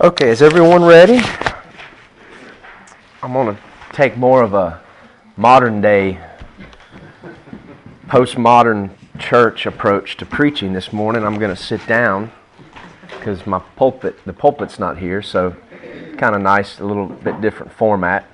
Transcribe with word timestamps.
Okay, 0.00 0.28
is 0.28 0.42
everyone 0.42 0.84
ready? 0.84 1.18
I'm 3.20 3.32
going 3.32 3.56
to 3.56 3.60
take 3.92 4.16
more 4.16 4.44
of 4.44 4.54
a 4.54 4.80
modern 5.36 5.80
day, 5.80 6.20
postmodern 8.06 8.90
church 9.18 9.66
approach 9.66 10.16
to 10.18 10.24
preaching 10.24 10.72
this 10.72 10.92
morning. 10.92 11.24
I'm 11.24 11.36
going 11.40 11.52
to 11.52 11.60
sit 11.60 11.84
down 11.88 12.30
because 13.10 13.44
my 13.44 13.58
pulpit, 13.74 14.24
the 14.24 14.32
pulpit's 14.32 14.78
not 14.78 14.98
here, 14.98 15.20
so 15.20 15.56
kind 16.16 16.36
of 16.36 16.42
nice, 16.42 16.78
a 16.78 16.84
little 16.84 17.06
bit 17.06 17.40
different 17.40 17.72
format. 17.72 18.24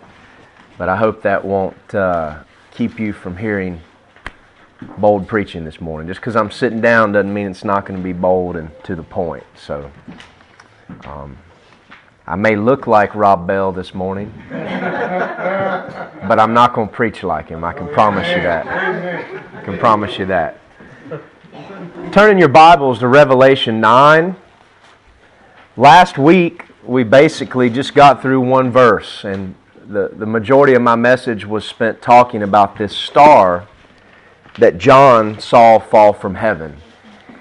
But 0.76 0.90
I 0.90 0.96
hope 0.96 1.22
that 1.22 1.46
won't 1.46 1.94
uh, 1.94 2.40
keep 2.72 3.00
you 3.00 3.14
from 3.14 3.38
hearing 3.38 3.80
bold 4.98 5.26
preaching 5.26 5.64
this 5.64 5.80
morning. 5.80 6.08
Just 6.08 6.20
because 6.20 6.36
I'm 6.36 6.50
sitting 6.50 6.82
down 6.82 7.12
doesn't 7.12 7.32
mean 7.32 7.46
it's 7.46 7.64
not 7.64 7.86
going 7.86 7.98
to 7.98 8.04
be 8.04 8.12
bold 8.12 8.54
and 8.56 8.70
to 8.84 8.94
the 8.94 9.02
point. 9.02 9.44
So. 9.56 9.90
Um, 11.06 11.38
I 12.26 12.36
may 12.36 12.56
look 12.56 12.86
like 12.86 13.14
Rob 13.14 13.46
Bell 13.46 13.70
this 13.70 13.92
morning, 13.92 14.32
but 14.48 14.58
I'm 16.40 16.54
not 16.54 16.72
going 16.72 16.88
to 16.88 16.94
preach 16.94 17.22
like 17.22 17.48
him. 17.48 17.64
I 17.64 17.74
can 17.74 17.86
promise 17.88 18.26
you 18.28 18.40
that. 18.42 18.66
I 18.66 19.60
can 19.62 19.76
promise 19.76 20.18
you 20.18 20.24
that. 20.26 20.58
Turn 22.12 22.30
in 22.30 22.38
your 22.38 22.48
Bibles 22.48 23.00
to 23.00 23.08
Revelation 23.08 23.78
9. 23.78 24.36
Last 25.76 26.16
week, 26.16 26.64
we 26.82 27.04
basically 27.04 27.68
just 27.68 27.94
got 27.94 28.22
through 28.22 28.40
one 28.40 28.70
verse, 28.70 29.22
and 29.24 29.54
the, 29.86 30.08
the 30.16 30.24
majority 30.24 30.72
of 30.72 30.80
my 30.80 30.96
message 30.96 31.44
was 31.44 31.66
spent 31.66 32.00
talking 32.00 32.42
about 32.42 32.78
this 32.78 32.96
star 32.96 33.68
that 34.58 34.78
John 34.78 35.38
saw 35.38 35.78
fall 35.78 36.14
from 36.14 36.36
heaven. 36.36 36.78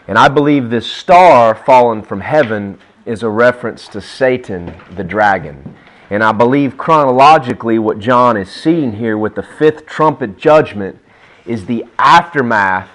And 0.09 0.17
I 0.17 0.27
believe 0.27 0.69
this 0.69 0.91
star 0.91 1.55
fallen 1.55 2.01
from 2.01 2.19
heaven 2.19 2.79
is 3.05 3.23
a 3.23 3.29
reference 3.29 3.87
to 3.89 4.01
Satan, 4.01 4.73
the 4.95 5.03
dragon. 5.03 5.75
And 6.09 6.23
I 6.23 6.31
believe 6.31 6.77
chronologically, 6.77 7.79
what 7.79 7.99
John 7.99 8.37
is 8.37 8.49
seeing 8.49 8.93
here 8.93 9.17
with 9.17 9.35
the 9.35 9.43
fifth 9.43 9.85
trumpet 9.85 10.37
judgment 10.37 10.99
is 11.45 11.65
the 11.65 11.85
aftermath 11.97 12.89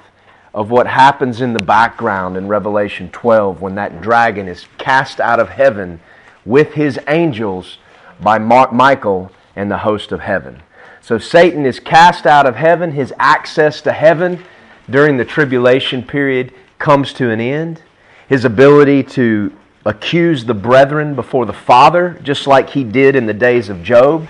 of 0.54 0.70
what 0.70 0.86
happens 0.86 1.40
in 1.40 1.52
the 1.52 1.62
background 1.62 2.36
in 2.36 2.48
Revelation 2.48 3.10
12 3.10 3.60
when 3.60 3.74
that 3.74 4.00
dragon 4.00 4.48
is 4.48 4.66
cast 4.78 5.20
out 5.20 5.40
of 5.40 5.50
heaven 5.50 6.00
with 6.44 6.72
his 6.72 6.98
angels 7.06 7.78
by 8.20 8.38
Mark 8.38 8.72
Michael 8.72 9.30
and 9.54 9.70
the 9.70 9.78
host 9.78 10.10
of 10.12 10.20
heaven. 10.20 10.62
So 11.00 11.18
Satan 11.18 11.66
is 11.66 11.80
cast 11.80 12.26
out 12.26 12.46
of 12.46 12.56
heaven. 12.56 12.92
His 12.92 13.12
access 13.18 13.80
to 13.82 13.92
heaven 13.92 14.44
during 14.88 15.16
the 15.16 15.24
tribulation 15.24 16.02
period 16.02 16.52
comes 16.78 17.12
to 17.14 17.30
an 17.30 17.40
end. 17.40 17.82
His 18.28 18.44
ability 18.44 19.02
to 19.04 19.52
accuse 19.88 20.44
the 20.44 20.52
brethren 20.52 21.14
before 21.14 21.46
the 21.46 21.52
Father, 21.52 22.20
just 22.22 22.46
like 22.46 22.68
he 22.68 22.84
did 22.84 23.16
in 23.16 23.24
the 23.24 23.32
days 23.32 23.70
of 23.70 23.82
Job, 23.82 24.28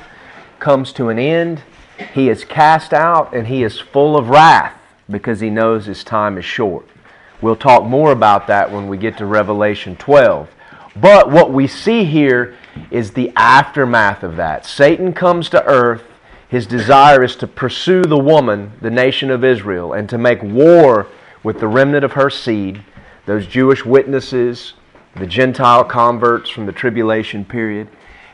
comes 0.61 0.93
to 0.93 1.09
an 1.09 1.19
end. 1.19 1.63
He 2.15 2.29
is 2.29 2.45
cast 2.45 2.95
out 2.95 3.35
and 3.35 3.49
he 3.49 3.65
is 3.65 3.81
full 3.81 4.17
of 4.17 4.29
wrath 4.29 4.73
because 5.11 5.41
he 5.41 5.51
knows 5.51 5.87
his 5.87 6.05
time 6.05 6.39
is 6.39 6.45
short. 6.45 6.87
We'll 7.43 7.57
talk 7.57 7.83
more 7.83 8.13
about 8.13 8.47
that 8.47 8.71
when 8.71 8.87
we 8.87 8.99
get 8.99 9.19
to 9.19 9.27
Revelation 9.27 9.97
12. 9.97 10.49
But 10.95 11.29
what 11.29 11.53
we 11.53 11.67
see 11.67 12.05
here 12.05 12.57
is 12.93 13.11
the 13.11 13.33
aftermath 13.35 14.23
of 14.23 14.37
that. 14.37 14.65
Satan 14.65 15.13
comes 15.13 15.51
to 15.51 15.65
earth. 15.65 16.05
His 16.49 16.67
desire 16.67 17.25
is 17.25 17.35
to 17.37 17.49
pursue 17.49 18.03
the 18.03 18.17
woman, 18.17 18.73
the 18.81 18.91
nation 18.91 19.29
of 19.29 19.43
Israel, 19.43 19.93
and 19.93 20.09
to 20.09 20.19
make 20.19 20.41
war 20.41 21.09
with 21.43 21.59
the 21.59 21.69
remnant 21.69 22.05
of 22.05 22.13
her 22.13 22.31
seed, 22.31 22.85
those 23.27 23.47
Jewish 23.47 23.85
witnesses, 23.85 24.75
the 25.19 25.27
Gentile 25.27 25.85
converts 25.85 26.49
from 26.49 26.67
the 26.67 26.73
tribulation 26.73 27.45
period. 27.45 27.89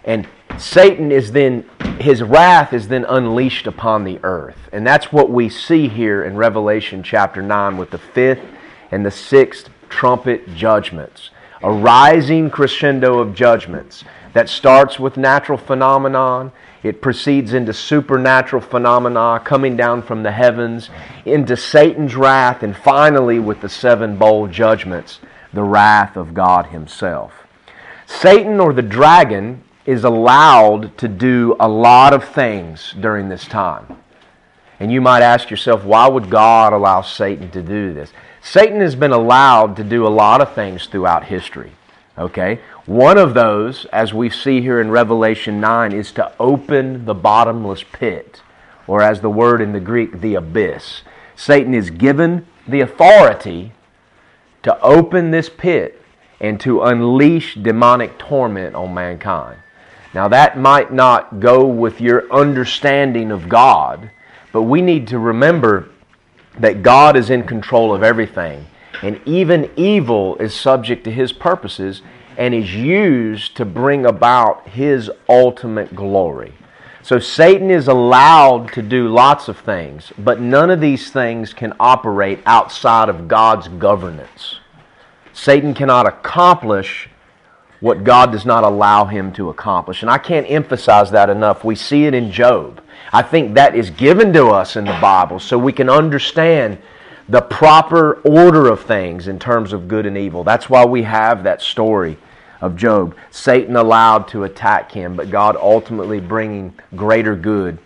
And 0.04 0.28
Satan 0.58 1.10
is 1.10 1.32
then, 1.32 1.68
his 1.98 2.22
wrath 2.22 2.72
is 2.72 2.88
then 2.88 3.04
unleashed 3.06 3.66
upon 3.66 4.04
the 4.04 4.20
earth. 4.22 4.68
And 4.72 4.86
that's 4.86 5.10
what 5.12 5.30
we 5.30 5.48
see 5.48 5.88
here 5.88 6.24
in 6.24 6.36
Revelation 6.36 7.02
chapter 7.02 7.40
9 7.42 7.78
with 7.78 7.90
the 7.90 7.98
fifth 7.98 8.44
and 8.90 9.04
the 9.04 9.10
sixth 9.10 9.70
trumpet 9.88 10.54
judgments. 10.54 11.30
A 11.62 11.72
rising 11.72 12.50
crescendo 12.50 13.18
of 13.18 13.34
judgments 13.34 14.04
that 14.34 14.50
starts 14.50 14.98
with 14.98 15.16
natural 15.16 15.56
phenomenon. 15.56 16.52
It 16.82 17.00
proceeds 17.00 17.54
into 17.54 17.72
supernatural 17.72 18.60
phenomena 18.60 19.40
coming 19.42 19.74
down 19.74 20.02
from 20.02 20.22
the 20.22 20.32
heavens, 20.32 20.90
into 21.24 21.56
Satan's 21.56 22.14
wrath, 22.14 22.62
and 22.62 22.76
finally 22.76 23.38
with 23.38 23.62
the 23.62 23.70
seven 23.70 24.18
bowl 24.18 24.46
judgments 24.48 25.20
the 25.54 25.62
wrath 25.62 26.16
of 26.16 26.34
God 26.34 26.66
Himself. 26.66 27.32
Satan 28.06 28.60
or 28.60 28.72
the 28.72 28.82
dragon 28.82 29.62
is 29.86 30.04
allowed 30.04 30.96
to 30.98 31.08
do 31.08 31.56
a 31.60 31.68
lot 31.68 32.12
of 32.12 32.24
things 32.24 32.94
during 33.00 33.28
this 33.28 33.44
time. 33.44 33.98
And 34.80 34.90
you 34.90 35.00
might 35.00 35.22
ask 35.22 35.50
yourself, 35.50 35.84
why 35.84 36.08
would 36.08 36.30
God 36.30 36.72
allow 36.72 37.02
Satan 37.02 37.50
to 37.52 37.62
do 37.62 37.94
this? 37.94 38.12
Satan 38.42 38.80
has 38.80 38.96
been 38.96 39.12
allowed 39.12 39.76
to 39.76 39.84
do 39.84 40.06
a 40.06 40.08
lot 40.08 40.40
of 40.40 40.54
things 40.54 40.86
throughout 40.86 41.24
history. 41.24 41.72
Okay? 42.18 42.60
One 42.86 43.16
of 43.16 43.34
those, 43.34 43.86
as 43.86 44.12
we 44.12 44.30
see 44.30 44.60
here 44.60 44.80
in 44.80 44.90
Revelation 44.90 45.60
9, 45.60 45.92
is 45.92 46.12
to 46.12 46.32
open 46.38 47.04
the 47.04 47.14
bottomless 47.14 47.84
pit, 47.84 48.42
or 48.86 49.00
as 49.00 49.20
the 49.20 49.30
word 49.30 49.60
in 49.60 49.72
the 49.72 49.80
Greek, 49.80 50.20
the 50.20 50.34
abyss. 50.34 51.02
Satan 51.36 51.72
is 51.72 51.90
given 51.90 52.46
the 52.66 52.80
authority 52.80 53.72
to 54.64 54.80
open 54.80 55.30
this 55.30 55.48
pit 55.48 56.02
and 56.40 56.60
to 56.60 56.82
unleash 56.82 57.54
demonic 57.54 58.18
torment 58.18 58.74
on 58.74 58.92
mankind. 58.92 59.58
Now, 60.12 60.28
that 60.28 60.58
might 60.58 60.92
not 60.92 61.40
go 61.40 61.66
with 61.66 62.00
your 62.00 62.30
understanding 62.32 63.30
of 63.30 63.48
God, 63.48 64.10
but 64.52 64.62
we 64.62 64.80
need 64.80 65.08
to 65.08 65.18
remember 65.18 65.88
that 66.58 66.82
God 66.82 67.16
is 67.16 67.30
in 67.30 67.44
control 67.44 67.94
of 67.94 68.02
everything. 68.02 68.66
And 69.02 69.20
even 69.26 69.70
evil 69.76 70.36
is 70.36 70.54
subject 70.54 71.04
to 71.04 71.10
His 71.10 71.32
purposes 71.32 72.02
and 72.36 72.54
is 72.54 72.74
used 72.74 73.56
to 73.56 73.64
bring 73.64 74.06
about 74.06 74.68
His 74.68 75.10
ultimate 75.28 75.94
glory. 75.94 76.54
So 77.04 77.18
Satan 77.18 77.70
is 77.70 77.86
allowed 77.86 78.72
to 78.72 78.80
do 78.80 79.08
lots 79.08 79.48
of 79.48 79.58
things, 79.58 80.10
but 80.16 80.40
none 80.40 80.70
of 80.70 80.80
these 80.80 81.10
things 81.10 81.52
can 81.52 81.74
operate 81.78 82.40
outside 82.46 83.10
of 83.10 83.28
God's 83.28 83.68
governance. 83.68 84.60
Satan 85.34 85.74
cannot 85.74 86.06
accomplish 86.06 87.10
what 87.80 88.04
God 88.04 88.32
does 88.32 88.46
not 88.46 88.64
allow 88.64 89.04
him 89.04 89.34
to 89.34 89.50
accomplish. 89.50 90.00
And 90.00 90.10
I 90.10 90.16
can't 90.16 90.50
emphasize 90.50 91.10
that 91.10 91.28
enough. 91.28 91.62
We 91.62 91.74
see 91.74 92.06
it 92.06 92.14
in 92.14 92.32
Job. 92.32 92.80
I 93.12 93.20
think 93.20 93.52
that 93.52 93.76
is 93.76 93.90
given 93.90 94.32
to 94.32 94.46
us 94.46 94.74
in 94.74 94.86
the 94.86 94.98
Bible 94.98 95.38
so 95.40 95.58
we 95.58 95.74
can 95.74 95.90
understand 95.90 96.78
the 97.28 97.42
proper 97.42 98.14
order 98.22 98.70
of 98.70 98.82
things 98.82 99.28
in 99.28 99.38
terms 99.38 99.74
of 99.74 99.88
good 99.88 100.06
and 100.06 100.16
evil. 100.16 100.42
That's 100.42 100.70
why 100.70 100.86
we 100.86 101.02
have 101.02 101.44
that 101.44 101.60
story 101.60 102.16
of 102.60 102.76
Job. 102.76 103.16
Satan 103.30 103.76
allowed 103.76 104.28
to 104.28 104.44
attack 104.44 104.92
him, 104.92 105.16
but 105.16 105.30
God 105.30 105.56
ultimately 105.56 106.20
bringing 106.20 106.74
greater 106.94 107.36
good. 107.36 107.78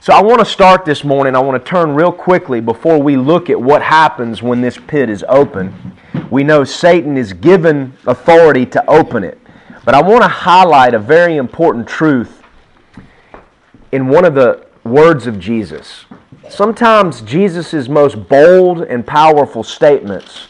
So 0.00 0.12
I 0.12 0.22
want 0.22 0.38
to 0.38 0.44
start 0.44 0.84
this 0.84 1.02
morning. 1.02 1.34
I 1.34 1.40
want 1.40 1.62
to 1.62 1.68
turn 1.68 1.94
real 1.94 2.12
quickly 2.12 2.60
before 2.60 2.98
we 3.02 3.16
look 3.16 3.50
at 3.50 3.60
what 3.60 3.82
happens 3.82 4.42
when 4.42 4.60
this 4.60 4.78
pit 4.86 5.10
is 5.10 5.24
open. 5.28 5.96
We 6.30 6.44
know 6.44 6.62
Satan 6.64 7.16
is 7.16 7.32
given 7.32 7.94
authority 8.06 8.64
to 8.66 8.88
open 8.88 9.24
it. 9.24 9.38
But 9.84 9.94
I 9.94 10.02
want 10.02 10.22
to 10.22 10.28
highlight 10.28 10.94
a 10.94 10.98
very 10.98 11.36
important 11.36 11.88
truth 11.88 12.42
in 13.90 14.08
one 14.08 14.24
of 14.24 14.34
the 14.34 14.66
words 14.84 15.26
of 15.26 15.40
Jesus. 15.40 16.04
Sometimes 16.48 17.20
Jesus' 17.22 17.88
most 17.88 18.28
bold 18.28 18.82
and 18.82 19.06
powerful 19.06 19.62
statements, 19.62 20.48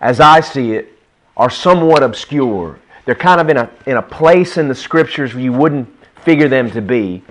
as 0.00 0.20
I 0.20 0.40
see 0.40 0.72
it, 0.72 0.93
are 1.36 1.50
somewhat 1.50 2.02
obscure. 2.02 2.78
They're 3.04 3.14
kind 3.14 3.40
of 3.40 3.48
in 3.48 3.56
a, 3.56 3.70
in 3.86 3.96
a 3.96 4.02
place 4.02 4.56
in 4.56 4.68
the 4.68 4.74
scriptures 4.74 5.34
where 5.34 5.42
you 5.42 5.52
wouldn't 5.52 5.88
figure 6.22 6.48
them 6.48 6.70
to 6.70 6.80
be, 6.80 7.22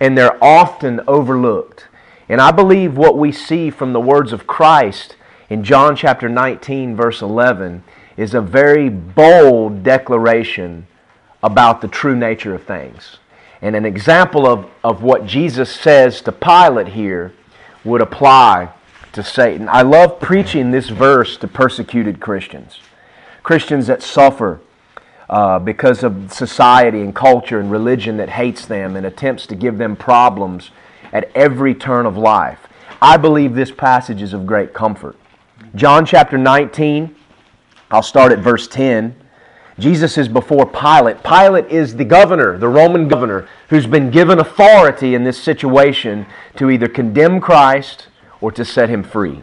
and 0.00 0.16
they're 0.16 0.42
often 0.42 1.00
overlooked. 1.06 1.86
And 2.28 2.40
I 2.40 2.50
believe 2.50 2.96
what 2.96 3.18
we 3.18 3.30
see 3.30 3.70
from 3.70 3.92
the 3.92 4.00
words 4.00 4.32
of 4.32 4.46
Christ 4.46 5.16
in 5.50 5.62
John 5.62 5.94
chapter 5.96 6.28
19, 6.28 6.96
verse 6.96 7.20
11, 7.20 7.84
is 8.16 8.34
a 8.34 8.40
very 8.40 8.88
bold 8.88 9.82
declaration 9.82 10.86
about 11.42 11.80
the 11.80 11.88
true 11.88 12.16
nature 12.16 12.54
of 12.54 12.64
things. 12.64 13.18
And 13.60 13.76
an 13.76 13.84
example 13.84 14.46
of, 14.46 14.68
of 14.82 15.02
what 15.02 15.26
Jesus 15.26 15.70
says 15.70 16.20
to 16.22 16.32
Pilate 16.32 16.88
here 16.88 17.32
would 17.84 18.00
apply 18.00 18.72
to 19.12 19.22
Satan. 19.22 19.68
I 19.68 19.82
love 19.82 20.20
preaching 20.20 20.70
this 20.70 20.88
verse 20.88 21.36
to 21.38 21.48
persecuted 21.48 22.18
Christians. 22.18 22.80
Christians 23.42 23.86
that 23.88 24.02
suffer 24.02 24.60
uh, 25.28 25.58
because 25.58 26.02
of 26.02 26.32
society 26.32 27.00
and 27.00 27.14
culture 27.14 27.58
and 27.58 27.70
religion 27.70 28.16
that 28.18 28.30
hates 28.30 28.66
them 28.66 28.96
and 28.96 29.06
attempts 29.06 29.46
to 29.46 29.54
give 29.54 29.78
them 29.78 29.96
problems 29.96 30.70
at 31.12 31.30
every 31.34 31.74
turn 31.74 32.06
of 32.06 32.16
life. 32.16 32.60
I 33.00 33.16
believe 33.16 33.54
this 33.54 33.70
passage 33.70 34.22
is 34.22 34.32
of 34.32 34.46
great 34.46 34.72
comfort. 34.72 35.16
John 35.74 36.04
chapter 36.04 36.36
19, 36.36 37.16
I'll 37.90 38.02
start 38.02 38.30
at 38.30 38.40
verse 38.40 38.68
10. 38.68 39.16
Jesus 39.78 40.18
is 40.18 40.28
before 40.28 40.66
Pilate. 40.66 41.22
Pilate 41.24 41.66
is 41.70 41.96
the 41.96 42.04
governor, 42.04 42.58
the 42.58 42.68
Roman 42.68 43.08
governor, 43.08 43.48
who's 43.70 43.86
been 43.86 44.10
given 44.10 44.38
authority 44.38 45.14
in 45.14 45.24
this 45.24 45.42
situation 45.42 46.26
to 46.56 46.70
either 46.70 46.88
condemn 46.88 47.40
Christ 47.40 48.08
or 48.40 48.52
to 48.52 48.64
set 48.64 48.90
him 48.90 49.02
free. 49.02 49.42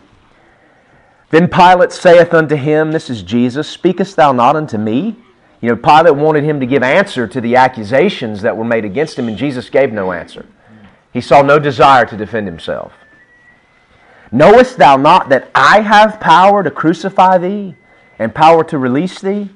Then 1.29 1.47
Pilate 1.47 1.91
saith 1.91 2.33
unto 2.33 2.55
him, 2.55 2.91
This 2.91 3.09
is 3.09 3.21
Jesus, 3.21 3.67
Speakest 3.67 4.15
thou 4.15 4.31
not 4.31 4.55
unto 4.55 4.77
me? 4.77 5.15
You 5.61 5.69
know, 5.69 5.75
Pilate 5.75 6.15
wanted 6.15 6.43
him 6.43 6.59
to 6.59 6.65
give 6.65 6.83
answer 6.83 7.27
to 7.27 7.41
the 7.41 7.55
accusations 7.55 8.41
that 8.41 8.55
were 8.55 8.63
made 8.63 8.85
against 8.85 9.19
him, 9.19 9.27
and 9.27 9.37
Jesus 9.37 9.69
gave 9.69 9.91
no 9.91 10.11
answer. 10.11 10.45
He 11.11 11.21
saw 11.21 11.41
no 11.41 11.59
desire 11.59 12.05
to 12.05 12.17
defend 12.17 12.47
himself. 12.47 12.93
Knowest 14.31 14.77
thou 14.77 14.95
not 14.95 15.29
that 15.29 15.49
I 15.53 15.81
have 15.81 16.19
power 16.19 16.63
to 16.63 16.71
crucify 16.71 17.37
thee 17.37 17.75
and 18.19 18.33
power 18.33 18.63
to 18.65 18.77
release 18.77 19.19
thee? 19.19 19.49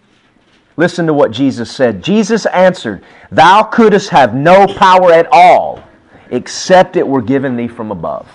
Listen 0.75 1.05
to 1.05 1.13
what 1.13 1.31
Jesus 1.31 1.71
said. 1.71 2.03
Jesus 2.03 2.45
answered, 2.47 3.03
Thou 3.31 3.63
couldst 3.63 4.09
have 4.09 4.33
no 4.33 4.65
power 4.67 5.11
at 5.11 5.27
all 5.31 5.83
except 6.31 6.95
it 6.95 7.07
were 7.07 7.21
given 7.21 7.55
thee 7.55 7.67
from 7.67 7.91
above. 7.91 8.27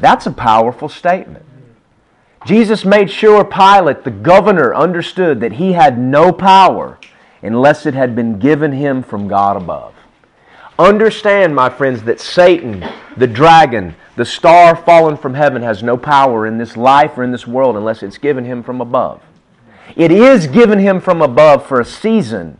That's 0.00 0.26
a 0.26 0.32
powerful 0.32 0.88
statement. 0.88 1.44
Jesus 2.44 2.84
made 2.84 3.10
sure 3.10 3.44
Pilate, 3.44 4.04
the 4.04 4.10
governor, 4.10 4.74
understood 4.74 5.40
that 5.40 5.52
he 5.52 5.72
had 5.72 5.98
no 5.98 6.32
power 6.32 6.98
unless 7.42 7.86
it 7.86 7.94
had 7.94 8.14
been 8.14 8.38
given 8.38 8.72
him 8.72 9.02
from 9.02 9.28
God 9.28 9.56
above. 9.56 9.94
Understand, 10.78 11.54
my 11.54 11.70
friends, 11.70 12.02
that 12.02 12.20
Satan, 12.20 12.84
the 13.16 13.26
dragon, 13.26 13.94
the 14.16 14.24
star 14.24 14.74
fallen 14.74 15.16
from 15.16 15.34
heaven, 15.34 15.62
has 15.62 15.82
no 15.82 15.96
power 15.96 16.46
in 16.46 16.58
this 16.58 16.76
life 16.76 17.16
or 17.16 17.22
in 17.22 17.30
this 17.30 17.46
world 17.46 17.76
unless 17.76 18.02
it's 18.02 18.18
given 18.18 18.44
him 18.44 18.62
from 18.62 18.80
above. 18.80 19.22
It 19.96 20.10
is 20.10 20.46
given 20.46 20.78
him 20.78 21.00
from 21.00 21.22
above 21.22 21.66
for 21.66 21.80
a 21.80 21.84
season 21.84 22.58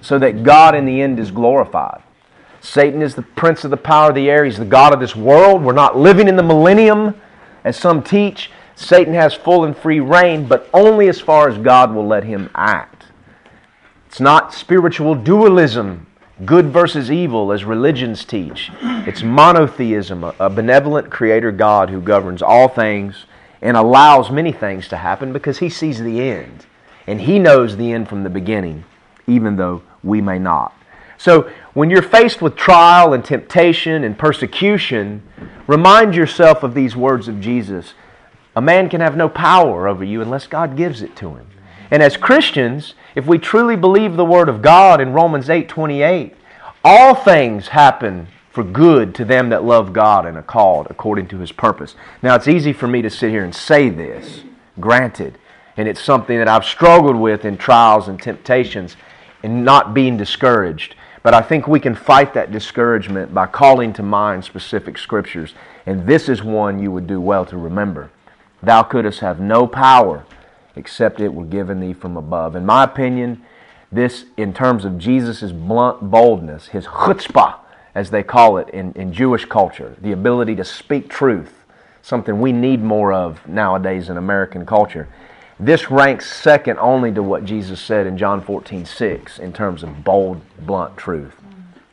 so 0.00 0.18
that 0.18 0.44
God 0.44 0.74
in 0.74 0.86
the 0.86 1.02
end 1.02 1.18
is 1.18 1.30
glorified. 1.30 2.02
Satan 2.60 3.02
is 3.02 3.14
the 3.14 3.22
prince 3.22 3.64
of 3.64 3.70
the 3.70 3.76
power 3.76 4.10
of 4.10 4.14
the 4.14 4.30
air. 4.30 4.44
He's 4.44 4.58
the 4.58 4.64
God 4.64 4.92
of 4.92 5.00
this 5.00 5.16
world. 5.16 5.62
We're 5.62 5.72
not 5.72 5.96
living 5.96 6.28
in 6.28 6.36
the 6.36 6.42
millennium, 6.42 7.20
as 7.64 7.76
some 7.76 8.02
teach. 8.02 8.50
Satan 8.80 9.12
has 9.12 9.34
full 9.34 9.64
and 9.64 9.76
free 9.76 10.00
reign, 10.00 10.46
but 10.46 10.68
only 10.72 11.08
as 11.08 11.20
far 11.20 11.50
as 11.50 11.58
God 11.58 11.94
will 11.94 12.06
let 12.06 12.24
him 12.24 12.48
act. 12.54 13.04
It's 14.06 14.20
not 14.20 14.54
spiritual 14.54 15.14
dualism, 15.14 16.06
good 16.46 16.70
versus 16.70 17.12
evil, 17.12 17.52
as 17.52 17.62
religions 17.62 18.24
teach. 18.24 18.70
It's 18.80 19.22
monotheism, 19.22 20.24
a 20.24 20.48
benevolent 20.48 21.10
creator 21.10 21.52
God 21.52 21.90
who 21.90 22.00
governs 22.00 22.40
all 22.40 22.68
things 22.68 23.26
and 23.60 23.76
allows 23.76 24.30
many 24.30 24.50
things 24.50 24.88
to 24.88 24.96
happen 24.96 25.34
because 25.34 25.58
he 25.58 25.68
sees 25.68 26.00
the 26.00 26.22
end. 26.22 26.64
And 27.06 27.20
he 27.20 27.38
knows 27.38 27.76
the 27.76 27.92
end 27.92 28.08
from 28.08 28.22
the 28.22 28.30
beginning, 28.30 28.84
even 29.26 29.56
though 29.56 29.82
we 30.02 30.22
may 30.22 30.38
not. 30.38 30.74
So, 31.18 31.50
when 31.74 31.90
you're 31.90 32.00
faced 32.00 32.40
with 32.40 32.56
trial 32.56 33.12
and 33.12 33.22
temptation 33.22 34.04
and 34.04 34.18
persecution, 34.18 35.22
remind 35.66 36.14
yourself 36.14 36.62
of 36.62 36.72
these 36.72 36.96
words 36.96 37.28
of 37.28 37.42
Jesus. 37.42 37.92
A 38.60 38.62
man 38.62 38.90
can 38.90 39.00
have 39.00 39.16
no 39.16 39.30
power 39.30 39.88
over 39.88 40.04
you 40.04 40.20
unless 40.20 40.46
God 40.46 40.76
gives 40.76 41.00
it 41.00 41.16
to 41.16 41.30
him. 41.30 41.46
And 41.90 42.02
as 42.02 42.18
Christians, 42.18 42.92
if 43.14 43.24
we 43.24 43.38
truly 43.38 43.74
believe 43.74 44.16
the 44.16 44.24
word 44.26 44.50
of 44.50 44.60
God 44.60 45.00
in 45.00 45.14
Romans 45.14 45.48
8:28, 45.48 46.34
all 46.84 47.14
things 47.14 47.68
happen 47.68 48.26
for 48.50 48.62
good 48.62 49.14
to 49.14 49.24
them 49.24 49.48
that 49.48 49.64
love 49.64 49.94
God 49.94 50.26
and 50.26 50.36
are 50.36 50.42
called 50.42 50.88
according 50.90 51.28
to 51.28 51.38
his 51.38 51.52
purpose. 51.52 51.94
Now, 52.20 52.34
it's 52.34 52.48
easy 52.48 52.74
for 52.74 52.86
me 52.86 53.00
to 53.00 53.08
sit 53.08 53.30
here 53.30 53.44
and 53.44 53.54
say 53.54 53.88
this, 53.88 54.44
granted, 54.78 55.38
and 55.78 55.88
it's 55.88 56.02
something 56.02 56.36
that 56.36 56.46
I've 56.46 56.66
struggled 56.66 57.16
with 57.16 57.46
in 57.46 57.56
trials 57.56 58.08
and 58.08 58.20
temptations 58.20 58.94
and 59.42 59.64
not 59.64 59.94
being 59.94 60.18
discouraged. 60.18 60.96
But 61.22 61.32
I 61.32 61.40
think 61.40 61.66
we 61.66 61.80
can 61.80 61.94
fight 61.94 62.34
that 62.34 62.52
discouragement 62.52 63.32
by 63.32 63.46
calling 63.46 63.94
to 63.94 64.02
mind 64.02 64.44
specific 64.44 64.98
scriptures. 64.98 65.54
And 65.86 66.06
this 66.06 66.28
is 66.28 66.42
one 66.42 66.78
you 66.78 66.92
would 66.92 67.06
do 67.06 67.22
well 67.22 67.46
to 67.46 67.56
remember. 67.56 68.10
Thou 68.62 68.82
couldst 68.82 69.20
have 69.20 69.40
no 69.40 69.66
power 69.66 70.24
except 70.76 71.20
it 71.20 71.34
were 71.34 71.44
given 71.44 71.80
thee 71.80 71.92
from 71.92 72.16
above. 72.16 72.56
In 72.56 72.64
my 72.64 72.84
opinion, 72.84 73.42
this, 73.92 74.26
in 74.36 74.52
terms 74.52 74.84
of 74.84 74.98
Jesus' 74.98 75.52
blunt 75.52 76.10
boldness, 76.10 76.68
his 76.68 76.86
chutzpah, 76.86 77.56
as 77.94 78.10
they 78.10 78.22
call 78.22 78.56
it 78.58 78.68
in, 78.70 78.92
in 78.92 79.12
Jewish 79.12 79.44
culture, 79.44 79.96
the 80.00 80.12
ability 80.12 80.54
to 80.56 80.64
speak 80.64 81.08
truth, 81.08 81.64
something 82.02 82.40
we 82.40 82.52
need 82.52 82.82
more 82.82 83.12
of 83.12 83.46
nowadays 83.48 84.08
in 84.08 84.16
American 84.16 84.64
culture. 84.64 85.08
This 85.58 85.90
ranks 85.90 86.32
second 86.32 86.78
only 86.78 87.12
to 87.12 87.22
what 87.22 87.44
Jesus 87.44 87.80
said 87.80 88.06
in 88.06 88.16
John 88.16 88.40
14, 88.40 88.86
6 88.86 89.38
in 89.38 89.52
terms 89.52 89.82
of 89.82 90.04
bold, 90.04 90.40
blunt 90.60 90.96
truth. 90.96 91.34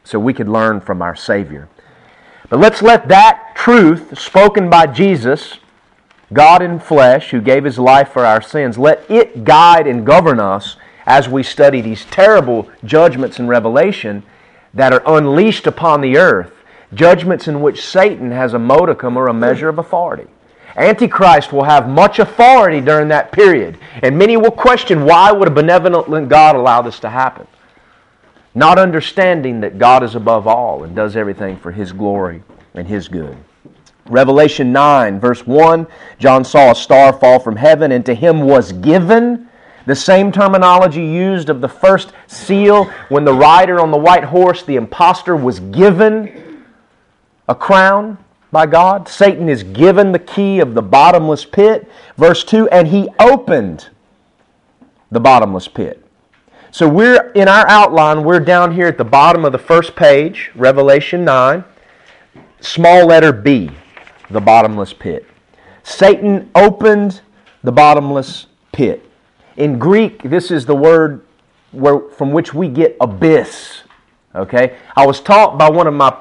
So 0.04 0.20
we 0.20 0.34
could 0.34 0.48
learn 0.48 0.80
from 0.80 1.02
our 1.02 1.16
Savior. 1.16 1.68
But 2.50 2.60
let's 2.60 2.82
let 2.82 3.10
that 3.10 3.56
truth 3.56 4.18
spoken 4.18 4.70
by 4.70 4.88
Jesus, 4.88 5.58
God 6.34 6.62
in 6.62 6.80
flesh, 6.80 7.32
who 7.32 7.40
gave 7.40 7.64
his 7.64 7.80
life 7.80 8.10
for 8.10 8.26
our 8.26 8.42
sins, 8.42 8.78
let 8.78 9.10
it 9.10 9.44
guide 9.44 9.88
and 9.88 10.06
govern 10.06 10.40
us 10.40 10.76
as 11.06 11.30
we 11.30 11.42
study 11.42 11.80
these 11.80 12.06
terrible 12.06 12.70
judgments 12.84 13.40
in 13.40 13.48
Revelation 13.48 14.24
that 14.74 14.92
are 14.92 15.04
unleashed 15.06 15.68
upon 15.68 16.02
the 16.02 16.18
earth, 16.18 16.52
judgments 16.94 17.48
in 17.48 17.62
which 17.62 17.86
Satan 17.86 18.32
has 18.32 18.54
a 18.54 18.60
modicum 18.60 19.16
or 19.16 19.28
a 19.28 19.34
measure 19.34 19.70
of 19.70 19.80
authority. 19.80 20.28
Antichrist 20.76 21.54
will 21.54 21.64
have 21.64 21.90
much 21.90 22.20
authority 22.20 22.82
during 22.82 23.08
that 23.08 23.32
period, 23.32 23.78
and 24.04 24.18
many 24.18 24.38
will 24.38 24.52
question 24.52 25.06
why 25.06 25.32
would 25.32 25.48
a 25.48 25.52
benevolent 25.52 26.30
God 26.30 26.56
allow 26.56 26.82
this 26.82 27.00
to 27.00 27.10
happen? 27.10 27.48
Not 28.54 28.78
understanding 28.78 29.62
that 29.62 29.80
God 29.80 30.04
is 30.04 30.14
above 30.14 30.46
all 30.46 30.84
and 30.84 30.96
does 30.96 31.16
everything 31.16 31.58
for 31.58 31.72
His 31.72 31.94
glory 31.94 32.44
and 32.74 32.88
His 32.88 33.08
good. 33.08 33.38
Revelation 34.10 34.72
9, 34.72 35.20
verse 35.20 35.46
1 35.46 35.88
John 36.20 36.44
saw 36.44 36.72
a 36.72 36.76
star 36.76 37.14
fall 37.14 37.40
from 37.40 37.56
heaven, 37.56 37.92
and 37.92 38.06
to 38.06 38.14
him 38.14 38.42
was 38.42 38.72
given 38.72 39.48
the 39.86 39.96
same 39.96 40.32
terminology 40.32 41.06
used 41.06 41.50
of 41.50 41.62
the 41.62 41.70
first 41.70 42.12
seal 42.28 42.86
when 43.10 43.24
the 43.24 43.34
rider 43.34 43.80
on 43.80 43.92
the 43.92 43.98
white 43.98 44.26
horse, 44.26 44.64
the 44.64 44.76
impostor, 44.76 45.36
was 45.36 45.60
given 45.60 46.64
a 47.48 47.56
crown 47.56 48.18
by 48.52 48.66
God. 48.66 49.08
Satan 49.08 49.48
is 49.48 49.64
given 49.64 50.12
the 50.12 50.20
key 50.20 50.60
of 50.60 50.74
the 50.74 50.82
bottomless 50.82 51.46
pit. 51.46 51.90
Verse 52.18 52.44
2 52.44 52.68
and 52.70 52.88
he 52.90 53.08
opened 53.20 53.88
the 55.12 55.20
bottomless 55.20 55.68
pit. 55.68 56.04
So 56.72 56.88
we're 56.88 57.32
in 57.32 57.48
our 57.48 57.68
outline, 57.70 58.24
we're 58.24 58.42
down 58.42 58.74
here 58.74 58.88
at 58.88 58.98
the 58.98 59.06
bottom 59.06 59.46
of 59.46 59.52
the 59.52 59.58
first 59.58 59.96
page, 59.96 60.52
Revelation 60.54 61.24
9, 61.24 61.64
small 62.60 63.06
letter 63.06 63.32
B, 63.32 63.72
the 64.30 64.42
bottomless 64.42 64.94
pit. 64.94 65.26
Satan 65.84 66.50
opened 66.56 67.22
the 67.64 67.72
bottomless 67.72 68.48
pit. 68.72 69.10
In 69.56 69.80
Greek, 69.80 70.22
this 70.24 70.52
is 70.52 70.66
the 70.66 70.76
word 70.76 71.26
where, 71.72 72.00
from 72.10 72.32
which 72.32 72.54
we 72.54 72.68
get 72.68 72.96
abyss. 73.02 73.82
Okay? 74.36 74.78
I 74.96 75.06
was 75.06 75.20
taught 75.22 75.58
by 75.58 75.70
one 75.70 75.88
of 75.88 75.94
my 75.94 76.16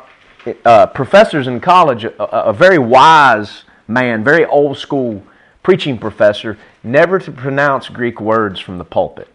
uh, 0.65 0.87
professors 0.87 1.49
in 1.49 1.61
college, 1.61 2.05
a, 2.05 2.23
a 2.23 2.53
very 2.53 2.79
wise 2.79 3.65
man, 3.89 4.25
very 4.25 4.45
old 4.45 4.79
school 4.79 5.23
preaching 5.63 5.99
professor, 5.99 6.57
never 6.85 7.19
to 7.19 7.33
pronounce 7.33 7.89
Greek 7.89 8.21
words 8.21 8.61
from 8.61 8.79
the 8.79 8.85
pulpit. 8.85 9.29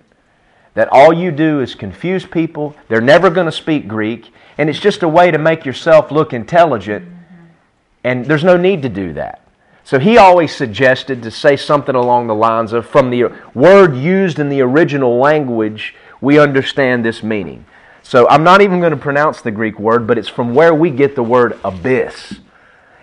That 0.74 0.88
all 0.90 1.12
you 1.12 1.32
do 1.32 1.60
is 1.60 1.76
confuse 1.76 2.26
people. 2.26 2.74
They're 2.88 3.02
never 3.02 3.30
going 3.30 3.48
to 3.48 3.52
speak 3.52 3.88
Greek. 3.88 4.32
And 4.58 4.70
it's 4.70 4.80
just 4.80 5.04
a 5.04 5.10
way 5.10 5.30
to 5.30 5.38
make 5.38 5.66
yourself 5.66 6.12
look 6.12 6.32
intelligent. 6.32 7.06
And 8.04 8.26
there's 8.26 8.44
no 8.44 8.58
need 8.58 8.82
to 8.82 8.90
do 8.90 9.14
that. 9.14 9.42
So 9.84 10.00
he 10.00 10.18
always 10.18 10.56
suggested 10.56 11.24
to 11.24 11.32
say 11.32 11.56
something 11.56 11.96
along 11.96 12.28
the 12.28 12.36
lines 12.36 12.72
of 12.74 12.86
from 12.86 13.10
the 13.10 13.32
word 13.54 13.96
used 13.96 14.40
in 14.40 14.50
the 14.50 14.62
original 14.62 15.18
language, 15.18 15.96
we 16.22 16.40
understand 16.40 17.04
this 17.04 17.24
meaning. 17.24 17.66
So 18.04 18.28
I'm 18.30 18.44
not 18.44 18.62
even 18.62 18.80
going 18.80 18.92
to 18.92 18.98
pronounce 18.98 19.42
the 19.42 19.52
Greek 19.52 19.80
word, 19.80 20.06
but 20.08 20.18
it's 20.18 20.28
from 20.28 20.54
where 20.54 20.74
we 20.74 20.90
get 20.92 21.16
the 21.16 21.24
word 21.24 21.60
abyss. 21.64 22.40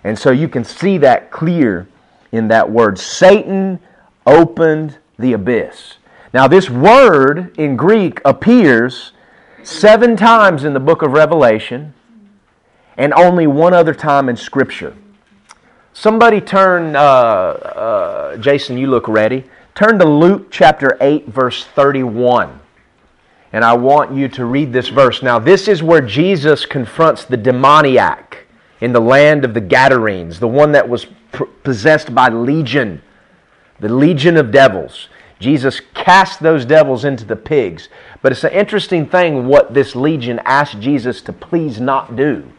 And 0.04 0.18
so 0.18 0.30
you 0.30 0.48
can 0.48 0.64
see 0.64 0.98
that 0.98 1.30
clear 1.30 1.88
in 2.32 2.48
that 2.48 2.70
word. 2.70 2.98
Satan 2.98 3.80
opened 4.26 4.98
the 5.18 5.32
abyss. 5.32 5.94
Now, 6.32 6.46
this 6.46 6.68
word 6.68 7.56
in 7.58 7.76
Greek 7.76 8.20
appears 8.24 9.12
seven 9.62 10.16
times 10.16 10.64
in 10.64 10.74
the 10.74 10.80
book 10.80 11.02
of 11.02 11.12
Revelation 11.12 11.94
and 12.98 13.14
only 13.14 13.46
one 13.46 13.72
other 13.72 13.94
time 13.94 14.28
in 14.28 14.36
Scripture. 14.36 14.94
Somebody 15.94 16.40
turn, 16.40 16.94
uh, 16.94 16.98
uh, 16.98 18.36
Jason, 18.36 18.76
you 18.76 18.88
look 18.88 19.08
ready. 19.08 19.44
Turn 19.74 19.98
to 20.00 20.04
Luke 20.04 20.48
chapter 20.50 20.98
8, 21.00 21.28
verse 21.28 21.64
31. 21.64 22.60
And 23.52 23.64
I 23.64 23.72
want 23.74 24.12
you 24.12 24.28
to 24.28 24.44
read 24.44 24.72
this 24.72 24.88
verse. 24.88 25.22
Now, 25.22 25.38
this 25.38 25.68
is 25.68 25.82
where 25.82 26.00
Jesus 26.00 26.66
confronts 26.66 27.24
the 27.24 27.36
demoniac 27.36 28.46
in 28.80 28.92
the 28.92 29.00
land 29.00 29.44
of 29.44 29.54
the 29.54 29.60
Gadarenes, 29.60 30.40
the 30.40 30.48
one 30.48 30.72
that 30.72 30.88
was 30.88 31.06
possessed 31.62 32.14
by 32.14 32.28
legion, 32.28 33.00
the 33.80 33.88
legion 33.88 34.36
of 34.36 34.50
devils. 34.50 35.08
Jesus 35.38 35.80
cast 35.94 36.40
those 36.40 36.64
devils 36.64 37.04
into 37.04 37.24
the 37.24 37.36
pigs. 37.36 37.88
But 38.22 38.32
it's 38.32 38.44
an 38.44 38.52
interesting 38.52 39.06
thing 39.08 39.46
what 39.46 39.72
this 39.72 39.94
legion 39.94 40.40
asked 40.44 40.80
Jesus 40.80 41.22
to 41.22 41.32
please 41.32 41.80
not 41.80 42.16
do 42.16 42.52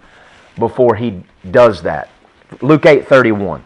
before 0.59 0.95
he 0.95 1.23
does 1.51 1.81
that. 1.83 2.09
Luke 2.61 2.85
8 2.85 3.07
31. 3.07 3.63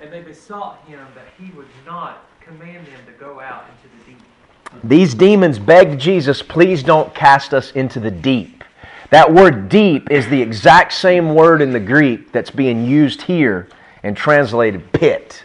And 0.00 0.12
they 0.12 0.22
besought 0.22 0.84
him 0.86 1.06
that 1.14 1.26
he 1.38 1.50
would 1.52 1.66
not 1.86 2.24
command 2.40 2.86
them 2.86 3.00
to 3.06 3.12
go 3.12 3.40
out 3.40 3.64
into 3.68 3.96
the 3.96 4.12
deep. 4.12 4.82
These 4.84 5.14
demons 5.14 5.58
begged 5.58 6.00
Jesus, 6.00 6.42
please 6.42 6.82
don't 6.82 7.14
cast 7.14 7.52
us 7.52 7.72
into 7.72 8.00
the 8.00 8.10
deep. 8.10 8.62
That 9.10 9.32
word 9.32 9.68
deep 9.68 10.10
is 10.10 10.26
the 10.28 10.40
exact 10.40 10.94
same 10.94 11.34
word 11.34 11.60
in 11.60 11.70
the 11.70 11.80
Greek 11.80 12.32
that's 12.32 12.50
being 12.50 12.86
used 12.86 13.22
here 13.22 13.68
and 14.02 14.16
translated 14.16 14.90
pit 14.92 15.44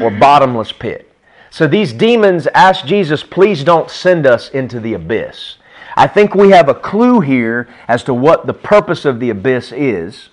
or 0.00 0.10
bottomless 0.10 0.70
pit. 0.70 1.10
So 1.50 1.66
these 1.66 1.92
demons 1.92 2.46
asked 2.54 2.86
Jesus, 2.86 3.24
please 3.24 3.64
don't 3.64 3.90
send 3.90 4.26
us 4.26 4.50
into 4.50 4.78
the 4.78 4.94
abyss. 4.94 5.56
I 5.96 6.06
think 6.06 6.34
we 6.34 6.50
have 6.50 6.68
a 6.68 6.74
clue 6.74 7.20
here 7.20 7.68
as 7.88 8.02
to 8.04 8.14
what 8.14 8.46
the 8.46 8.54
purpose 8.54 9.04
of 9.04 9.20
the 9.20 9.30
abyss 9.30 9.72
is. 9.72 10.28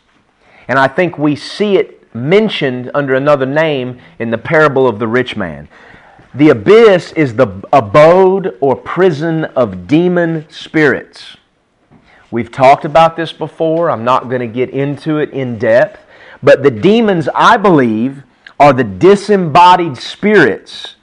And 0.67 0.77
I 0.77 0.87
think 0.87 1.17
we 1.17 1.35
see 1.35 1.77
it 1.77 2.13
mentioned 2.15 2.91
under 2.93 3.15
another 3.15 3.45
name 3.45 3.99
in 4.19 4.29
the 4.31 4.37
parable 4.37 4.87
of 4.87 4.99
the 4.99 5.07
rich 5.07 5.35
man. 5.35 5.67
The 6.33 6.49
abyss 6.49 7.13
is 7.13 7.35
the 7.35 7.47
abode 7.73 8.57
or 8.61 8.75
prison 8.75 9.45
of 9.45 9.87
demon 9.87 10.45
spirits. 10.49 11.37
We've 12.29 12.51
talked 12.51 12.85
about 12.85 13.15
this 13.15 13.31
before. 13.31 13.89
I'm 13.89 14.03
not 14.03 14.29
going 14.29 14.41
to 14.41 14.47
get 14.47 14.69
into 14.69 15.17
it 15.17 15.31
in 15.31 15.57
depth. 15.57 16.01
But 16.43 16.61
the 16.61 16.71
demons, 16.71 17.29
I 17.33 17.57
believe, 17.57 18.23
are 18.59 18.73
the 18.73 18.83
disembodied 18.83 19.97
spirits 19.97 20.95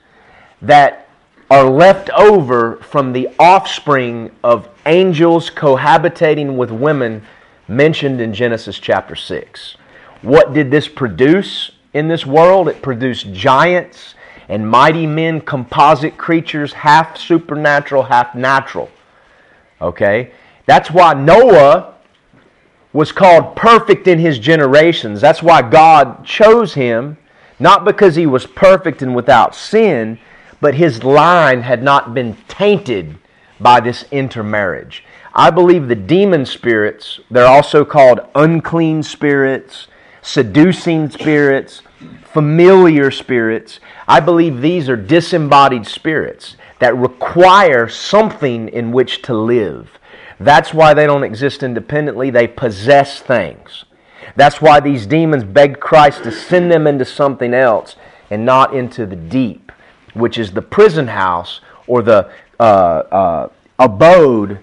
that 0.61 1.04
are 1.51 1.69
left 1.69 2.11
over 2.11 2.77
from 2.77 3.13
the 3.13 3.29
offspring 3.39 4.31
of 4.43 4.69
angels 4.87 5.51
cohabitating 5.51 6.57
with 6.57 6.71
women 6.71 7.23
mentioned 7.69 8.21
in 8.21 8.33
Genesis 8.33 8.79
chapter 8.79 9.15
6. 9.15 9.77
What 10.23 10.53
did 10.55 10.71
this 10.71 10.89
produce 10.89 11.73
in 11.93 12.09
this 12.09 12.25
world? 12.25 12.69
It 12.69 12.83
produced 12.83 13.33
giants 13.33 14.15
and 14.49 14.69
mighty 14.69 15.07
men, 15.07 15.41
composite 15.41 16.17
creatures, 16.17 16.73
half 16.73 17.17
supernatural, 17.17 18.03
half 18.03 18.35
natural. 18.35 18.91
Okay? 19.81 20.33
That's 20.67 20.91
why 20.91 21.15
Noah 21.15 21.95
was 22.93 23.13
called 23.13 23.57
perfect 23.57 24.07
in 24.07 24.19
his 24.19 24.39
generations. 24.39 25.21
That's 25.21 25.43
why 25.43 25.63
God 25.63 26.25
chose 26.25 26.75
him, 26.75 27.19
not 27.59 27.85
because 27.85 28.15
he 28.15 28.27
was 28.27 28.47
perfect 28.47 29.03
and 29.03 29.15
without 29.15 29.55
sin, 29.55 30.19
but 30.61 30.75
his 30.75 31.05
line 31.05 31.63
had 31.63 31.83
not 31.83 32.15
been 32.15 32.37
tainted 32.49 33.19
by 33.61 33.81
this 33.81 34.05
intermarriage. 34.11 35.05
I 35.35 35.51
believe 35.51 35.89
the 35.89 35.95
demon 35.95 36.47
spirits, 36.47 37.21
they're 37.31 37.47
also 37.47 37.85
called 37.85 38.21
unclean 38.35 39.03
spirits, 39.03 39.89
seducing 40.23 41.11
spirits, 41.11 41.83
familiar 42.25 43.11
spirits. 43.11 43.81
I 44.09 44.21
believe 44.21 44.61
these 44.61 44.89
are 44.89 44.97
disembodied 44.97 45.87
spirits 45.87 46.57
that 46.79 46.97
require 46.97 47.89
something 47.89 48.69
in 48.69 48.93
which 48.93 49.23
to 49.23 49.35
live. 49.35 49.91
That's 50.41 50.75
why 50.75 50.95
they 50.95 51.07
don't 51.07 51.25
exist 51.25 51.63
independently. 51.63 52.31
They 52.31 52.47
possess 52.47 53.21
things. 53.21 53.85
That's 54.37 54.61
why 54.61 54.81
these 54.81 55.07
demons 55.07 55.45
begged 55.45 55.81
Christ 55.81 56.25
to 56.25 56.33
send 56.33 56.71
them 56.71 56.87
into 56.87 57.05
something 57.05 57.55
else 57.55 57.97
and 58.31 58.45
not 58.45 58.75
into 58.75 59.07
the 59.07 59.17
deep, 59.17 59.64
which 60.15 60.39
is 60.39 60.53
the 60.53 60.63
prison 60.63 61.09
house 61.09 61.61
or 61.87 62.03
the 62.03 62.31
uh, 62.59 62.63
uh, 62.63 63.49
abode 63.79 64.59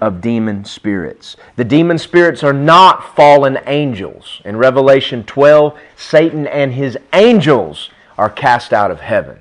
of 0.00 0.20
demon 0.20 0.64
spirits. 0.64 1.36
The 1.56 1.64
demon 1.64 1.98
spirits 1.98 2.42
are 2.42 2.52
not 2.52 3.14
fallen 3.16 3.58
angels. 3.66 4.40
In 4.44 4.56
Revelation 4.56 5.24
12, 5.24 5.78
Satan 5.96 6.46
and 6.46 6.72
his 6.72 6.96
angels 7.12 7.90
are 8.16 8.30
cast 8.30 8.72
out 8.72 8.90
of 8.90 9.00
heaven. 9.00 9.38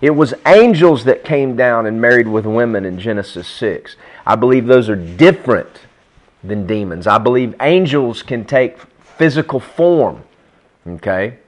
It 0.00 0.10
was 0.10 0.34
angels 0.46 1.04
that 1.04 1.24
came 1.24 1.56
down 1.56 1.86
and 1.86 2.00
married 2.00 2.28
with 2.28 2.44
women 2.44 2.84
in 2.84 2.98
Genesis 2.98 3.48
6. 3.48 3.96
I 4.26 4.34
believe 4.34 4.66
those 4.66 4.90
are 4.90 4.96
different 4.96 5.80
than 6.42 6.66
demons. 6.66 7.06
I 7.06 7.18
believe 7.18 7.54
angels 7.60 8.22
can 8.22 8.44
take 8.44 8.78
physical 9.00 9.60
form. 9.60 10.22
Okay? 10.86 11.38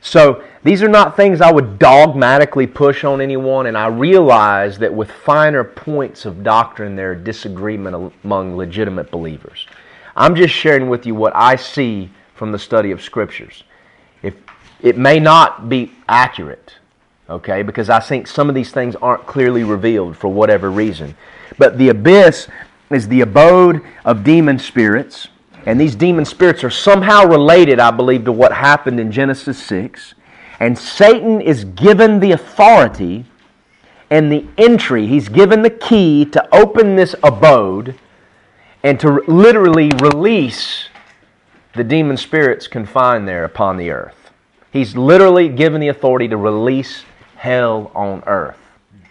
So 0.00 0.42
these 0.68 0.82
are 0.82 0.88
not 0.88 1.16
things 1.16 1.40
I 1.40 1.50
would 1.50 1.78
dogmatically 1.78 2.66
push 2.66 3.02
on 3.02 3.22
anyone, 3.22 3.66
and 3.66 3.76
I 3.76 3.86
realize 3.86 4.78
that 4.80 4.92
with 4.92 5.10
finer 5.10 5.64
points 5.64 6.26
of 6.26 6.42
doctrine, 6.42 6.94
there 6.94 7.12
are 7.12 7.14
disagreement 7.14 8.12
among 8.22 8.54
legitimate 8.54 9.10
believers. 9.10 9.66
I'm 10.14 10.34
just 10.34 10.54
sharing 10.54 10.90
with 10.90 11.06
you 11.06 11.14
what 11.14 11.34
I 11.34 11.56
see 11.56 12.10
from 12.34 12.52
the 12.52 12.58
study 12.58 12.90
of 12.90 13.00
scriptures. 13.00 13.64
If 14.22 14.34
it 14.82 14.98
may 14.98 15.18
not 15.18 15.70
be 15.70 15.92
accurate, 16.06 16.74
okay, 17.30 17.62
because 17.62 17.88
I 17.88 18.00
think 18.00 18.26
some 18.26 18.50
of 18.50 18.54
these 18.54 18.70
things 18.70 18.94
aren't 18.96 19.24
clearly 19.24 19.64
revealed 19.64 20.18
for 20.18 20.28
whatever 20.28 20.70
reason. 20.70 21.16
But 21.56 21.78
the 21.78 21.88
abyss 21.88 22.46
is 22.90 23.08
the 23.08 23.22
abode 23.22 23.82
of 24.04 24.22
demon 24.22 24.58
spirits 24.58 25.28
and 25.66 25.78
these 25.78 25.94
demon 25.94 26.24
spirits 26.24 26.64
are 26.64 26.70
somehow 26.70 27.26
related, 27.26 27.78
I 27.78 27.90
believe, 27.90 28.24
to 28.24 28.32
what 28.32 28.52
happened 28.52 28.98
in 28.98 29.12
Genesis 29.12 29.62
6. 29.64 30.14
And 30.60 30.78
Satan 30.78 31.40
is 31.40 31.64
given 31.64 32.20
the 32.20 32.32
authority 32.32 33.24
and 34.10 34.32
the 34.32 34.46
entry. 34.56 35.06
He's 35.06 35.28
given 35.28 35.62
the 35.62 35.70
key 35.70 36.24
to 36.26 36.54
open 36.54 36.96
this 36.96 37.14
abode 37.22 37.98
and 38.82 38.98
to 39.00 39.22
literally 39.28 39.90
release 40.00 40.88
the 41.74 41.84
demon 41.84 42.16
spirits 42.16 42.66
confined 42.66 43.28
there 43.28 43.44
upon 43.44 43.76
the 43.76 43.90
earth. 43.90 44.30
He's 44.72 44.96
literally 44.96 45.48
given 45.48 45.80
the 45.80 45.88
authority 45.88 46.28
to 46.28 46.36
release 46.36 47.04
hell 47.36 47.90
on 47.94 48.22
earth. 48.26 48.58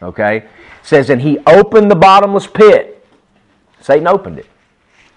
Okay? 0.01 0.37
It 0.37 0.45
says, 0.83 1.09
and 1.09 1.21
he 1.21 1.39
opened 1.47 1.89
the 1.89 1.95
bottomless 1.95 2.47
pit. 2.47 3.05
Satan 3.79 4.07
opened 4.07 4.39
it. 4.39 4.47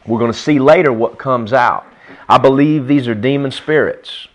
We're 0.07 0.19
going 0.19 0.33
to 0.33 0.39
see 0.39 0.59
later 0.59 0.93
what 0.93 1.19
comes 1.19 1.53
out. 1.53 1.87
I 2.29 2.39
believe 2.39 2.87
these 2.87 3.09
are 3.09 3.15
demon 3.15 3.51
spirits. 3.51 4.29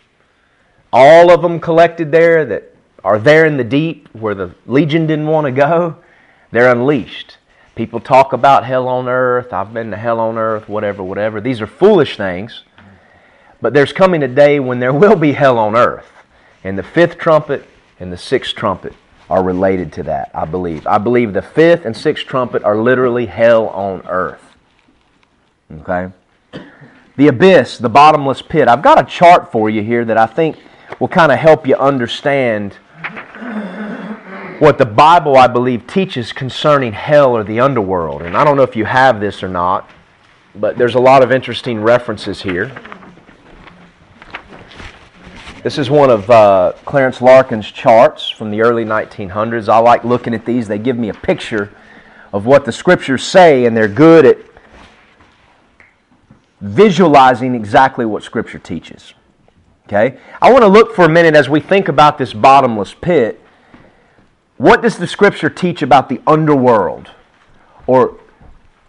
All 0.98 1.30
of 1.30 1.42
them 1.42 1.60
collected 1.60 2.10
there 2.10 2.46
that 2.46 2.74
are 3.04 3.20
there 3.20 3.46
in 3.46 3.58
the 3.58 3.66
deep 3.66 4.08
where 4.14 4.34
the 4.34 4.56
legion 4.66 5.06
didn't 5.06 5.28
want 5.28 5.44
to 5.44 5.52
go, 5.52 5.98
they're 6.52 6.72
unleashed. 6.72 7.38
People 7.75 8.00
talk 8.00 8.32
about 8.32 8.64
hell 8.64 8.88
on 8.88 9.10
earth. 9.10 9.52
I've 9.52 9.74
been 9.74 9.92
to 9.92 9.98
hell 9.98 10.22
on 10.22 10.38
earth, 10.38 10.70
whatever, 10.70 11.04
whatever. 11.04 11.42
These 11.42 11.60
are 11.60 11.68
foolish 11.68 12.16
things. 12.16 12.64
But 13.60 13.74
there's 13.74 13.92
coming 13.92 14.24
a 14.24 14.28
day 14.30 14.62
when 14.62 14.80
there 14.80 14.94
will 14.94 15.18
be 15.18 15.34
hell 15.34 15.60
on 15.60 15.75
earth. 15.75 16.10
And 16.64 16.78
the 16.78 16.84
fifth 16.84 17.18
trumpet 17.18 17.68
and 18.00 18.10
the 18.10 18.18
sixth 18.18 18.56
trumpet 18.56 18.94
are 19.30 19.44
related 19.44 19.92
to 19.94 20.04
that, 20.04 20.32
I 20.34 20.46
believe. 20.46 20.88
I 20.88 20.98
believe 20.98 21.34
the 21.34 21.42
fifth 21.42 21.84
and 21.84 21.98
sixth 21.98 22.25
trumpet 22.25 22.64
are 22.64 22.78
literally 22.78 23.25
hell 23.25 23.68
on 23.68 24.02
earth. 24.08 24.56
Okay? 25.82 26.14
The 27.18 27.28
abyss, 27.28 27.80
the 27.80 27.90
bottomless 27.90 28.42
pit. 28.42 28.70
I've 28.70 28.82
got 28.82 28.98
a 28.98 29.04
chart 29.04 29.52
for 29.52 29.70
you 29.70 29.84
here 29.84 30.06
that 30.06 30.18
I 30.18 30.25
think 30.25 30.56
will 31.00 31.08
kind 31.08 31.32
of 31.32 31.40
help 31.40 31.68
you 31.68 31.75
understand 31.75 32.74
what 34.60 34.78
the 34.78 34.86
Bible, 34.86 35.36
I 35.36 35.48
believe, 35.48 35.86
teaches 35.88 36.32
concerning 36.32 36.94
hell 36.94 37.36
or 37.36 37.44
the 37.44 37.60
underworld. 37.60 38.22
And 38.22 38.38
I 38.38 38.44
don't 38.44 38.56
know 38.56 38.64
if 38.64 38.75
you 38.75 38.86
have 38.86 39.20
this 39.20 39.44
or 39.44 39.50
not, 39.50 39.90
but 40.56 40.78
there's 40.78 40.96
a 40.96 41.00
lot 41.00 41.24
of 41.24 41.32
interesting 41.32 41.82
references 41.82 42.42
here. 42.42 42.72
This 45.64 45.78
is 45.78 45.90
one 45.90 46.10
of 46.10 46.30
uh, 46.30 46.74
Clarence 46.86 47.22
Larkin's 47.22 47.70
charts 47.72 48.30
from 48.30 48.52
the 48.52 48.62
early 48.62 48.86
1900s. 48.86 49.68
I 49.68 49.80
like 49.80 50.04
looking 50.04 50.34
at 50.34 50.46
these. 50.46 50.68
They 50.68 50.78
give 50.78 50.98
me 50.98 51.10
a 51.10 51.14
picture 51.14 51.72
of 52.32 52.46
what 52.46 52.66
the 52.66 52.72
scriptures 52.72 53.24
say, 53.24 53.66
and 53.66 53.75
they're 53.75 53.88
good 53.88 54.25
at 54.25 54.38
visualizing 56.62 57.56
exactly 57.56 58.06
what 58.06 58.24
Scripture 58.24 58.60
teaches. 58.60 59.14
Okay? 59.88 60.18
I 60.42 60.51
want 60.51 60.63
to 60.63 60.68
look 60.68 60.96
for 60.96 61.06
a 61.06 61.10
minute 61.10 61.36
as 61.36 61.50
we 61.50 61.60
think 61.60 61.88
about 61.88 62.18
this 62.18 62.34
bottomless 62.34 62.94
pit. 62.94 63.42
What 64.58 64.82
does 64.82 64.98
the 64.98 65.08
Scripture 65.08 65.50
teach 65.50 65.82
about 65.82 66.10
the 66.10 66.22
underworld 66.25 67.12
or 67.88 68.18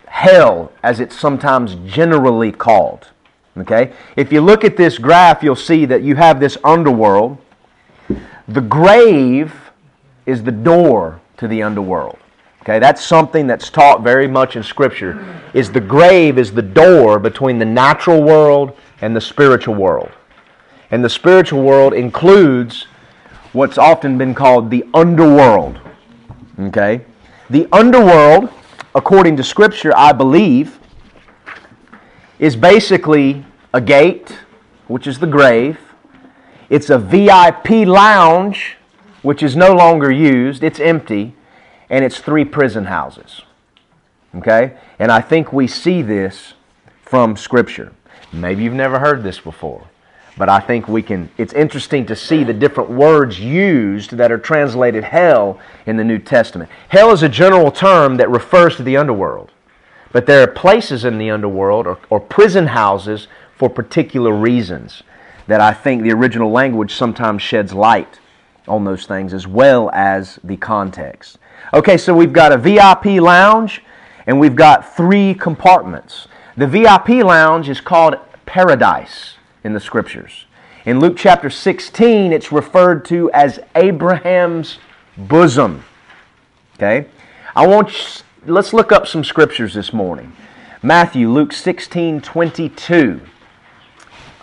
hell, 0.06 0.72
as 0.82 1.00
it's 1.00 1.18
sometimes 1.18 1.74
generally 1.86 2.52
called? 2.52 3.08
Okay? 3.58 3.92
If 4.16 4.32
you 4.32 4.40
look 4.40 4.64
at 4.64 4.76
this 4.76 4.98
graph, 4.98 5.42
you'll 5.42 5.56
see 5.56 5.84
that 5.86 6.02
you 6.02 6.16
have 6.16 6.40
this 6.40 6.56
underworld. 6.64 7.38
The 8.48 8.60
grave 8.60 9.52
is 10.24 10.44
the 10.44 10.52
door 10.52 11.20
to 11.36 11.48
the 11.48 11.62
underworld. 11.62 12.18
Okay, 12.62 12.80
that's 12.80 13.04
something 13.04 13.46
that's 13.46 13.70
taught 13.70 14.02
very 14.02 14.26
much 14.26 14.56
in 14.56 14.62
Scripture. 14.64 15.40
Is 15.54 15.70
the 15.70 15.80
grave 15.80 16.36
is 16.36 16.52
the 16.52 16.62
door 16.62 17.20
between 17.20 17.60
the 17.60 17.64
natural 17.64 18.22
world 18.22 18.76
and 19.00 19.14
the 19.14 19.20
spiritual 19.20 19.76
world. 19.76 20.10
And 20.90 21.04
the 21.04 21.10
spiritual 21.10 21.62
world 21.62 21.94
includes 21.94 22.86
what's 23.52 23.78
often 23.78 24.18
been 24.18 24.34
called 24.34 24.70
the 24.70 24.84
underworld. 24.94 25.80
Okay? 26.58 27.04
The 27.50 27.66
underworld, 27.72 28.50
according 28.94 29.36
to 29.38 29.44
Scripture, 29.44 29.92
I 29.96 30.12
believe, 30.12 30.78
is 32.38 32.56
basically 32.56 33.44
a 33.72 33.80
gate, 33.80 34.36
which 34.88 35.06
is 35.06 35.18
the 35.18 35.26
grave. 35.26 35.78
It's 36.68 36.90
a 36.90 36.98
VIP 36.98 37.86
lounge, 37.86 38.76
which 39.22 39.42
is 39.42 39.56
no 39.56 39.74
longer 39.74 40.10
used, 40.10 40.62
it's 40.62 40.80
empty, 40.80 41.34
and 41.88 42.04
it's 42.04 42.18
three 42.18 42.44
prison 42.44 42.86
houses. 42.86 43.42
Okay? 44.34 44.76
And 44.98 45.10
I 45.10 45.20
think 45.20 45.52
we 45.52 45.66
see 45.66 46.02
this 46.02 46.54
from 47.02 47.36
Scripture. 47.36 47.92
Maybe 48.32 48.64
you've 48.64 48.74
never 48.74 48.98
heard 48.98 49.22
this 49.22 49.38
before, 49.38 49.86
but 50.36 50.48
I 50.48 50.60
think 50.60 50.86
we 50.86 51.02
can. 51.02 51.30
It's 51.38 51.52
interesting 51.54 52.04
to 52.06 52.16
see 52.16 52.44
the 52.44 52.52
different 52.52 52.90
words 52.90 53.40
used 53.40 54.12
that 54.12 54.30
are 54.30 54.38
translated 54.38 55.04
hell 55.04 55.58
in 55.86 55.96
the 55.96 56.04
New 56.04 56.18
Testament. 56.18 56.70
Hell 56.88 57.10
is 57.12 57.22
a 57.22 57.28
general 57.28 57.70
term 57.70 58.16
that 58.18 58.30
refers 58.30 58.76
to 58.76 58.82
the 58.82 58.96
underworld, 58.96 59.50
but 60.12 60.26
there 60.26 60.42
are 60.42 60.46
places 60.46 61.04
in 61.04 61.18
the 61.18 61.30
underworld 61.30 61.86
or, 61.86 61.98
or 62.10 62.20
prison 62.20 62.68
houses 62.68 63.28
for 63.56 63.70
particular 63.70 64.32
reasons 64.32 65.02
that 65.46 65.60
I 65.60 65.72
think 65.72 66.02
the 66.02 66.12
original 66.12 66.50
language 66.50 66.92
sometimes 66.92 67.40
sheds 67.40 67.72
light 67.72 68.20
on 68.68 68.84
those 68.84 69.06
things 69.06 69.32
as 69.32 69.46
well 69.46 69.90
as 69.94 70.38
the 70.44 70.56
context. 70.56 71.38
Okay, 71.72 71.96
so 71.96 72.14
we've 72.14 72.32
got 72.32 72.52
a 72.52 72.58
VIP 72.58 73.22
lounge 73.22 73.82
and 74.26 74.38
we've 74.38 74.56
got 74.56 74.96
three 74.96 75.34
compartments. 75.34 76.28
The 76.56 76.66
VIP 76.66 77.08
lounge 77.24 77.68
is 77.68 77.80
called 77.80 78.16
paradise 78.44 79.36
in 79.66 79.72
the 79.72 79.80
scriptures. 79.80 80.46
In 80.84 81.00
Luke 81.00 81.16
chapter 81.18 81.50
16, 81.50 82.32
it's 82.32 82.52
referred 82.52 83.04
to 83.06 83.28
as 83.32 83.58
Abraham's 83.74 84.78
bosom. 85.18 85.84
Okay? 86.76 87.08
I 87.56 87.66
want 87.66 87.92
you, 87.92 88.52
let's 88.54 88.72
look 88.72 88.92
up 88.92 89.08
some 89.08 89.24
scriptures 89.24 89.74
this 89.74 89.92
morning. 89.92 90.32
Matthew, 90.84 91.28
Luke 91.28 91.52
16, 91.52 92.20
22. 92.20 93.20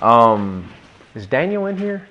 Um, 0.01 0.69
is 1.15 1.25
Daniel 1.25 1.67
in 1.67 1.77
here? 1.77 2.05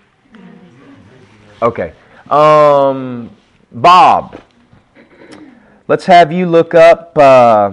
Okay. 1.61 1.93
Um, 2.31 3.31
Bob, 3.71 4.41
let's 5.87 6.07
have 6.07 6.33
you 6.33 6.47
look 6.47 6.75
up 6.75 7.19
uh, 7.19 7.73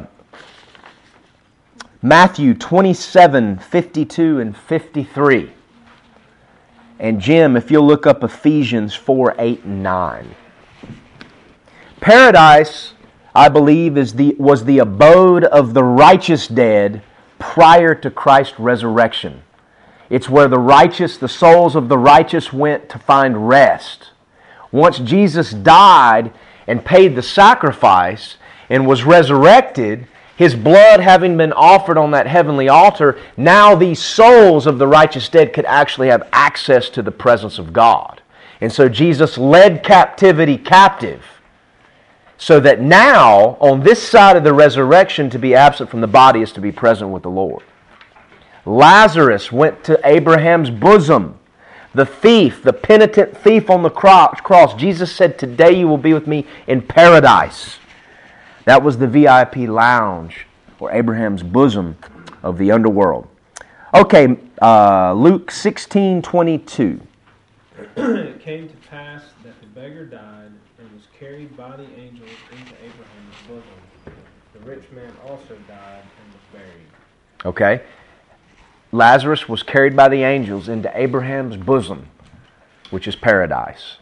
Matthew 2.01 2.53
27, 2.53 3.57
52, 3.57 4.39
and 4.39 4.55
53. 4.55 5.51
And 6.97 7.19
Jim, 7.19 7.57
if 7.57 7.69
you'll 7.69 7.85
look 7.85 8.07
up 8.07 8.23
Ephesians 8.23 8.95
4, 8.95 9.35
8, 9.37 9.63
and 9.65 9.83
9. 9.83 10.35
Paradise, 11.99 12.93
I 13.35 13.49
believe, 13.49 13.97
is 13.97 14.13
the, 14.13 14.33
was 14.39 14.63
the 14.63 14.79
abode 14.79 15.43
of 15.43 15.73
the 15.73 15.83
righteous 15.83 16.47
dead 16.47 17.01
prior 17.37 17.93
to 17.95 18.09
Christ's 18.09 18.59
resurrection. 18.59 19.43
It's 20.09 20.29
where 20.29 20.47
the 20.47 20.57
righteous, 20.57 21.17
the 21.17 21.27
souls 21.27 21.75
of 21.75 21.89
the 21.89 21.97
righteous 21.97 22.53
went 22.53 22.87
to 22.89 22.99
find 22.99 23.49
rest. 23.49 24.11
Once 24.71 24.99
Jesus 24.99 25.51
died 25.51 26.31
and 26.65 26.85
paid 26.85 27.17
the 27.17 27.21
sacrifice 27.21 28.37
and 28.69 28.87
was 28.87 29.03
resurrected, 29.03 30.07
his 30.39 30.55
blood 30.55 31.01
having 31.01 31.35
been 31.35 31.51
offered 31.51 31.97
on 31.97 32.11
that 32.11 32.25
heavenly 32.25 32.69
altar, 32.69 33.19
now 33.35 33.75
these 33.75 33.99
souls 33.99 34.67
of 34.67 34.79
the 34.79 34.87
righteous 34.87 35.27
dead 35.27 35.51
could 35.51 35.65
actually 35.65 36.07
have 36.07 36.29
access 36.31 36.87
to 36.91 37.01
the 37.01 37.11
presence 37.11 37.59
of 37.59 37.73
God. 37.73 38.21
And 38.61 38.71
so 38.71 38.87
Jesus 38.87 39.37
led 39.37 39.83
captivity 39.83 40.57
captive. 40.57 41.25
So 42.37 42.61
that 42.61 42.79
now, 42.79 43.57
on 43.59 43.81
this 43.81 44.01
side 44.01 44.37
of 44.37 44.45
the 44.45 44.53
resurrection, 44.53 45.29
to 45.31 45.37
be 45.37 45.55
absent 45.55 45.89
from 45.89 45.99
the 45.99 46.07
body 46.07 46.41
is 46.41 46.53
to 46.53 46.61
be 46.61 46.71
present 46.71 47.11
with 47.11 47.23
the 47.23 47.29
Lord. 47.29 47.63
Lazarus 48.65 49.51
went 49.51 49.83
to 49.83 49.99
Abraham's 50.05 50.69
bosom. 50.69 51.37
The 51.93 52.05
thief, 52.05 52.63
the 52.63 52.71
penitent 52.71 53.35
thief 53.35 53.69
on 53.69 53.83
the 53.83 53.89
cross, 53.89 54.73
Jesus 54.75 55.13
said, 55.13 55.37
Today 55.37 55.73
you 55.77 55.89
will 55.89 55.97
be 55.97 56.13
with 56.13 56.27
me 56.27 56.47
in 56.65 56.81
paradise. 56.81 57.78
That 58.65 58.83
was 58.83 58.97
the 58.97 59.07
VIP 59.07 59.57
lounge 59.57 60.45
or 60.79 60.91
Abraham's 60.91 61.43
bosom 61.43 61.97
of 62.43 62.57
the 62.57 62.71
underworld. 62.71 63.27
Okay, 63.93 64.37
uh, 64.61 65.13
Luke 65.13 65.51
16 65.51 66.21
22. 66.21 67.01
it 67.95 68.39
came 68.39 68.69
to 68.69 68.75
pass 68.89 69.23
that 69.43 69.59
the 69.61 69.67
beggar 69.67 70.05
died 70.05 70.51
and 70.77 70.91
was 70.93 71.07
carried 71.17 71.55
by 71.57 71.75
the 71.75 71.87
angels 71.97 72.29
into 72.51 72.73
Abraham's 72.73 73.35
bosom. 73.47 74.15
The 74.53 74.59
rich 74.59 74.83
man 74.91 75.11
also 75.27 75.55
died 75.67 76.03
and 76.03 76.33
was 76.33 76.43
buried. 76.53 77.45
Okay. 77.45 77.81
Lazarus 78.91 79.47
was 79.47 79.63
carried 79.63 79.95
by 79.95 80.09
the 80.09 80.23
angels 80.23 80.67
into 80.67 80.91
Abraham's 80.99 81.57
bosom, 81.57 82.07
which 82.89 83.07
is 83.07 83.15
paradise. 83.15 83.97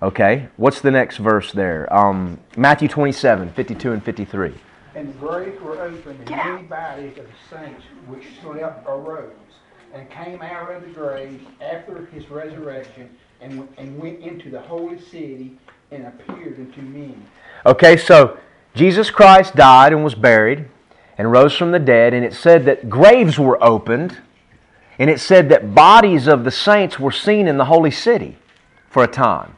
Okay, 0.00 0.46
what's 0.56 0.80
the 0.80 0.92
next 0.92 1.16
verse 1.16 1.50
there? 1.50 1.92
Um, 1.92 2.38
Matthew 2.56 2.86
27, 2.86 3.50
52 3.52 3.92
and 3.92 4.04
53. 4.04 4.54
And 4.94 5.08
the 5.08 5.12
graves 5.14 5.60
were 5.60 5.80
opened, 5.80 6.20
and 6.20 6.30
many 6.30 6.62
bodies 6.62 7.18
of 7.18 7.26
the 7.26 7.56
saints 7.56 7.82
which 8.06 8.24
slept 8.40 8.86
arose, 8.86 9.32
and 9.92 10.08
came 10.08 10.40
out 10.40 10.70
of 10.70 10.82
the 10.82 10.90
graves 10.90 11.44
after 11.60 12.06
his 12.06 12.30
resurrection, 12.30 13.10
and, 13.40 13.66
and 13.76 13.98
went 13.98 14.20
into 14.20 14.50
the 14.50 14.60
holy 14.60 15.00
city, 15.00 15.58
and 15.90 16.06
appeared 16.06 16.60
unto 16.60 16.80
men. 16.80 17.20
Okay, 17.66 17.96
so 17.96 18.38
Jesus 18.76 19.10
Christ 19.10 19.56
died 19.56 19.92
and 19.92 20.04
was 20.04 20.14
buried, 20.14 20.66
and 21.16 21.32
rose 21.32 21.56
from 21.56 21.72
the 21.72 21.80
dead, 21.80 22.14
and 22.14 22.24
it 22.24 22.34
said 22.34 22.66
that 22.66 22.88
graves 22.88 23.36
were 23.36 23.60
opened, 23.60 24.18
and 24.96 25.10
it 25.10 25.18
said 25.18 25.48
that 25.48 25.74
bodies 25.74 26.28
of 26.28 26.44
the 26.44 26.52
saints 26.52 27.00
were 27.00 27.10
seen 27.10 27.48
in 27.48 27.56
the 27.56 27.64
holy 27.64 27.90
city 27.90 28.38
for 28.88 29.02
a 29.02 29.08
time. 29.08 29.56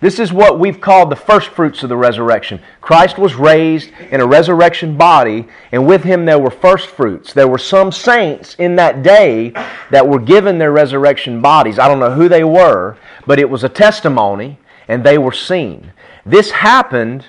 This 0.00 0.18
is 0.18 0.32
what 0.32 0.58
we've 0.58 0.80
called 0.80 1.10
the 1.10 1.16
first 1.16 1.48
fruits 1.48 1.82
of 1.82 1.88
the 1.88 1.96
resurrection. 1.96 2.60
Christ 2.80 3.18
was 3.18 3.34
raised 3.34 3.90
in 4.10 4.20
a 4.20 4.26
resurrection 4.26 4.96
body, 4.96 5.46
and 5.72 5.86
with 5.86 6.04
him 6.04 6.26
there 6.26 6.38
were 6.38 6.50
first 6.50 6.88
fruits. 6.88 7.32
There 7.32 7.48
were 7.48 7.58
some 7.58 7.90
saints 7.90 8.54
in 8.58 8.76
that 8.76 9.02
day 9.02 9.50
that 9.90 10.06
were 10.06 10.18
given 10.18 10.58
their 10.58 10.72
resurrection 10.72 11.40
bodies. 11.40 11.78
I 11.78 11.88
don't 11.88 12.00
know 12.00 12.14
who 12.14 12.28
they 12.28 12.44
were, 12.44 12.98
but 13.26 13.38
it 13.38 13.48
was 13.48 13.64
a 13.64 13.68
testimony, 13.68 14.58
and 14.86 15.02
they 15.02 15.16
were 15.16 15.32
seen. 15.32 15.92
This 16.26 16.50
happened 16.50 17.26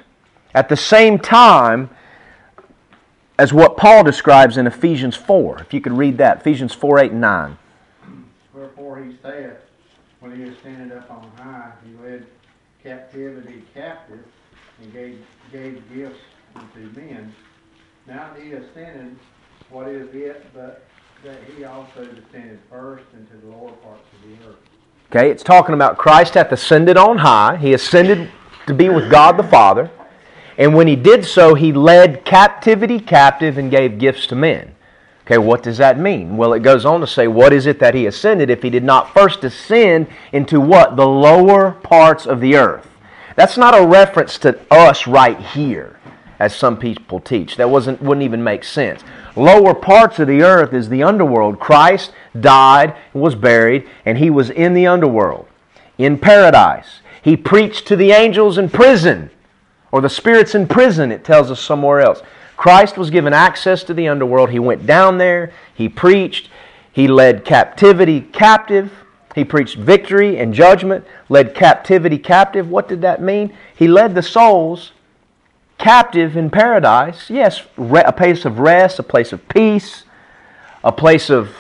at 0.54 0.68
the 0.68 0.78
same 0.78 1.20
time 1.20 1.90
as 3.40 3.54
what 3.54 3.78
Paul 3.78 4.04
describes 4.04 4.58
in 4.58 4.68
Ephesians 4.68 5.16
4. 5.16 5.60
If 5.60 5.74
you 5.74 5.80
could 5.80 5.94
read 5.94 6.18
that, 6.18 6.42
Ephesians 6.42 6.74
4 6.74 7.00
8 7.00 7.12
and 7.12 7.22
9. 7.22 7.58
Wherefore 8.54 9.04
he 9.04 9.16
saith, 9.22 9.58
when 10.20 10.36
he 10.36 10.44
ascended 10.44 10.98
up 10.98 11.10
on 11.12 11.32
high, 11.38 11.72
he 11.86 11.94
led 12.04 12.26
captivity 12.88 13.64
captive 13.74 14.24
and 14.82 14.94
gave, 14.94 15.20
gave 15.52 15.84
gifts 15.94 16.20
unto 16.56 17.00
men. 17.00 17.34
Now 18.08 18.32
he 18.42 18.54
ascended, 18.54 19.18
what 19.70 19.90
is 19.90 20.08
it 20.14 20.46
but 20.54 20.86
that 21.26 21.44
he 21.44 21.66
also 21.66 22.06
descended 22.06 22.60
first 22.70 23.04
into 23.14 23.36
the 23.46 23.52
lower 23.52 23.72
parts 23.72 24.06
of 24.14 24.30
the 24.30 24.48
earth? 24.48 24.56
Okay, 25.12 25.30
it's 25.30 25.44
talking 25.44 25.76
about 25.76 25.98
Christ 25.98 26.36
hath 26.36 26.52
ascended 26.54 26.96
on 26.96 27.18
high. 27.18 27.58
He 27.58 27.74
ascended 27.74 28.30
to 28.68 28.74
be 28.74 28.88
with 28.88 29.12
God 29.12 29.36
the 29.36 29.44
Father. 29.44 29.90
And 30.58 30.74
when 30.74 30.88
he 30.88 30.96
did 30.96 31.26
so, 31.26 31.56
he 31.56 31.74
led 31.74 32.24
captivity 32.24 33.00
captive 33.00 33.58
and 33.58 33.70
gave 33.70 34.00
gifts 34.00 34.28
to 34.28 34.36
men. 34.36 34.76
Okay, 35.28 35.38
what 35.38 35.62
does 35.62 35.78
that 35.78 36.00
mean? 36.00 36.38
Well, 36.38 36.54
it 36.54 36.64
goes 36.64 36.86
on 36.86 37.02
to 37.02 37.08
say, 37.08 37.28
what 37.28 37.52
is 37.52 37.66
it 37.66 37.80
that 37.80 37.94
he 37.94 38.06
ascended 38.06 38.50
if 38.50 38.64
he 38.64 38.70
did 38.70 38.86
not 38.86 39.14
first 39.14 39.44
ascend 39.44 40.08
into 40.32 40.62
what? 40.62 40.96
The 40.96 41.06
lower 41.06 41.72
parts 41.72 42.26
of 42.26 42.40
the 42.40 42.56
earth. 42.56 42.88
That's 43.36 43.58
not 43.58 43.78
a 43.78 43.86
reference 43.86 44.38
to 44.40 44.58
us 44.72 45.06
right 45.06 45.38
here, 45.38 46.00
as 46.40 46.56
some 46.56 46.78
people 46.78 47.20
teach. 47.20 47.58
That 47.58 47.70
wasn't, 47.70 48.02
wouldn't 48.02 48.24
even 48.24 48.42
make 48.42 48.64
sense. 48.64 49.04
Lower 49.36 49.74
parts 49.74 50.18
of 50.20 50.30
the 50.30 50.44
earth 50.44 50.74
is 50.74 50.88
the 50.88 51.04
underworld. 51.04 51.60
Christ 51.60 52.14
died, 52.40 52.96
was 53.14 53.36
buried, 53.36 53.86
and 54.06 54.18
he 54.18 54.30
was 54.30 54.50
in 54.50 54.74
the 54.74 54.88
underworld, 54.88 55.50
in 55.98 56.18
paradise. 56.18 57.02
He 57.22 57.36
preached 57.36 57.86
to 57.88 57.98
the 57.98 58.12
angels 58.12 58.58
in 58.58 58.70
prison, 58.70 59.30
or 59.92 60.00
the 60.00 60.10
spirits 60.10 60.56
in 60.56 60.68
prison, 60.68 61.12
it 61.12 61.26
tells 61.26 61.52
us 61.52 61.60
somewhere 61.60 62.00
else. 62.00 62.22
Christ 62.58 62.98
was 62.98 63.12
given 63.12 63.34
access 63.34 63.84
to 63.84 63.94
the 63.94 64.08
underworld. 64.08 64.50
He 64.50 64.60
went 64.60 64.86
down 64.86 65.20
there, 65.20 65.54
he 65.74 65.88
preached, 65.88 66.50
he 66.92 67.08
led 67.08 67.46
captivity 67.46 68.22
captive, 68.22 68.92
he 69.36 69.46
preached 69.46 69.78
victory 69.78 70.40
and 70.40 70.52
judgment, 70.52 71.06
led 71.30 71.54
captivity 71.54 72.18
captive. 72.18 72.70
What 72.70 72.88
did 72.88 73.02
that 73.04 73.22
mean? 73.22 73.56
He 73.76 73.88
led 73.88 74.16
the 74.16 74.24
souls 74.24 74.94
captive 75.78 76.36
in 76.36 76.50
paradise. 76.50 77.30
Yes, 77.30 77.62
a 77.78 78.12
place 78.12 78.46
of 78.46 78.58
rest, 78.58 78.98
a 78.98 79.04
place 79.04 79.32
of 79.32 79.48
peace, 79.48 80.06
a 80.84 80.92
place 80.92 81.30
of 81.30 81.52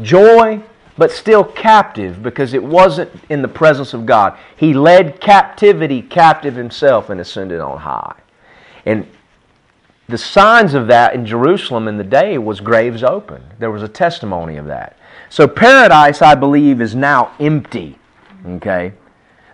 joy, 0.00 0.62
but 0.96 1.10
still 1.10 1.44
captive 1.44 2.22
because 2.22 2.54
it 2.54 2.64
wasn't 2.64 3.10
in 3.28 3.42
the 3.42 3.48
presence 3.48 3.92
of 3.92 4.06
God. 4.06 4.38
He 4.56 4.72
led 4.72 5.20
captivity 5.20 6.00
captive 6.00 6.54
himself 6.54 7.10
and 7.10 7.20
ascended 7.20 7.60
on 7.60 7.78
high. 7.78 8.16
And 8.86 9.06
the 10.08 10.18
signs 10.18 10.74
of 10.74 10.86
that 10.86 11.14
in 11.14 11.26
Jerusalem 11.26 11.88
in 11.88 11.96
the 11.96 12.04
day 12.04 12.38
was 12.38 12.60
graves 12.60 13.02
open. 13.02 13.42
There 13.58 13.70
was 13.70 13.82
a 13.82 13.88
testimony 13.88 14.56
of 14.56 14.66
that. 14.66 14.96
So 15.28 15.48
paradise, 15.48 16.22
I 16.22 16.34
believe, 16.34 16.80
is 16.80 16.94
now 16.94 17.32
empty. 17.40 17.98
Okay? 18.46 18.92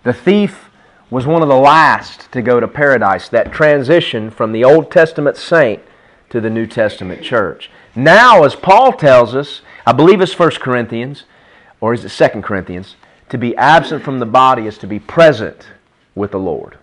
The 0.03 0.13
thief 0.13 0.69
was 1.09 1.25
one 1.25 1.41
of 1.41 1.47
the 1.47 1.55
last 1.55 2.31
to 2.31 2.41
go 2.41 2.59
to 2.59 2.67
paradise, 2.67 3.29
that 3.29 3.51
transition 3.51 4.29
from 4.29 4.51
the 4.51 4.63
Old 4.63 4.91
Testament 4.91 5.37
saint 5.37 5.81
to 6.29 6.41
the 6.41 6.49
New 6.49 6.67
Testament 6.67 7.23
church. 7.23 7.71
Now, 7.95 8.43
as 8.43 8.55
Paul 8.55 8.93
tells 8.93 9.35
us, 9.35 9.61
I 9.85 9.91
believe 9.91 10.21
it's 10.21 10.37
1 10.37 10.51
Corinthians, 10.51 11.25
or 11.81 11.93
is 11.93 12.05
it 12.05 12.31
2 12.33 12.41
Corinthians? 12.41 12.95
To 13.29 13.37
be 13.37 13.55
absent 13.57 14.03
from 14.03 14.19
the 14.19 14.25
body 14.25 14.67
is 14.67 14.77
to 14.79 14.87
be 14.87 14.99
present 14.99 15.67
with 16.15 16.31
the 16.31 16.39
Lord. 16.39 16.77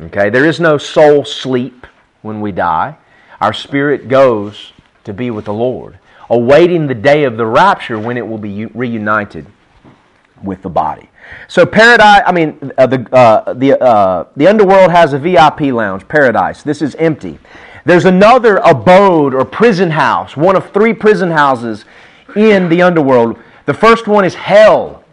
Okay? 0.00 0.30
There 0.30 0.46
is 0.46 0.60
no 0.60 0.78
soul 0.78 1.24
sleep 1.24 1.86
when 2.22 2.40
we 2.40 2.52
die. 2.52 2.96
Our 3.40 3.52
spirit 3.52 4.08
goes 4.08 4.72
to 5.04 5.12
be 5.12 5.30
with 5.30 5.44
the 5.44 5.52
Lord, 5.54 5.98
awaiting 6.30 6.86
the 6.86 6.94
day 6.94 7.24
of 7.24 7.36
the 7.36 7.46
rapture 7.46 7.98
when 7.98 8.16
it 8.16 8.26
will 8.26 8.38
be 8.38 8.66
reunited 8.66 9.46
with 10.42 10.62
the 10.62 10.70
body. 10.70 11.10
So 11.48 11.66
paradise, 11.66 12.22
I 12.26 12.32
mean, 12.32 12.72
uh, 12.76 12.86
the, 12.86 13.14
uh, 13.14 13.52
the, 13.54 13.80
uh, 13.80 14.24
the 14.36 14.46
underworld 14.46 14.90
has 14.90 15.12
a 15.12 15.18
VIP 15.18 15.60
lounge, 15.72 16.06
paradise. 16.08 16.62
This 16.62 16.82
is 16.82 16.94
empty. 16.96 17.38
There's 17.84 18.04
another 18.04 18.56
abode 18.58 19.34
or 19.34 19.44
prison 19.44 19.90
house, 19.90 20.36
one 20.36 20.56
of 20.56 20.70
three 20.72 20.92
prison 20.92 21.30
houses 21.30 21.84
in 22.36 22.68
the 22.68 22.82
underworld. 22.82 23.38
The 23.66 23.74
first 23.74 24.06
one 24.06 24.24
is 24.24 24.34
hell, 24.34 25.04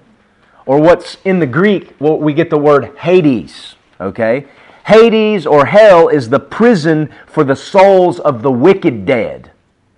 or 0.65 0.79
what's 0.79 1.17
in 1.25 1.39
the 1.39 1.47
Greek, 1.47 1.95
well, 1.99 2.17
we 2.17 2.33
get 2.33 2.49
the 2.49 2.57
word 2.57 2.95
Hades. 2.97 3.75
Okay? 3.99 4.45
Hades 4.89 5.45
or 5.45 5.67
hell 5.67 6.07
is 6.07 6.29
the 6.29 6.39
prison 6.39 7.11
for 7.27 7.43
the 7.43 7.55
souls 7.55 8.19
of 8.19 8.41
the 8.41 8.51
wicked 8.51 9.05
dead. 9.05 9.51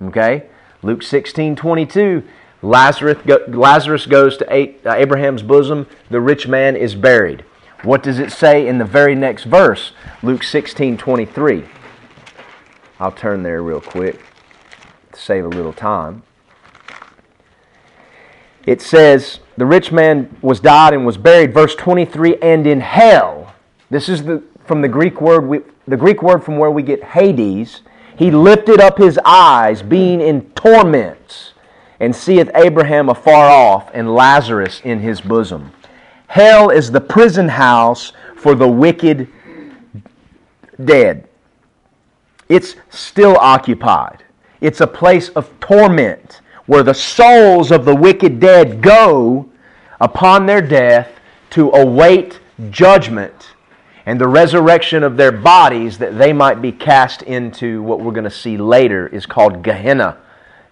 Okay? 0.04 0.48
Luke 0.84 1.02
16 1.02 1.56
22. 1.56 2.28
Lazarus, 2.62 3.18
Lazarus 3.48 4.06
goes 4.06 4.36
to 4.36 4.46
uh, 4.52 4.94
Abraham's 4.94 5.44
bosom. 5.44 5.88
The 6.10 6.20
rich 6.20 6.46
man 6.46 6.76
is 6.76 6.94
buried. 6.94 7.46
What 7.84 8.04
does 8.04 8.20
it 8.20 8.34
say 8.34 8.68
in 8.68 8.80
the 8.80 8.86
very 8.86 9.16
next 9.16 9.46
verse? 9.46 9.94
Luke 10.22 10.44
16 10.44 10.98
23. 10.98 11.64
I'll 13.00 13.14
turn 13.14 13.44
there 13.44 13.64
real 13.64 13.80
quick 13.80 14.20
to 15.14 15.20
save 15.20 15.46
a 15.46 15.48
little 15.48 15.74
time. 15.74 16.24
It 18.66 18.82
says, 18.82 19.40
The 19.56 19.66
rich 19.66 19.94
man 19.94 20.36
was 20.42 20.60
died 20.60 20.94
and 20.94 21.06
was 21.06 21.16
buried. 21.16 21.54
Verse 21.54 21.76
23, 21.76 22.36
and 22.42 22.68
in 22.68 22.82
hell. 22.82 23.56
This 23.90 24.08
is 24.08 24.24
the, 24.24 24.42
from 24.72 24.82
the 24.82 24.88
Greek 24.88 25.20
word, 25.20 25.46
we, 25.46 25.60
the 25.86 25.98
Greek 25.98 26.24
word 26.24 26.42
from 26.42 26.58
where 26.58 26.72
we 26.72 26.82
get 26.82 27.04
Hades. 27.04 27.82
He 28.16 28.32
lifted 28.32 28.80
up 28.80 28.98
his 28.98 29.20
eyes, 29.26 29.82
being 29.82 30.22
in 30.22 30.50
torments, 30.52 31.52
and 32.00 32.16
seeth 32.16 32.50
Abraham 32.56 33.10
afar 33.10 33.50
off, 33.50 33.92
and 33.94 34.16
Lazarus 34.16 34.80
in 34.86 35.02
his 35.02 35.20
bosom. 35.20 35.74
Hell 36.28 36.70
is 36.70 36.90
the 36.90 37.02
prison 37.02 37.50
house 37.50 38.14
for 38.38 38.56
the 38.56 38.66
wicked 38.66 39.28
dead. 40.86 41.28
It's 42.48 42.78
still 42.92 43.36
occupied. 43.40 44.24
It's 44.62 44.80
a 44.80 44.88
place 44.88 45.28
of 45.32 45.52
torment 45.60 46.40
where 46.66 46.84
the 46.84 46.94
souls 46.94 47.72
of 47.72 47.84
the 47.84 47.94
wicked 47.94 48.40
dead 48.40 48.82
go 48.82 49.50
upon 50.00 50.46
their 50.46 50.62
death 50.62 51.10
to 51.50 51.72
await 51.72 52.40
judgment 52.70 53.51
and 54.06 54.20
the 54.20 54.28
resurrection 54.28 55.04
of 55.04 55.18
their 55.18 55.32
bodies 55.32 55.98
that 56.00 56.18
they 56.18 56.34
might 56.34 56.62
be 56.62 56.72
cast 56.72 57.22
into 57.24 57.82
what 57.84 58.00
we're 58.00 58.12
going 58.12 58.24
to 58.24 58.32
see 58.32 58.58
later 58.58 59.08
is 59.08 59.26
called 59.26 59.64
Gehenna, 59.64 60.18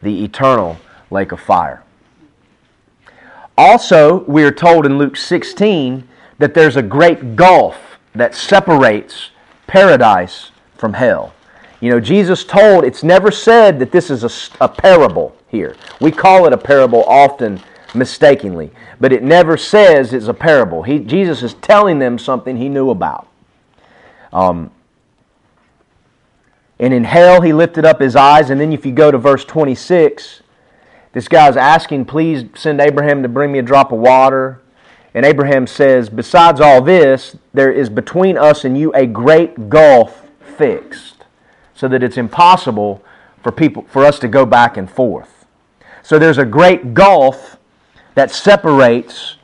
the 0.01 0.23
eternal 0.23 0.77
lake 1.11 1.31
of 1.31 1.39
fire. 1.39 1.83
Also, 3.57 4.23
we 4.23 4.43
are 4.43 4.51
told 4.51 4.85
in 4.85 4.97
Luke 4.97 5.17
16 5.17 6.07
that 6.37 6.53
there's 6.53 6.77
a 6.77 6.81
great 6.81 7.35
gulf 7.35 7.99
that 8.15 8.33
separates 8.33 9.31
paradise 9.67 10.51
from 10.75 10.93
hell. 10.93 11.33
You 11.81 11.91
know, 11.91 11.99
Jesus 11.99 12.43
told, 12.43 12.83
it's 12.83 13.03
never 13.03 13.31
said 13.31 13.79
that 13.79 13.91
this 13.91 14.09
is 14.09 14.23
a, 14.23 14.63
a, 14.63 14.67
parable 14.67 15.35
here. 15.47 15.75
We 16.01 16.11
call 16.11 16.45
it 16.45 16.53
a 16.53 16.57
parable 16.57 17.03
often 17.05 17.61
mistakenly, 17.93 18.71
but 18.99 19.12
it 19.12 19.23
never 19.23 19.58
says 19.58 20.13
it's 20.13 20.28
a 20.28 20.34
parable. 20.34 20.84
He, 20.84 20.99
Jesus 20.99 21.43
is 21.43 21.54
telling 21.56 21.99
them 21.99 22.17
something 22.17 22.58
he 22.58 22.69
knew 22.69 22.89
about. 22.89 23.28
Um, 24.32 24.71
and 26.80 26.93
in 26.93 27.04
hell, 27.04 27.41
he 27.41 27.52
lifted 27.52 27.86
up 27.86 27.99
his 27.99 28.15
eyes. 28.15 28.49
And 28.49 28.62
then, 28.62 28.71
if 28.71 28.86
you 28.86 28.91
go 28.93 29.12
to 29.12 29.17
verse 29.17 29.43
26, 29.43 30.41
this 31.12 31.28
guy's 31.28 31.58
asking, 31.58 32.06
Please 32.06 32.45
send 32.56 32.80
Abraham 32.80 33.21
to 33.23 33.30
bring 33.30 33.52
me 33.52 33.60
a 33.60 33.63
drop 33.63 33.91
of 33.91 33.99
water. 33.99 34.62
And 35.13 35.25
Abraham 35.25 35.67
says, 35.67 36.10
Besides 36.10 36.62
all 36.62 36.82
this, 36.82 37.36
there 37.54 37.71
is 37.71 37.89
between 37.89 38.38
us 38.38 38.63
and 38.63 38.78
you 38.78 38.93
a 38.93 39.06
great 39.06 39.69
gulf 39.69 40.30
fixed 40.58 41.25
so 41.75 41.88
that 41.88 42.04
it's 42.04 42.17
impossible 42.17 43.04
for 43.41 43.52
people 43.52 43.86
for 43.89 44.06
us 44.06 44.19
to 44.19 44.28
go 44.28 44.45
back 44.45 44.78
and 44.78 44.89
forth. 44.89 45.45
So 46.04 46.17
there's 46.17 46.38
a 46.38 46.45
great 46.45 46.93
gulf 46.93 47.58
that 48.19 48.32
separates 48.32 49.38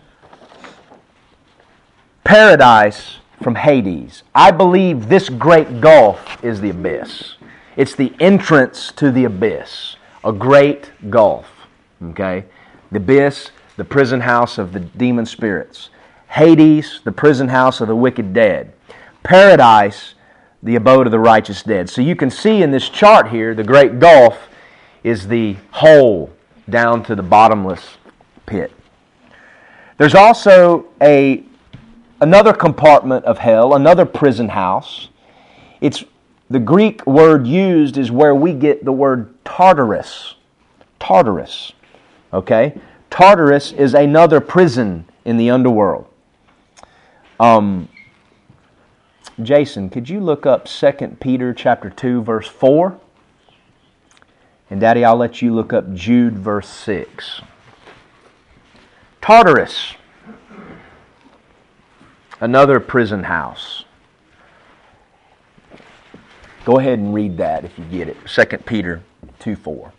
paradise 2.26 3.20
from 3.42 3.56
Hades. 3.56 4.24
I 4.36 4.52
believe 4.52 5.08
this 5.08 5.30
great 5.30 5.80
gulf 5.80 6.44
is 6.44 6.60
the 6.60 6.72
abyss. 6.72 7.36
It's 7.78 7.96
the 7.96 8.14
entrance 8.20 8.92
to 8.98 9.12
the 9.12 9.24
abyss, 9.24 9.96
a 10.26 10.34
great 10.34 10.92
gulf. 11.10 11.48
Okay? 12.04 12.44
The 12.92 12.98
abyss, 12.98 13.52
the 13.78 13.86
prison 13.86 14.20
house 14.20 14.58
of 14.58 14.74
the 14.74 14.82
demon 14.82 15.26
spirits. 15.26 15.90
Hades, 16.28 17.00
the 17.06 17.14
prison 17.14 17.48
house 17.48 17.80
of 17.80 17.88
the 17.88 17.96
wicked 17.96 18.34
dead. 18.34 18.74
Paradise, 19.24 20.16
the 20.64 20.76
abode 20.76 21.08
of 21.08 21.12
the 21.12 21.20
righteous 21.20 21.64
dead. 21.64 21.90
So 21.90 22.02
you 22.02 22.18
can 22.18 22.30
see 22.30 22.62
in 22.62 22.72
this 22.72 22.90
chart 22.90 23.30
here, 23.30 23.56
the 23.56 23.64
great 23.64 24.00
gulf 24.00 24.50
is 25.02 25.30
the 25.30 25.56
hole 25.72 26.30
down 26.70 27.04
to 27.06 27.16
the 27.16 27.24
bottomless 27.24 27.96
pit. 28.46 28.72
There's 29.98 30.16
also 30.16 30.88
a 31.02 31.44
another 32.22 32.54
compartment 32.54 33.26
of 33.26 33.38
hell, 33.38 33.74
another 33.74 34.06
prison 34.06 34.50
house. 34.50 35.10
It's 35.82 36.04
the 36.50 36.60
Greek 36.60 37.06
word 37.06 37.48
used 37.48 37.98
is 37.98 38.12
where 38.12 38.36
we 38.36 38.54
get 38.54 38.86
the 38.86 38.92
word 38.92 39.34
Tartarus. 39.44 40.36
Tartarus. 41.00 41.74
Okay? 42.34 42.80
Tartarus 43.10 43.72
is 43.72 43.94
another 43.94 44.40
prison 44.40 45.06
in 45.24 45.38
the 45.38 45.50
underworld. 45.50 46.08
Um, 47.40 47.90
Jason, 49.42 49.90
could 49.90 50.10
you 50.10 50.20
look 50.20 50.46
up 50.46 50.66
2 50.66 51.18
Peter 51.20 51.54
chapter 51.54 51.90
2 51.90 52.22
verse 52.22 52.48
4? 52.48 53.00
And 54.70 54.80
Daddy, 54.80 55.04
I'll 55.04 55.18
let 55.18 55.42
you 55.42 55.54
look 55.54 55.74
up 55.74 55.94
Jude 55.94 56.38
verse 56.38 56.70
6. 56.70 57.42
Tartarus, 59.26 59.96
another 62.42 62.80
prison 62.80 63.24
house. 63.24 63.86
Go 66.64 66.78
ahead 66.78 67.00
and 67.00 67.12
read 67.12 67.36
that 67.38 67.66
if 67.66 67.76
you 67.80 67.86
get 67.86 68.08
it. 68.08 68.18
2 68.28 68.46
Peter 68.60 69.02
2 69.40 69.56
4. 69.56 69.92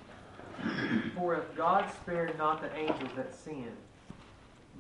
For 1.17 1.35
if 1.35 1.57
God 1.57 1.91
spared 1.91 2.39
not 2.39 2.63
the 2.63 2.73
angels 2.77 3.11
that 3.17 3.35
sinned, 3.35 3.77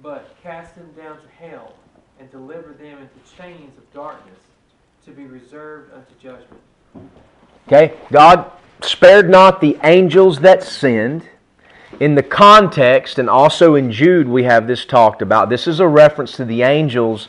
but 0.00 0.36
cast 0.44 0.76
them 0.76 0.92
down 0.96 1.16
to 1.16 1.28
hell, 1.44 1.74
and 2.20 2.30
delivered 2.30 2.78
them 2.78 2.98
into 2.98 3.36
chains 3.36 3.76
of 3.76 3.92
darkness, 3.92 4.38
to 5.06 5.10
be 5.10 5.24
reserved 5.24 5.92
unto 5.92 6.14
judgment. 6.22 6.62
Okay, 7.66 7.96
God 8.12 8.52
spared 8.80 9.28
not 9.28 9.60
the 9.60 9.76
angels 9.82 10.38
that 10.38 10.62
sinned. 10.62 11.28
In 11.98 12.14
the 12.14 12.22
context, 12.22 13.18
and 13.18 13.30
also 13.30 13.74
in 13.74 13.90
Jude, 13.90 14.28
we 14.28 14.44
have 14.44 14.66
this 14.66 14.84
talked 14.84 15.22
about. 15.22 15.48
This 15.48 15.66
is 15.66 15.80
a 15.80 15.88
reference 15.88 16.32
to 16.32 16.44
the 16.44 16.60
angels 16.60 17.28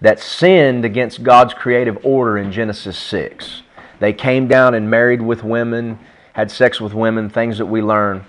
that 0.00 0.20
sinned 0.20 0.86
against 0.86 1.22
God's 1.22 1.52
creative 1.52 1.98
order 2.02 2.38
in 2.38 2.50
Genesis 2.50 2.96
6. 2.96 3.62
They 4.00 4.14
came 4.14 4.48
down 4.48 4.74
and 4.74 4.90
married 4.90 5.20
with 5.20 5.44
women, 5.44 5.98
had 6.32 6.50
sex 6.50 6.80
with 6.80 6.94
women, 6.94 7.28
things 7.28 7.58
that 7.58 7.66
we 7.66 7.82
learn. 7.82 8.24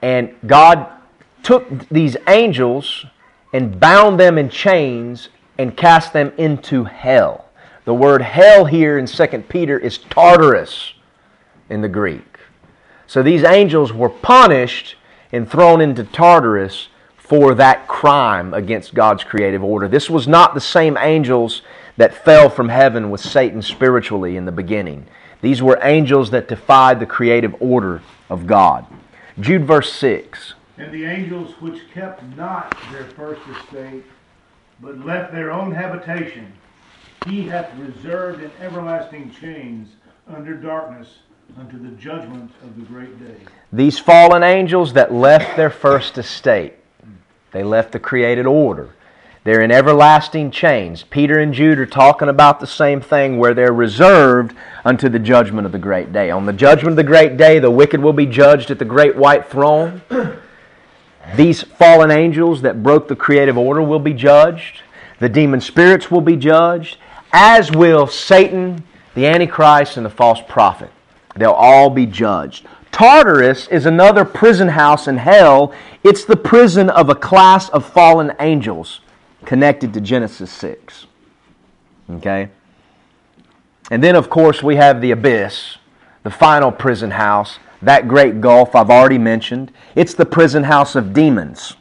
And 0.00 0.34
God 0.46 0.88
took 1.42 1.88
these 1.90 2.16
angels 2.26 3.04
and 3.52 3.78
bound 3.78 4.18
them 4.18 4.38
in 4.38 4.48
chains 4.48 5.28
and 5.58 5.76
cast 5.76 6.14
them 6.14 6.32
into 6.38 6.84
hell. 6.84 7.50
The 7.84 7.94
word 7.94 8.22
hell 8.22 8.64
here 8.64 8.98
in 8.98 9.06
2 9.06 9.26
Peter 9.48 9.78
is 9.78 9.98
Tartarus 9.98 10.94
in 11.68 11.82
the 11.82 11.88
Greek. 11.88 12.38
So 13.06 13.22
these 13.22 13.44
angels 13.44 13.92
were 13.92 14.08
punished 14.08 14.96
and 15.32 15.50
thrown 15.50 15.80
into 15.80 16.04
Tartarus 16.04 16.88
for 17.16 17.54
that 17.54 17.88
crime 17.88 18.52
against 18.52 18.94
God's 18.94 19.24
creative 19.24 19.64
order. 19.64 19.88
This 19.88 20.10
was 20.10 20.28
not 20.28 20.54
the 20.54 20.60
same 20.60 20.98
angels 20.98 21.62
that 21.96 22.14
fell 22.14 22.50
from 22.50 22.68
heaven 22.68 23.10
with 23.10 23.20
Satan 23.20 23.62
spiritually 23.62 24.36
in 24.36 24.44
the 24.44 24.52
beginning. 24.52 25.06
These 25.40 25.62
were 25.62 25.78
angels 25.82 26.30
that 26.30 26.48
defied 26.48 27.00
the 27.00 27.06
creative 27.06 27.54
order 27.60 28.02
of 28.28 28.46
God. 28.46 28.86
Jude 29.40 29.64
verse 29.64 29.92
6. 29.94 30.54
And 30.78 30.92
the 30.92 31.04
angels 31.04 31.52
which 31.60 31.90
kept 31.92 32.22
not 32.36 32.76
their 32.90 33.04
first 33.04 33.40
estate, 33.48 34.04
but 34.80 35.04
left 35.04 35.32
their 35.32 35.50
own 35.50 35.72
habitation, 35.72 36.52
he 37.26 37.44
hath 37.44 37.74
reserved 37.76 38.42
in 38.42 38.50
everlasting 38.60 39.32
chains 39.40 39.88
under 40.28 40.54
darkness 40.54 41.18
unto 41.58 41.78
the 41.78 41.90
judgment 41.96 42.50
of 42.62 42.76
the 42.76 42.82
great 42.82 43.18
day. 43.18 43.36
These 43.72 43.98
fallen 43.98 44.42
angels 44.42 44.92
that 44.94 45.12
left 45.12 45.56
their 45.56 45.70
first 45.70 46.18
estate, 46.18 46.74
they 47.52 47.62
left 47.62 47.92
the 47.92 47.98
created 47.98 48.46
order. 48.46 48.94
They're 49.44 49.60
in 49.60 49.72
everlasting 49.72 50.52
chains. 50.52 51.02
Peter 51.02 51.40
and 51.40 51.52
Jude 51.52 51.78
are 51.78 51.86
talking 51.86 52.28
about 52.28 52.60
the 52.60 52.66
same 52.66 53.00
thing 53.00 53.38
where 53.38 53.54
they're 53.54 53.72
reserved 53.72 54.54
unto 54.84 55.08
the 55.08 55.18
judgment 55.18 55.66
of 55.66 55.72
the 55.72 55.78
great 55.78 56.12
day. 56.12 56.30
On 56.30 56.46
the 56.46 56.52
judgment 56.52 56.92
of 56.92 56.96
the 56.96 57.02
great 57.02 57.36
day, 57.36 57.58
the 57.58 57.70
wicked 57.70 58.00
will 58.00 58.12
be 58.12 58.26
judged 58.26 58.70
at 58.70 58.78
the 58.78 58.84
great 58.84 59.16
white 59.16 59.46
throne. 59.46 60.00
These 61.34 61.62
fallen 61.62 62.10
angels 62.10 62.62
that 62.62 62.82
broke 62.82 63.08
the 63.08 63.16
creative 63.16 63.58
order 63.58 63.82
will 63.82 63.98
be 63.98 64.14
judged. 64.14 64.82
The 65.18 65.28
demon 65.28 65.60
spirits 65.60 66.10
will 66.10 66.20
be 66.20 66.36
judged, 66.36 66.98
as 67.32 67.70
will 67.70 68.06
Satan, 68.06 68.84
the 69.14 69.26
Antichrist, 69.26 69.96
and 69.96 70.06
the 70.06 70.10
false 70.10 70.40
prophet. 70.48 70.90
They'll 71.36 71.52
all 71.52 71.90
be 71.90 72.06
judged. 72.06 72.66
Tartarus 72.90 73.68
is 73.68 73.86
another 73.86 74.24
prison 74.24 74.68
house 74.68 75.08
in 75.08 75.16
hell. 75.16 75.72
It's 76.04 76.24
the 76.24 76.36
prison 76.36 76.90
of 76.90 77.08
a 77.08 77.14
class 77.14 77.68
of 77.70 77.86
fallen 77.86 78.32
angels 78.38 79.00
connected 79.46 79.94
to 79.94 80.00
Genesis 80.00 80.52
6. 80.52 81.06
Okay? 82.10 82.50
And 83.90 84.02
then, 84.02 84.14
of 84.14 84.30
course, 84.30 84.62
we 84.62 84.76
have 84.76 85.00
the 85.00 85.10
abyss, 85.10 85.78
the 86.22 86.30
final 86.30 86.70
prison 86.70 87.12
house, 87.12 87.58
that 87.80 88.08
great 88.08 88.40
gulf 88.40 88.74
I've 88.74 88.90
already 88.90 89.18
mentioned. 89.18 89.72
It's 89.94 90.14
the 90.14 90.26
prison 90.26 90.64
house 90.64 90.94
of 90.94 91.12
demons. 91.12 91.76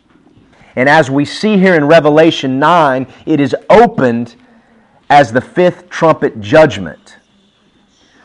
And 0.76 0.88
as 0.88 1.12
we 1.12 1.26
see 1.26 1.58
here 1.58 1.76
in 1.76 1.86
Revelation 1.86 2.58
9, 2.58 3.06
it 3.26 3.40
is 3.40 3.56
opened 3.70 4.36
as 5.10 5.34
the 5.34 5.42
fifth 5.42 5.90
trumpet 5.90 6.40
judgment. 6.40 7.18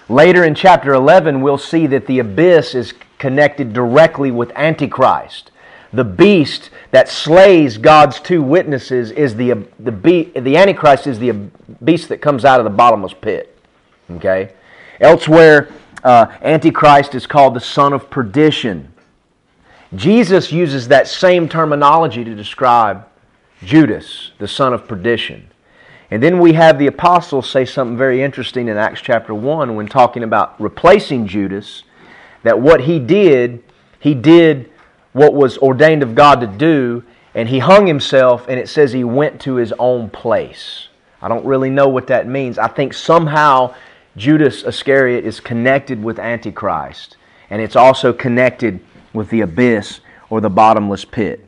Later 0.09 0.45
in 0.45 0.55
chapter 0.55 0.95
11, 0.95 1.41
we'll 1.41 1.59
see 1.59 1.87
that 1.89 2.07
the 2.07 2.21
abyss 2.21 2.75
is 2.75 2.95
connected 3.19 3.73
directly 3.73 4.31
with 4.31 4.53
Antichrist. 4.55 5.51
The 5.93 6.05
beast 6.05 6.71
that 6.93 7.09
slays 7.09 7.79
God's 7.79 8.21
two 8.21 8.43
witnesses 8.43 9.11
is 9.11 9.35
the, 9.35 9.67
the, 9.81 9.93
be, 9.93 10.25
the 10.25 10.57
Antichrist 10.57 11.07
is 11.07 11.19
the 11.19 11.33
beast 11.85 12.09
that 12.11 12.19
comes 12.19 12.45
out 12.45 12.61
of 12.61 12.65
the 12.65 12.71
bottomless 12.71 13.15
pit. 13.15 13.59
Okay? 14.11 14.53
Elsewhere, 15.01 15.73
uh, 16.05 16.27
Antichrist 16.41 17.15
is 17.15 17.27
called 17.27 17.55
the 17.55 17.61
son 17.61 17.93
of 17.93 18.09
perdition. 18.09 18.93
Jesus 19.95 20.53
uses 20.53 20.89
that 20.89 21.09
same 21.09 21.49
terminology 21.49 22.23
to 22.23 22.35
describe 22.35 23.07
Judas, 23.63 24.33
the 24.39 24.49
son 24.49 24.73
of 24.73 24.87
perdition. 24.87 25.51
And 26.11 26.23
then 26.23 26.39
we 26.39 26.53
have 26.53 26.79
the 26.79 26.87
apostles 26.87 27.51
say 27.51 27.65
something 27.65 27.97
very 27.97 28.23
interesting 28.23 28.69
in 28.69 28.77
Acts 28.77 29.01
chapter 29.01 29.35
1 29.35 29.75
when 29.75 29.89
talking 29.89 30.23
about 30.23 30.61
replacing 30.61 31.27
Judas, 31.27 31.83
that 32.45 32.61
what 32.61 32.83
he 32.83 33.01
did, 33.01 33.65
he 33.99 34.15
did 34.15 34.71
what 35.13 35.35
was 35.35 35.59
ordained 35.59 36.03
of 36.03 36.15
God 36.15 36.41
to 36.41 36.47
do, 36.47 37.03
and 37.35 37.49
he 37.49 37.59
hung 37.59 37.87
himself, 37.87 38.47
and 38.49 38.61
it 38.61 38.69
says 38.69 38.93
he 38.93 39.03
went 39.03 39.41
to 39.41 39.57
his 39.57 39.73
own 39.79 40.11
place. 40.11 40.89
I 41.21 41.29
don't 41.29 41.45
really 41.45 41.71
know 41.71 41.89
what 41.89 42.07
that 42.09 42.29
means. 42.29 42.59
I 42.59 42.69
think 42.69 42.95
somehow 42.95 43.75
Judas 44.17 44.63
Iscariot 44.63 45.25
is 45.25 45.41
connected 45.41 46.03
with 46.03 46.19
Antichrist, 46.19 47.17
and 47.51 47.61
it's 47.61 47.77
also 47.77 48.13
connected 48.13 48.81
with 49.13 49.31
the 49.31 49.41
abyss 49.41 50.01
or 50.31 50.41
the 50.41 50.51
bottomless 50.51 51.05
pit. 51.05 51.46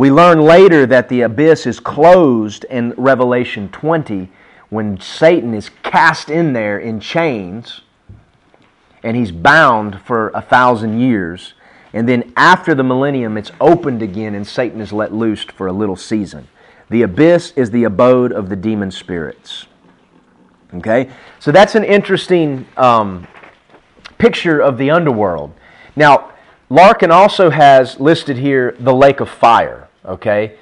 We 0.00 0.10
learn 0.10 0.40
later 0.40 0.86
that 0.86 1.10
the 1.10 1.20
abyss 1.20 1.66
is 1.66 1.78
closed 1.78 2.64
in 2.64 2.94
Revelation 2.96 3.68
20 3.68 4.30
when 4.70 4.98
Satan 4.98 5.52
is 5.52 5.68
cast 5.82 6.30
in 6.30 6.54
there 6.54 6.78
in 6.78 7.00
chains 7.00 7.82
and 9.02 9.14
he's 9.14 9.30
bound 9.30 10.00
for 10.00 10.30
a 10.30 10.40
thousand 10.40 11.00
years. 11.00 11.52
And 11.92 12.08
then 12.08 12.32
after 12.34 12.74
the 12.74 12.82
millennium, 12.82 13.36
it's 13.36 13.52
opened 13.60 14.00
again 14.00 14.34
and 14.34 14.46
Satan 14.46 14.80
is 14.80 14.90
let 14.90 15.12
loose 15.12 15.44
for 15.44 15.66
a 15.66 15.72
little 15.72 15.96
season. 15.96 16.48
The 16.88 17.02
abyss 17.02 17.52
is 17.54 17.70
the 17.70 17.84
abode 17.84 18.32
of 18.32 18.48
the 18.48 18.56
demon 18.56 18.90
spirits. 18.90 19.66
Okay? 20.72 21.10
So 21.40 21.52
that's 21.52 21.74
an 21.74 21.84
interesting 21.84 22.64
um, 22.78 23.28
picture 24.16 24.60
of 24.60 24.78
the 24.78 24.90
underworld. 24.90 25.52
Now, 25.94 26.32
Larkin 26.70 27.10
also 27.10 27.50
has 27.50 28.00
listed 28.00 28.38
here 28.38 28.74
the 28.80 28.94
lake 28.94 29.20
of 29.20 29.28
fire. 29.28 29.88
Okay? 30.04 30.56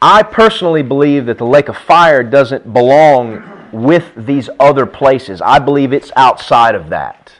I 0.00 0.22
personally 0.22 0.82
believe 0.82 1.26
that 1.26 1.38
the 1.38 1.46
lake 1.46 1.68
of 1.68 1.76
fire 1.76 2.22
doesn't 2.22 2.72
belong 2.72 3.42
with 3.72 4.12
these 4.16 4.48
other 4.60 4.86
places. 4.86 5.40
I 5.40 5.58
believe 5.58 5.92
it's 5.92 6.12
outside 6.16 6.74
of 6.74 6.88
that. 6.90 7.32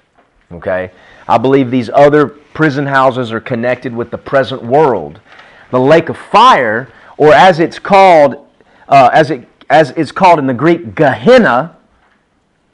Okay? 0.51 0.91
I 1.29 1.39
believe 1.39 1.71
these 1.71 1.91
other 1.91 2.27
prison 2.27 2.87
houses 2.87 3.33
are 3.33 3.41
connected 3.41 3.95
with 3.95 4.11
the 4.11 4.19
present 4.19 4.63
world. 4.63 5.21
The 5.71 5.81
lake 5.81 6.09
of 6.09 6.17
fire, 6.17 6.89
or 7.17 7.33
as 7.33 7.61
it's 7.61 7.79
called, 7.79 8.47
uh, 8.89 9.11
as 9.13 9.31
it 9.31 9.49
as 9.69 9.91
it's 9.91 10.13
called 10.13 10.39
in 10.39 10.47
the 10.47 10.55
Greek, 10.55 10.95
Gehenna, 10.95 11.77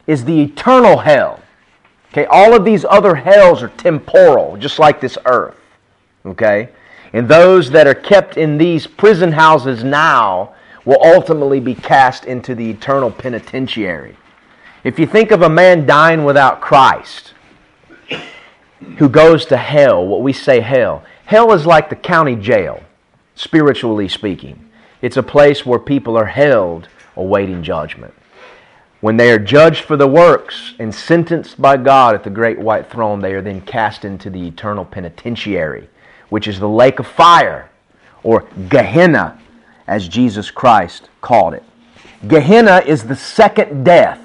is 0.06 0.24
the 0.24 0.42
eternal 0.42 0.98
hell. 0.98 1.40
Okay, 2.12 2.26
all 2.26 2.54
of 2.54 2.64
these 2.64 2.84
other 2.84 3.14
hells 3.14 3.62
are 3.62 3.68
temporal, 3.68 4.58
just 4.58 4.78
like 4.78 5.00
this 5.00 5.16
earth. 5.24 5.56
Okay? 6.26 6.68
And 7.12 7.28
those 7.28 7.70
that 7.70 7.86
are 7.86 7.94
kept 7.94 8.36
in 8.36 8.58
these 8.58 8.86
prison 8.86 9.32
houses 9.32 9.84
now 9.84 10.54
will 10.84 10.98
ultimately 11.02 11.60
be 11.60 11.74
cast 11.74 12.24
into 12.24 12.54
the 12.54 12.70
eternal 12.70 13.10
penitentiary. 13.10 14.16
If 14.82 14.98
you 14.98 15.06
think 15.06 15.30
of 15.30 15.42
a 15.42 15.48
man 15.48 15.86
dying 15.86 16.24
without 16.24 16.60
Christ, 16.60 17.34
who 18.98 19.08
goes 19.08 19.46
to 19.46 19.56
hell, 19.56 20.04
what 20.06 20.22
we 20.22 20.32
say 20.32 20.60
hell, 20.60 21.04
hell 21.24 21.52
is 21.52 21.66
like 21.66 21.88
the 21.88 21.96
county 21.96 22.34
jail, 22.34 22.82
spiritually 23.34 24.08
speaking. 24.08 24.68
It's 25.00 25.16
a 25.16 25.22
place 25.22 25.64
where 25.64 25.78
people 25.78 26.16
are 26.16 26.26
held 26.26 26.88
awaiting 27.16 27.62
judgment. 27.62 28.14
When 29.00 29.16
they 29.16 29.32
are 29.32 29.38
judged 29.38 29.84
for 29.84 29.96
the 29.96 30.06
works 30.06 30.74
and 30.78 30.94
sentenced 30.94 31.60
by 31.60 31.76
God 31.76 32.14
at 32.14 32.22
the 32.22 32.30
great 32.30 32.58
white 32.58 32.90
throne, 32.90 33.20
they 33.20 33.34
are 33.34 33.42
then 33.42 33.60
cast 33.60 34.04
into 34.04 34.30
the 34.30 34.46
eternal 34.46 34.84
penitentiary, 34.84 35.88
which 36.32 36.48
is 36.48 36.58
the 36.58 36.66
lake 36.66 36.98
of 36.98 37.06
fire, 37.06 37.68
or 38.22 38.48
Gehenna, 38.70 39.38
as 39.86 40.08
Jesus 40.08 40.50
Christ 40.50 41.10
called 41.20 41.52
it. 41.52 41.62
Gehenna 42.26 42.82
is 42.86 43.02
the 43.02 43.14
second 43.14 43.84
death, 43.84 44.18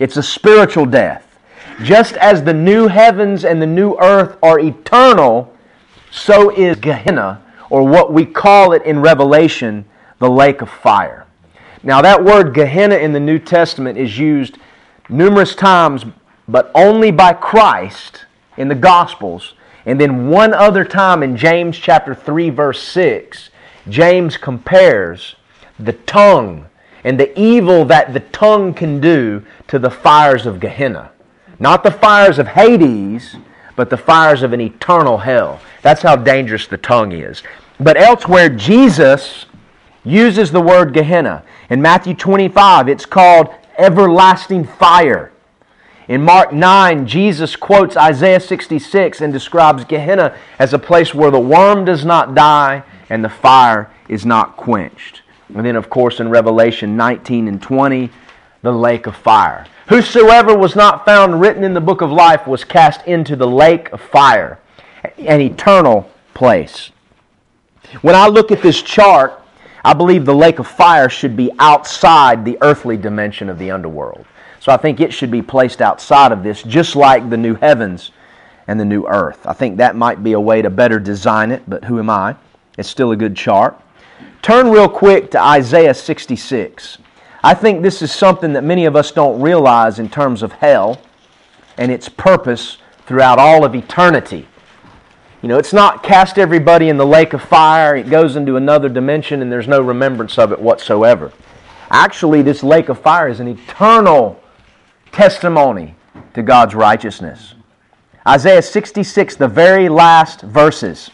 it's 0.00 0.16
a 0.16 0.24
spiritual 0.24 0.86
death. 0.86 1.38
Just 1.84 2.14
as 2.14 2.42
the 2.42 2.52
new 2.52 2.88
heavens 2.88 3.44
and 3.44 3.62
the 3.62 3.66
new 3.66 3.96
earth 4.00 4.36
are 4.42 4.58
eternal, 4.58 5.54
so 6.10 6.50
is 6.50 6.78
Gehenna, 6.78 7.40
or 7.70 7.84
what 7.84 8.12
we 8.12 8.26
call 8.26 8.72
it 8.72 8.82
in 8.82 8.98
Revelation, 8.98 9.84
the 10.18 10.28
lake 10.28 10.62
of 10.62 10.68
fire. 10.68 11.26
Now, 11.84 12.02
that 12.02 12.24
word 12.24 12.54
Gehenna 12.54 12.96
in 12.96 13.12
the 13.12 13.20
New 13.20 13.38
Testament 13.38 13.98
is 13.98 14.18
used 14.18 14.58
numerous 15.08 15.54
times, 15.54 16.06
but 16.48 16.72
only 16.74 17.12
by 17.12 17.34
Christ 17.34 18.24
in 18.56 18.66
the 18.66 18.74
Gospels. 18.74 19.54
And 19.86 20.00
then 20.00 20.28
one 20.28 20.52
other 20.52 20.84
time 20.84 21.22
in 21.22 21.36
James 21.36 21.78
chapter 21.78 22.14
3, 22.14 22.50
verse 22.50 22.82
6, 22.82 23.50
James 23.88 24.36
compares 24.36 25.36
the 25.78 25.92
tongue 25.92 26.66
and 27.04 27.20
the 27.20 27.38
evil 27.38 27.84
that 27.84 28.12
the 28.12 28.20
tongue 28.20 28.74
can 28.74 29.00
do 29.00 29.44
to 29.68 29.78
the 29.78 29.90
fires 29.90 30.44
of 30.44 30.58
Gehenna. 30.58 31.12
Not 31.60 31.84
the 31.84 31.92
fires 31.92 32.40
of 32.40 32.48
Hades, 32.48 33.36
but 33.76 33.88
the 33.88 33.96
fires 33.96 34.42
of 34.42 34.52
an 34.52 34.60
eternal 34.60 35.18
hell. 35.18 35.60
That's 35.82 36.02
how 36.02 36.16
dangerous 36.16 36.66
the 36.66 36.78
tongue 36.78 37.12
is. 37.12 37.44
But 37.78 37.96
elsewhere, 37.96 38.48
Jesus 38.48 39.46
uses 40.02 40.50
the 40.50 40.60
word 40.60 40.92
Gehenna. 40.92 41.44
In 41.70 41.80
Matthew 41.80 42.14
25, 42.14 42.88
it's 42.88 43.06
called 43.06 43.54
everlasting 43.78 44.64
fire. 44.64 45.32
In 46.08 46.22
Mark 46.22 46.52
9, 46.52 47.06
Jesus 47.06 47.56
quotes 47.56 47.96
Isaiah 47.96 48.38
66 48.38 49.20
and 49.20 49.32
describes 49.32 49.84
Gehenna 49.84 50.36
as 50.58 50.72
a 50.72 50.78
place 50.78 51.12
where 51.12 51.32
the 51.32 51.40
worm 51.40 51.84
does 51.84 52.04
not 52.04 52.34
die 52.34 52.84
and 53.10 53.24
the 53.24 53.28
fire 53.28 53.90
is 54.08 54.24
not 54.24 54.56
quenched. 54.56 55.22
And 55.54 55.66
then, 55.66 55.74
of 55.74 55.90
course, 55.90 56.20
in 56.20 56.28
Revelation 56.28 56.96
19 56.96 57.48
and 57.48 57.60
20, 57.60 58.10
the 58.62 58.72
lake 58.72 59.06
of 59.06 59.16
fire. 59.16 59.66
Whosoever 59.88 60.56
was 60.56 60.76
not 60.76 61.04
found 61.04 61.40
written 61.40 61.64
in 61.64 61.74
the 61.74 61.80
book 61.80 62.02
of 62.02 62.10
life 62.10 62.46
was 62.46 62.62
cast 62.64 63.04
into 63.06 63.34
the 63.34 63.46
lake 63.46 63.90
of 63.92 64.00
fire, 64.00 64.60
an 65.18 65.40
eternal 65.40 66.10
place. 66.34 66.90
When 68.02 68.14
I 68.14 68.28
look 68.28 68.52
at 68.52 68.62
this 68.62 68.82
chart, 68.82 69.40
I 69.84 69.92
believe 69.92 70.24
the 70.24 70.34
lake 70.34 70.58
of 70.58 70.66
fire 70.66 71.08
should 71.08 71.36
be 71.36 71.50
outside 71.58 72.44
the 72.44 72.58
earthly 72.60 72.96
dimension 72.96 73.48
of 73.48 73.58
the 73.58 73.70
underworld. 73.70 74.26
So 74.66 74.72
I 74.72 74.78
think 74.78 74.98
it 74.98 75.14
should 75.14 75.30
be 75.30 75.42
placed 75.42 75.80
outside 75.80 76.32
of 76.32 76.42
this, 76.42 76.60
just 76.60 76.96
like 76.96 77.30
the 77.30 77.36
new 77.36 77.54
heavens 77.54 78.10
and 78.66 78.80
the 78.80 78.84
new 78.84 79.06
earth. 79.06 79.46
I 79.46 79.52
think 79.52 79.76
that 79.76 79.94
might 79.94 80.24
be 80.24 80.32
a 80.32 80.40
way 80.40 80.60
to 80.60 80.70
better 80.70 80.98
design 80.98 81.52
it, 81.52 81.62
but 81.68 81.84
who 81.84 82.00
am 82.00 82.10
I? 82.10 82.34
It's 82.76 82.88
still 82.88 83.12
a 83.12 83.16
good 83.16 83.36
chart. 83.36 83.80
Turn 84.42 84.68
real 84.68 84.88
quick 84.88 85.30
to 85.30 85.40
Isaiah 85.40 85.94
66. 85.94 86.98
I 87.44 87.54
think 87.54 87.80
this 87.80 88.02
is 88.02 88.10
something 88.10 88.54
that 88.54 88.64
many 88.64 88.86
of 88.86 88.96
us 88.96 89.12
don't 89.12 89.40
realize 89.40 90.00
in 90.00 90.08
terms 90.08 90.42
of 90.42 90.50
hell 90.50 91.00
and 91.78 91.92
its 91.92 92.08
purpose 92.08 92.78
throughout 93.06 93.38
all 93.38 93.64
of 93.64 93.72
eternity. 93.72 94.48
You 95.42 95.48
know, 95.48 95.58
it's 95.58 95.72
not 95.72 96.02
cast 96.02 96.38
everybody 96.38 96.88
in 96.88 96.96
the 96.96 97.06
lake 97.06 97.34
of 97.34 97.42
fire, 97.42 97.94
it 97.94 98.10
goes 98.10 98.34
into 98.34 98.56
another 98.56 98.88
dimension, 98.88 99.42
and 99.42 99.52
there's 99.52 99.68
no 99.68 99.80
remembrance 99.80 100.40
of 100.40 100.50
it 100.50 100.58
whatsoever. 100.60 101.32
Actually, 101.88 102.42
this 102.42 102.64
lake 102.64 102.88
of 102.88 102.98
fire 102.98 103.28
is 103.28 103.38
an 103.38 103.46
eternal 103.46 104.42
testimony 105.16 105.94
to 106.34 106.42
God's 106.42 106.74
righteousness. 106.74 107.54
Isaiah 108.28 108.60
66, 108.60 109.36
the 109.36 109.48
very 109.48 109.88
last 109.88 110.42
verses, 110.42 111.10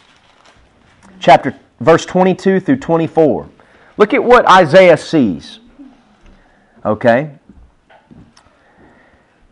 chapter 1.21 1.57
verse 1.79 2.05
22 2.05 2.59
through 2.59 2.79
24. 2.79 3.47
Look 3.95 4.13
at 4.13 4.21
what 4.21 4.45
Isaiah 4.49 4.97
sees. 4.97 5.59
Okay? 6.83 7.31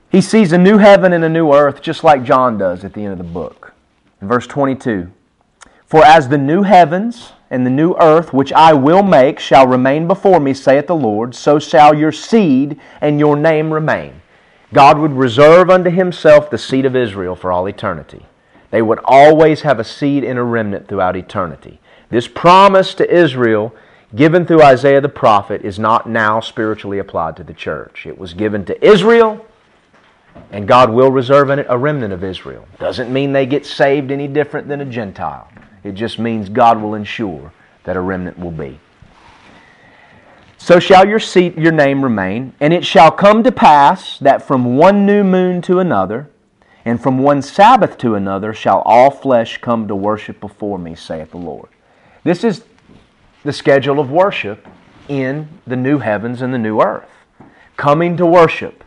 He 0.10 0.20
sees 0.20 0.52
a 0.52 0.58
new 0.58 0.78
heaven 0.80 1.14
and 1.14 1.24
a 1.24 1.30
new 1.30 1.54
earth, 1.54 1.82
just 1.82 2.04
like 2.04 2.26
John 2.26 2.58
does 2.58 2.84
at 2.84 2.92
the 2.92 3.06
end 3.06 3.14
of 3.14 3.20
the 3.20 3.24
book. 3.24 3.74
Verse 4.20 4.48
22 4.48 5.10
For 5.86 6.04
as 6.04 6.28
the 6.28 6.38
new 6.38 6.64
heavens 6.64 7.32
and 7.50 7.66
the 7.66 7.70
new 7.70 7.94
earth 8.02 8.34
which 8.34 8.52
I 8.52 8.74
will 8.74 9.02
make 9.02 9.40
shall 9.40 9.66
remain 9.66 10.10
before 10.10 10.42
me, 10.42 10.54
saith 10.54 10.88
the 10.88 10.96
Lord, 10.96 11.34
so 11.36 11.58
shall 11.58 11.94
your 11.94 12.12
seed 12.12 12.78
and 13.00 13.18
your 13.18 13.38
name 13.38 13.72
remain. 13.74 14.21
God 14.74 15.00
would 15.00 15.14
reserve 15.14 15.70
unto 15.70 15.90
himself 15.90 16.50
the 16.50 16.58
seed 16.58 16.86
of 16.86 16.96
Israel 16.96 17.36
for 17.36 17.52
all 17.52 17.68
eternity. 17.68 18.26
They 18.70 18.82
would 18.82 19.00
always 19.04 19.62
have 19.62 19.80
a 19.80 19.84
seed 19.84 20.24
and 20.24 20.40
a 20.40 20.44
remnant 20.44 20.88
throughout 20.88 21.18
eternity. 21.18 21.82
This 22.10 22.28
promise 22.28 22.94
to 22.96 23.14
Israel 23.14 23.76
given 24.16 24.46
through 24.46 24.62
Isaiah 24.62 25.02
the 25.02 25.10
prophet 25.10 25.64
is 25.64 25.80
not 25.80 26.10
now 26.10 26.40
spiritually 26.40 27.00
applied 27.00 27.38
to 27.38 27.44
the 27.44 27.54
church. 27.54 28.06
It 28.06 28.18
was 28.18 28.34
given 28.34 28.66
to 28.66 28.86
Israel, 28.86 29.46
and 30.52 30.68
God 30.68 30.92
will 30.92 31.12
reserve 31.12 31.50
in 31.50 31.60
it 31.60 31.66
a 31.70 31.78
remnant 31.78 32.14
of 32.14 32.24
Israel. 32.24 32.68
Doesn't 32.80 33.12
mean 33.12 33.32
they 33.32 33.46
get 33.46 33.66
saved 33.66 34.12
any 34.12 34.28
different 34.28 34.68
than 34.68 34.82
a 34.82 34.86
Gentile. 34.86 35.50
It 35.84 35.94
just 35.94 36.20
means 36.20 36.50
God 36.50 36.82
will 36.82 36.96
ensure 36.96 37.54
that 37.84 37.98
a 37.98 38.02
remnant 38.02 38.38
will 38.38 38.52
be. 38.52 38.80
So 40.64 40.80
shall 40.80 41.08
your 41.08 41.20
seat, 41.20 41.58
your 41.58 41.72
name 41.72 42.04
remain, 42.04 42.54
and 42.60 42.72
it 42.72 42.86
shall 42.86 43.10
come 43.10 43.44
to 43.44 43.52
pass 43.52 44.20
that 44.20 44.44
from 44.44 44.78
one 44.78 45.08
new 45.08 45.24
moon 45.24 45.60
to 45.64 45.80
another, 45.80 46.30
and 46.86 47.02
from 47.02 47.18
one 47.18 47.42
Sabbath 47.42 47.98
to 47.98 48.14
another, 48.14 48.54
shall 48.54 48.84
all 48.86 49.10
flesh 49.10 49.58
come 49.58 49.88
to 49.88 49.96
worship 49.96 50.40
before 50.40 50.78
me, 50.78 50.94
saith 50.94 51.32
the 51.32 51.38
Lord. 51.38 51.70
This 52.24 52.44
is 52.44 52.64
the 53.44 53.52
schedule 53.52 54.00
of 54.00 54.12
worship 54.12 54.68
in 55.10 55.50
the 55.66 55.76
new 55.76 55.98
heavens 55.98 56.44
and 56.44 56.54
the 56.54 56.60
new 56.60 56.80
earth. 56.80 57.10
Coming 57.76 58.16
to 58.18 58.26
worship. 58.28 58.84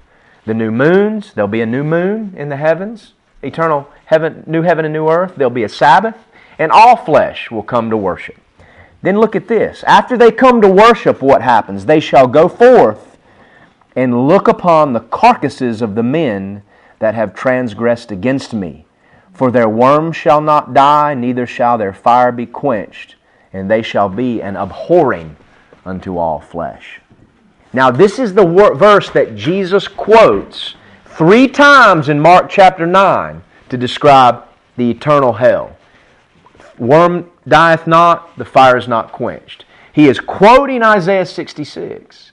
The 0.47 0.55
new 0.55 0.71
moons, 0.71 1.33
there'll 1.35 1.49
be 1.49 1.61
a 1.61 1.67
new 1.67 1.83
moon 1.83 2.35
in 2.37 2.51
the 2.51 2.57
heavens, 2.57 3.15
eternal 3.43 3.91
heaven, 4.05 4.45
new 4.47 4.63
heaven 4.63 4.85
and 4.85 4.95
new 4.95 5.09
earth. 5.09 5.35
There'll 5.37 5.51
be 5.51 5.65
a 5.65 5.69
Sabbath, 5.69 6.17
and 6.57 6.71
all 6.71 6.95
flesh 6.95 7.51
will 7.51 7.65
come 7.65 7.91
to 7.91 7.97
worship. 7.97 8.37
Then 9.05 9.21
look 9.21 9.37
at 9.37 9.49
this. 9.49 9.85
After 9.87 10.17
they 10.17 10.33
come 10.33 10.63
to 10.63 10.69
worship, 10.71 11.21
what 11.21 11.43
happens? 11.43 11.85
They 11.85 12.01
shall 12.01 12.27
go 12.27 12.49
forth 12.49 13.19
and 13.95 14.27
look 14.27 14.49
upon 14.49 14.95
the 14.95 15.01
carcasses 15.01 15.83
of 15.83 15.95
the 15.95 16.03
men 16.03 16.63
that 17.01 17.15
have 17.15 17.35
transgressed 17.35 18.11
against 18.11 18.55
me. 18.55 18.87
For 19.35 19.51
their 19.51 19.69
worm 19.69 20.13
shall 20.13 20.41
not 20.41 20.73
die, 20.73 21.13
neither 21.13 21.47
shall 21.47 21.77
their 21.77 21.93
fire 21.93 22.33
be 22.33 22.47
quenched, 22.47 23.17
and 23.53 23.71
they 23.71 23.83
shall 23.83 24.09
be 24.09 24.41
an 24.41 24.57
abhorring 24.57 25.37
unto 25.85 26.17
all 26.17 26.41
flesh. 26.41 27.03
Now, 27.75 27.91
this 27.91 28.19
is 28.19 28.33
the 28.33 28.47
wor- 28.47 28.75
verse 28.75 29.11
that 29.11 29.37
Jesus 29.37 29.87
quotes 29.87 30.77
three 31.05 31.47
times 31.47 32.09
in 32.09 32.21
Mark 32.21 32.49
chapter 32.49 32.87
9 32.87 33.43
to 33.69 33.77
describe 33.77 34.45
the 34.79 34.91
eternal 34.91 35.35
hell. 35.35 35.77
Worm 36.79 37.31
dieth 37.47 37.87
not, 37.87 38.37
the 38.39 38.45
fire 38.45 38.77
is 38.77 38.89
not 38.89 39.13
quenched. 39.13 39.65
He 39.93 40.09
is 40.09 40.21
quoting 40.21 40.83
Isaiah 40.83 41.27
66. 41.27 42.33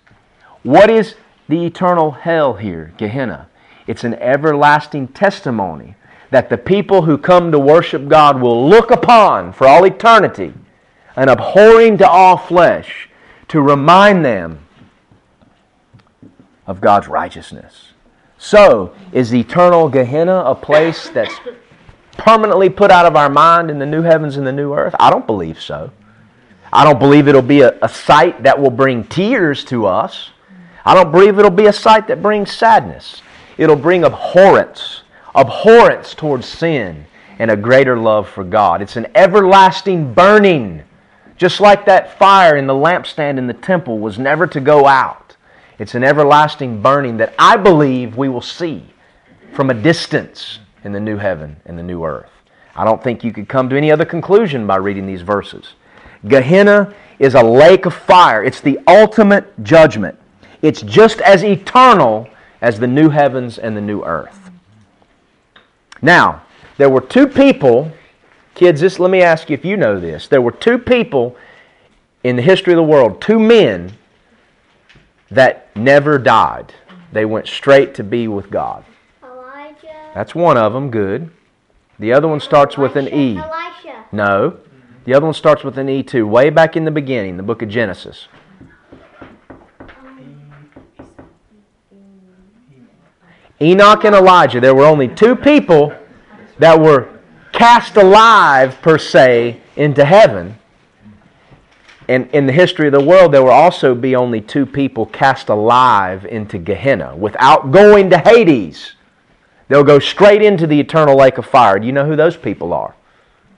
What 0.63 0.89
is 0.89 1.15
the 1.47 1.65
eternal 1.65 2.12
hell 2.12 2.54
here, 2.54 2.93
Gehenna? 2.97 3.50
It's 3.88 4.04
an 4.04 4.15
everlasting 4.15 5.10
testimony 5.10 5.95
that 6.30 6.50
the 6.50 6.58
people 6.58 7.04
who 7.04 7.17
come 7.17 7.52
to 7.52 7.60
worship 7.60 8.08
God 8.08 8.41
will 8.41 8.67
look 8.67 8.89
upon 8.89 9.54
for 9.54 9.67
all 9.67 9.84
eternity, 9.86 10.54
and 11.15 11.30
abhorring 11.30 11.97
to 11.97 12.10
all 12.10 12.38
flesh, 12.38 13.10
to 13.50 13.62
remind 13.62 14.24
them 14.24 14.65
of 16.65 16.80
God's 16.80 17.08
righteousness. 17.08 17.91
So, 18.38 18.95
is 19.12 19.36
eternal 19.36 19.89
Gehenna 19.89 20.43
a 20.45 20.56
place 20.56 21.10
that's 21.10 21.38
permanently 22.23 22.69
put 22.69 22.91
out 22.91 23.05
of 23.05 23.15
our 23.15 23.29
mind 23.29 23.69
in 23.71 23.79
the 23.79 23.86
new 23.86 24.01
heavens 24.01 24.38
and 24.38 24.45
the 24.45 24.51
new 24.51 24.73
earth? 24.73 24.95
I 24.99 25.10
don't 25.10 25.25
believe 25.25 25.60
so. 25.60 25.91
I 26.71 26.84
don't 26.84 26.99
believe 26.99 27.27
it'll 27.27 27.41
be 27.41 27.62
a, 27.62 27.77
a 27.81 27.89
sight 27.89 28.43
that 28.43 28.60
will 28.60 28.71
bring 28.71 29.03
tears 29.03 29.65
to 29.65 29.86
us. 29.86 30.29
I 30.86 30.93
don't 30.93 31.12
believe 31.12 31.38
it'll 31.38 31.51
be 31.51 31.65
a 31.65 31.73
sight 31.73 32.07
that 32.07 32.21
brings 32.21 32.51
sadness. 32.51 33.21
It'll 33.57 33.75
bring 33.75 34.03
abhorrence, 34.03 35.01
abhorrence 35.36 36.15
towards 36.15 36.47
sin, 36.47 37.05
and 37.39 37.51
a 37.51 37.57
greater 37.57 37.97
love 37.97 38.29
for 38.29 38.43
God. 38.43 38.81
It's 38.81 38.95
an 38.95 39.07
everlasting 39.15 40.13
burning, 40.13 40.84
just 41.38 41.60
like 41.60 41.86
that 41.86 42.17
fire 42.17 42.55
in 42.55 42.67
the 42.67 42.73
lampstand 42.73 43.38
in 43.38 43.47
the 43.47 43.53
temple 43.53 43.99
was 43.99 44.17
never 44.17 44.47
to 44.47 44.60
go 44.60 44.88
out. 44.88 45.36
It's 45.79 45.95
an 45.95 46.03
everlasting 46.03 46.81
burning 46.81 47.17
that 47.17 47.34
I 47.38 47.57
believe 47.57 48.15
we 48.15 48.29
will 48.29 48.41
see 48.41 48.86
from 49.53 49.69
a 49.69 49.73
distance 49.73 50.60
in 50.84 50.91
the 50.91 51.00
new 51.00 51.17
heaven 51.17 51.58
and 51.65 51.78
the 51.78 51.84
new 51.84 52.04
earth. 52.04 52.30
I 52.76 52.86
don't 52.86 53.04
think 53.04 53.24
you 53.24 53.34
could 53.34 53.48
come 53.48 53.70
to 53.70 53.78
any 53.78 53.91
other 53.91 54.06
conclusion 54.06 54.65
by 54.65 54.78
reading 54.78 55.06
these 55.06 55.22
verses. 55.22 55.74
Gehenna 56.28 56.94
is 57.20 57.36
a 57.36 57.44
lake 57.44 57.86
of 57.86 57.94
fire, 57.94 58.44
it's 58.44 58.62
the 58.62 58.80
ultimate 58.88 59.63
judgment. 59.63 60.17
It's 60.62 60.82
just 60.82 61.22
as 61.22 61.44
eternal 61.44 62.28
as 62.62 62.80
the 62.80 62.88
new 62.88 63.10
heavens 63.10 63.58
and 63.58 63.76
the 63.76 63.82
new 63.82 64.04
earth. 64.04 64.52
Now, 66.02 66.44
there 66.78 66.89
were 66.89 67.02
two 67.02 67.28
people, 67.28 67.91
kids, 68.56 68.82
this 68.82 69.00
let 69.00 69.12
me 69.12 69.22
ask 69.22 69.50
you 69.50 69.56
if 69.56 69.65
you 69.65 69.78
know 69.78 70.00
this. 70.00 70.28
There 70.28 70.41
were 70.41 70.52
two 70.52 70.78
people 70.78 71.36
in 72.24 72.36
the 72.36 72.41
history 72.41 72.74
of 72.74 72.78
the 72.78 72.84
world, 72.84 73.22
two 73.22 73.39
men 73.39 73.94
that 75.32 75.76
never 75.76 76.17
died. 76.17 76.74
They 77.12 77.26
went 77.26 77.48
straight 77.48 77.96
to 77.96 78.04
be 78.04 78.28
with 78.28 78.50
God. 78.50 78.86
That's 80.13 80.36
one 80.36 80.58
of 80.58 80.74
them, 80.74 80.91
good. 80.91 81.32
The 82.00 82.13
other 82.13 82.28
one 82.28 82.39
starts 82.39 82.78
with 82.78 82.95
an 82.95 83.08
E. 83.08 83.38
Elisha. 83.38 84.06
No. 84.12 84.58
The 85.06 85.13
other 85.13 85.26
one 85.26 85.34
starts 85.34 85.63
with 85.63 85.78
an 85.78 85.89
E 85.89 86.04
too, 86.04 86.28
way 86.28 86.50
back 86.50 86.76
in 86.76 86.86
the 86.86 86.91
beginning, 86.91 87.38
the 87.38 87.43
book 87.43 87.62
of 87.62 87.69
Genesis. 87.69 88.28
Enoch 93.62 94.04
and 94.04 94.15
Elijah. 94.15 94.60
There 94.60 94.74
were 94.74 94.86
only 94.86 95.08
two 95.08 95.36
people 95.36 95.93
that 96.58 96.80
were 96.80 97.19
cast 97.52 97.95
alive, 97.95 98.82
per 98.82 98.97
se, 98.97 99.62
into 99.76 100.04
heaven. 100.04 100.58
And 102.08 102.28
in 102.32 102.47
the 102.47 102.54
history 102.54 102.88
of 102.88 102.93
the 102.93 103.04
world, 103.04 103.32
there 103.32 103.44
will 103.44 103.52
also 103.52 103.94
be 103.94 104.15
only 104.15 104.42
two 104.42 104.65
people 104.65 105.06
cast 105.06 105.50
alive 105.50 106.25
into 106.25 106.58
Gehenna 106.58 107.15
without 107.15 107.71
going 107.71 108.10
to 108.10 108.17
Hades. 108.17 108.94
They'll 109.72 109.86
go 109.86 110.00
straight 110.00 110.42
into 110.42 110.67
the 110.67 110.78
eternal 110.82 111.15
lake 111.15 111.38
of 111.38 111.46
fire. 111.46 111.80
Do 111.80 111.88
you 111.88 111.94
know 111.94 112.06
who 112.06 112.17
those 112.17 112.36
people 112.36 112.74
are? 112.74 112.94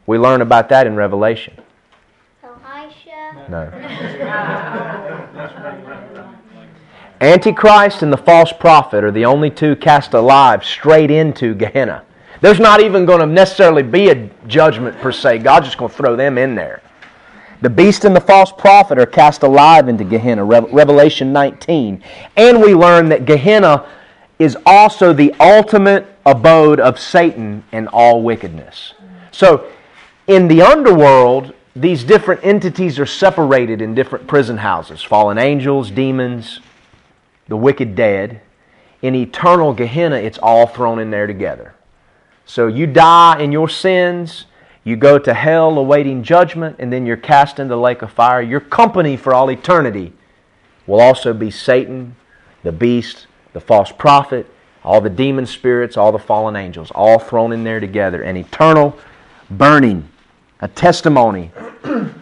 We 0.05 0.19
learn 0.19 0.41
about 0.41 0.69
that 0.69 0.85
in 0.85 0.95
Revelation. 0.95 1.55
Elisha. 2.43 3.47
No. 3.49 3.71
Antichrist 7.19 8.03
and 8.03 8.13
the 8.13 8.17
false 8.17 8.53
prophet 8.53 9.03
are 9.03 9.09
the 9.09 9.25
only 9.25 9.49
two 9.49 9.75
cast 9.75 10.13
alive 10.13 10.63
straight 10.63 11.09
into 11.09 11.55
Gehenna. 11.55 12.03
There's 12.41 12.59
not 12.59 12.79
even 12.79 13.07
going 13.07 13.21
to 13.21 13.25
necessarily 13.25 13.81
be 13.81 14.09
a 14.09 14.29
judgment 14.45 14.95
per 14.99 15.11
se. 15.11 15.39
God's 15.39 15.65
just 15.65 15.79
going 15.79 15.89
to 15.89 15.97
throw 15.97 16.15
them 16.15 16.37
in 16.37 16.53
there. 16.53 16.83
The 17.61 17.71
beast 17.71 18.05
and 18.05 18.15
the 18.15 18.21
false 18.21 18.51
prophet 18.51 18.99
are 18.99 19.07
cast 19.07 19.41
alive 19.41 19.89
into 19.89 20.03
Gehenna, 20.03 20.45
Rev- 20.45 20.71
Revelation 20.71 21.33
19. 21.33 22.03
And 22.37 22.61
we 22.61 22.75
learn 22.75 23.09
that 23.09 23.25
Gehenna 23.25 23.87
is 24.43 24.57
also 24.65 25.13
the 25.13 25.33
ultimate 25.39 26.05
abode 26.25 26.81
of 26.81 26.99
Satan 26.99 27.63
and 27.71 27.87
all 27.87 28.21
wickedness. 28.21 28.93
So, 29.31 29.65
in 30.27 30.49
the 30.49 30.61
underworld, 30.61 31.53
these 31.77 32.03
different 32.03 32.43
entities 32.43 32.99
are 32.99 33.05
separated 33.05 33.81
in 33.81 33.95
different 33.95 34.27
prison 34.27 34.57
houses 34.57 35.01
fallen 35.01 35.37
angels, 35.37 35.89
demons, 35.89 36.59
the 37.47 37.55
wicked 37.55 37.95
dead. 37.95 38.41
In 39.01 39.15
eternal 39.15 39.73
Gehenna, 39.73 40.17
it's 40.17 40.37
all 40.37 40.67
thrown 40.67 40.99
in 40.99 41.09
there 41.09 41.27
together. 41.27 41.73
So 42.45 42.67
you 42.67 42.85
die 42.85 43.39
in 43.39 43.53
your 43.53 43.69
sins, 43.69 44.45
you 44.83 44.97
go 44.97 45.17
to 45.19 45.33
hell 45.33 45.77
awaiting 45.77 46.23
judgment, 46.23 46.75
and 46.79 46.91
then 46.91 47.05
you're 47.05 47.17
cast 47.17 47.59
into 47.59 47.75
the 47.75 47.81
lake 47.81 48.01
of 48.01 48.11
fire. 48.11 48.41
Your 48.41 48.59
company 48.59 49.15
for 49.15 49.33
all 49.33 49.49
eternity 49.49 50.11
will 50.85 50.99
also 50.99 51.33
be 51.33 51.49
Satan, 51.49 52.17
the 52.63 52.73
beast, 52.73 53.27
the 53.53 53.61
false 53.61 53.91
prophet, 53.91 54.47
all 54.83 54.99
the 54.99 55.09
demon 55.09 55.45
spirits, 55.45 55.95
all 55.95 56.11
the 56.11 56.19
fallen 56.19 56.55
angels, 56.55 56.91
all 56.91 57.19
thrown 57.19 57.53
in 57.53 57.63
there 57.63 57.79
together. 57.79 58.21
An 58.21 58.35
eternal 58.35 58.97
burning, 59.49 60.09
a 60.59 60.67
testimony 60.67 61.51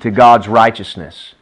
to 0.02 0.12
God's 0.12 0.48
righteousness. 0.48 1.34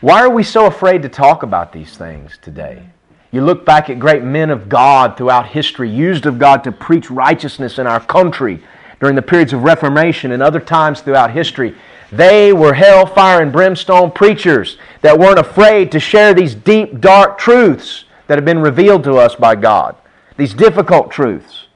Why 0.00 0.20
are 0.20 0.30
we 0.30 0.42
so 0.42 0.66
afraid 0.66 1.02
to 1.02 1.08
talk 1.08 1.42
about 1.42 1.72
these 1.72 1.96
things 1.96 2.38
today? 2.42 2.82
You 3.30 3.42
look 3.42 3.64
back 3.64 3.88
at 3.88 3.98
great 3.98 4.22
men 4.22 4.50
of 4.50 4.68
God 4.68 5.16
throughout 5.16 5.46
history, 5.46 5.88
used 5.90 6.26
of 6.26 6.38
God 6.38 6.62
to 6.64 6.72
preach 6.72 7.10
righteousness 7.10 7.78
in 7.78 7.86
our 7.86 8.00
country 8.00 8.62
during 9.00 9.16
the 9.16 9.22
periods 9.22 9.52
of 9.52 9.62
Reformation 9.62 10.32
and 10.32 10.42
other 10.42 10.60
times 10.60 11.00
throughout 11.00 11.30
history. 11.30 11.74
They 12.12 12.52
were 12.52 12.74
hellfire 12.74 13.42
and 13.42 13.50
brimstone 13.50 14.12
preachers 14.12 14.78
that 15.00 15.18
weren't 15.18 15.38
afraid 15.38 15.90
to 15.92 16.00
share 16.00 16.32
these 16.32 16.54
deep, 16.54 17.00
dark 17.00 17.38
truths 17.38 18.03
that 18.26 18.38
have 18.38 18.44
been 18.44 18.60
revealed 18.60 19.04
to 19.04 19.16
us 19.16 19.34
by 19.34 19.54
God, 19.54 19.96
these 20.36 20.54
difficult 20.54 21.10
truths. 21.10 21.66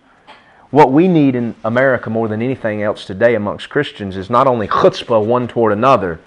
What 0.71 0.93
we 0.93 1.09
need 1.09 1.35
in 1.35 1.55
America 1.65 2.11
more 2.11 2.29
than 2.29 2.43
anything 2.43 2.83
else 2.83 3.05
today 3.05 3.35
amongst 3.35 3.71
Christians 3.71 4.17
is 4.17 4.29
not 4.29 4.47
only 4.47 4.69
chutzpah 4.69 5.25
one 5.25 5.49
toward 5.49 5.73
another, 5.73 6.21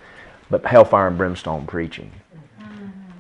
but 0.50 0.66
hellfire 0.66 1.08
and 1.08 1.18
brimstone 1.18 1.68
preaching 1.68 2.12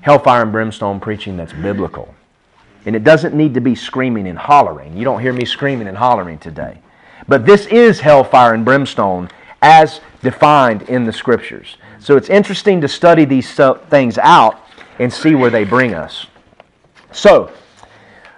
hellfire 0.02 0.41
and 0.41 0.52
brimstone 0.52 0.99
preaching 0.99 1.38
that's 1.38 1.54
biblical. 1.54 2.14
And 2.86 2.95
it 2.95 3.04
doesn't 3.04 3.36
need 3.36 3.54
to 3.54 3.62
be 3.62 3.76
screaming 3.76 4.28
and 4.28 4.38
hollering. 4.38 4.97
You 4.97 5.04
don't 5.04 5.22
hear 5.22 5.34
me 5.34 5.45
screaming 5.45 5.88
and 5.88 5.97
hollering 5.97 6.39
today. 6.39 6.80
But 7.28 7.45
this 7.45 7.68
is 7.68 7.99
hellfire 7.99 8.56
and 8.56 8.66
brimstone 8.66 9.30
as 9.62 10.02
defined 10.24 10.84
in 10.84 11.06
the 11.06 11.14
Scriptures. 11.14 11.78
So 11.99 12.18
it's 12.18 12.30
interesting 12.30 12.82
to 12.82 12.88
study 12.88 13.26
these 13.26 13.54
things 13.89 14.18
out 14.18 14.66
and 14.97 15.14
see 15.14 15.36
where 15.36 15.52
they 15.52 15.64
bring 15.64 15.93
us. 15.93 16.26
So, 17.12 17.51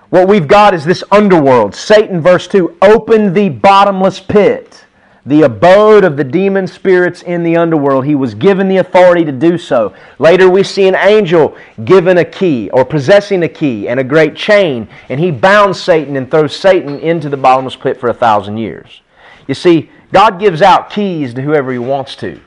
what 0.09 0.27
we've 0.27 0.47
got 0.47 0.73
is 0.73 0.85
this 0.85 1.03
underworld. 1.11 1.75
Satan, 1.75 2.21
verse 2.21 2.47
2, 2.47 2.77
opened 2.81 3.35
the 3.35 3.49
bottomless 3.49 4.19
pit 4.19 4.83
the 5.25 5.43
abode 5.43 6.03
of 6.03 6.17
the 6.17 6.23
demon 6.23 6.67
spirits 6.67 7.21
in 7.21 7.43
the 7.43 7.55
underworld. 7.55 8.05
He 8.05 8.15
was 8.15 8.35
given 8.35 8.67
the 8.67 8.77
authority 8.77 9.23
to 9.23 9.31
do 9.31 9.57
so. 9.57 9.93
Later, 10.19 10.49
we 10.49 10.63
see 10.63 10.87
an 10.87 10.95
angel 10.95 11.55
given 11.85 12.17
a 12.17 12.25
key 12.25 12.69
or 12.71 12.83
possessing 12.83 13.43
a 13.43 13.47
key 13.47 13.87
and 13.87 13.99
a 13.99 14.03
great 14.03 14.35
chain, 14.35 14.87
and 15.09 15.19
he 15.19 15.31
bounds 15.31 15.81
Satan 15.81 16.17
and 16.17 16.29
throws 16.29 16.55
Satan 16.55 16.99
into 16.99 17.29
the 17.29 17.37
bottomless 17.37 17.75
pit 17.75 17.99
for 17.99 18.09
a 18.09 18.13
thousand 18.13 18.57
years. 18.57 19.01
You 19.47 19.53
see, 19.53 19.89
God 20.11 20.39
gives 20.39 20.61
out 20.61 20.89
keys 20.89 21.33
to 21.35 21.41
whoever 21.41 21.71
he 21.71 21.79
wants 21.79 22.15
to. 22.17 22.39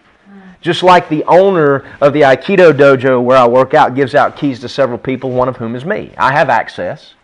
Just 0.67 0.83
like 0.83 1.09
the 1.09 1.23
owner 1.27 1.85
of 2.01 2.13
the 2.13 2.23
Aikido 2.23 2.73
dojo 2.73 3.23
where 3.23 3.39
I 3.39 3.47
work 3.47 3.73
out 3.73 3.95
gives 3.95 4.17
out 4.17 4.37
keys 4.37 4.59
to 4.61 4.69
several 4.69 4.99
people, 4.99 5.31
one 5.31 5.49
of 5.49 5.57
whom 5.57 5.77
is 5.77 5.85
me. 5.85 6.13
I 6.19 6.33
have 6.33 6.51
access. 6.51 7.15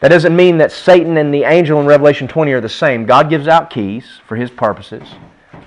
That 0.00 0.08
doesn't 0.08 0.34
mean 0.34 0.58
that 0.58 0.72
Satan 0.72 1.16
and 1.18 1.32
the 1.32 1.44
angel 1.44 1.78
in 1.78 1.86
Revelation 1.86 2.26
20 2.26 2.50
are 2.50 2.60
the 2.60 2.68
same. 2.68 3.06
God 3.06 3.30
gives 3.30 3.46
out 3.46 3.70
keys 3.70 4.20
for 4.26 4.34
his 4.34 4.50
purposes, 4.50 5.04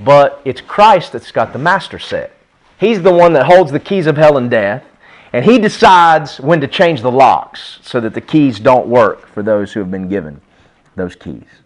but 0.01 0.41
it's 0.43 0.59
Christ 0.59 1.13
that's 1.13 1.31
got 1.31 1.53
the 1.53 1.59
master 1.59 1.97
set. 1.97 2.35
He's 2.77 3.01
the 3.01 3.13
one 3.13 3.31
that 3.31 3.45
holds 3.45 3.71
the 3.71 3.79
keys 3.79 4.05
of 4.05 4.17
hell 4.17 4.37
and 4.37 4.51
death, 4.51 4.83
and 5.31 5.45
he 5.45 5.59
decides 5.59 6.41
when 6.41 6.59
to 6.59 6.67
change 6.67 7.01
the 7.01 7.11
locks 7.11 7.79
so 7.83 8.01
that 8.01 8.13
the 8.13 8.19
keys 8.19 8.59
don't 8.59 8.87
work 8.87 9.27
for 9.27 9.41
those 9.41 9.71
who 9.71 9.79
have 9.79 9.91
been 9.91 10.09
given 10.09 10.41
those 10.97 11.15
keys. 11.15 11.60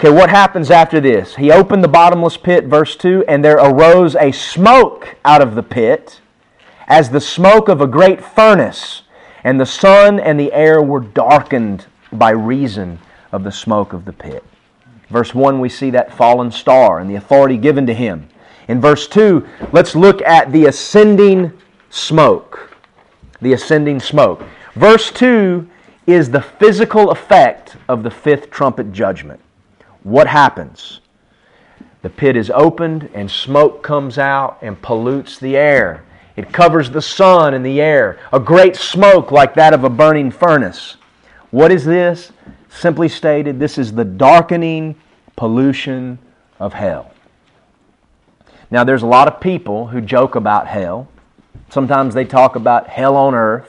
Okay, 0.00 0.08
what 0.08 0.30
happens 0.30 0.70
after 0.70 0.98
this? 0.98 1.36
He 1.36 1.52
opened 1.52 1.84
the 1.84 1.88
bottomless 1.88 2.38
pit, 2.38 2.64
verse 2.64 2.96
2, 2.96 3.26
and 3.28 3.44
there 3.44 3.58
arose 3.58 4.16
a 4.16 4.32
smoke 4.32 5.14
out 5.26 5.42
of 5.42 5.54
the 5.54 5.62
pit, 5.62 6.22
as 6.86 7.10
the 7.10 7.20
smoke 7.20 7.68
of 7.68 7.82
a 7.82 7.86
great 7.86 8.24
furnace 8.24 9.02
and 9.44 9.60
the 9.60 9.66
sun 9.66 10.18
and 10.18 10.40
the 10.40 10.54
air 10.54 10.80
were 10.80 11.00
darkened 11.00 11.84
by 12.12 12.30
reason 12.30 12.98
of 13.30 13.44
the 13.44 13.52
smoke 13.52 13.92
of 13.92 14.06
the 14.06 14.12
pit. 14.14 14.42
Verse 15.10 15.34
1, 15.34 15.60
we 15.60 15.68
see 15.68 15.90
that 15.90 16.16
fallen 16.16 16.50
star 16.50 16.98
and 16.98 17.10
the 17.10 17.16
authority 17.16 17.58
given 17.58 17.86
to 17.86 17.92
him. 17.92 18.26
In 18.68 18.80
verse 18.80 19.06
2, 19.06 19.46
let's 19.70 19.94
look 19.94 20.22
at 20.22 20.50
the 20.50 20.64
ascending 20.64 21.52
smoke. 21.90 22.74
The 23.42 23.52
ascending 23.52 24.00
smoke. 24.00 24.42
Verse 24.76 25.10
2 25.10 25.68
is 26.06 26.30
the 26.30 26.40
physical 26.40 27.10
effect 27.10 27.76
of 27.86 28.02
the 28.02 28.10
fifth 28.10 28.50
trumpet 28.50 28.92
judgment. 28.92 29.42
What 30.02 30.26
happens? 30.26 31.00
The 32.02 32.10
pit 32.10 32.36
is 32.36 32.50
opened 32.50 33.10
and 33.14 33.30
smoke 33.30 33.82
comes 33.82 34.18
out 34.18 34.58
and 34.62 34.80
pollutes 34.80 35.38
the 35.38 35.56
air. 35.56 36.04
It 36.36 36.52
covers 36.52 36.90
the 36.90 37.02
sun 37.02 37.52
and 37.52 37.64
the 37.64 37.80
air, 37.80 38.18
a 38.32 38.40
great 38.40 38.76
smoke 38.76 39.30
like 39.30 39.54
that 39.54 39.74
of 39.74 39.84
a 39.84 39.90
burning 39.90 40.30
furnace. 40.30 40.96
What 41.50 41.70
is 41.70 41.84
this? 41.84 42.32
Simply 42.70 43.08
stated, 43.08 43.58
this 43.58 43.76
is 43.76 43.92
the 43.92 44.04
darkening 44.04 44.94
pollution 45.36 46.18
of 46.58 46.72
hell. 46.72 47.12
Now, 48.70 48.84
there's 48.84 49.02
a 49.02 49.06
lot 49.06 49.26
of 49.26 49.40
people 49.40 49.88
who 49.88 50.00
joke 50.00 50.36
about 50.36 50.68
hell. 50.68 51.08
Sometimes 51.68 52.14
they 52.14 52.24
talk 52.24 52.56
about 52.56 52.88
hell 52.88 53.16
on 53.16 53.34
earth. 53.34 53.68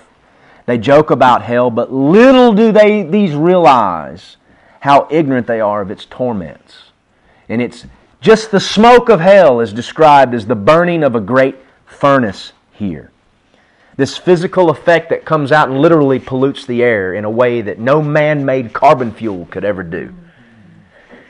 They 0.68 0.78
joke 0.78 1.10
about 1.10 1.42
hell, 1.42 1.72
but 1.72 1.92
little 1.92 2.54
do 2.54 2.72
they 2.72 3.02
these 3.04 3.34
realize 3.34 4.38
how 4.82 5.08
ignorant 5.10 5.48
they 5.48 5.62
are 5.62 5.82
of 5.82 5.92
its 5.92 6.06
torments. 6.06 6.92
And 7.48 7.62
it's 7.62 7.86
just 8.20 8.52
the 8.52 8.60
smoke 8.60 9.10
of 9.10 9.20
hell 9.20 9.60
is 9.60 9.74
described 9.74 10.34
as 10.34 10.46
the 10.46 10.56
burning 10.56 11.04
of 11.04 11.16
a 11.16 11.22
great 11.22 11.56
furnace 11.86 12.54
here. 12.74 13.12
This 13.96 14.18
physical 14.18 14.72
effect 14.72 15.10
that 15.10 15.24
comes 15.24 15.52
out 15.52 15.70
and 15.70 15.80
literally 15.80 16.18
pollutes 16.18 16.66
the 16.66 16.82
air 16.82 17.14
in 17.14 17.26
a 17.26 17.30
way 17.30 17.62
that 17.62 17.80
no 17.80 18.02
man 18.02 18.44
made 18.44 18.74
carbon 18.74 19.12
fuel 19.12 19.48
could 19.52 19.64
ever 19.64 19.84
do. 19.84 20.14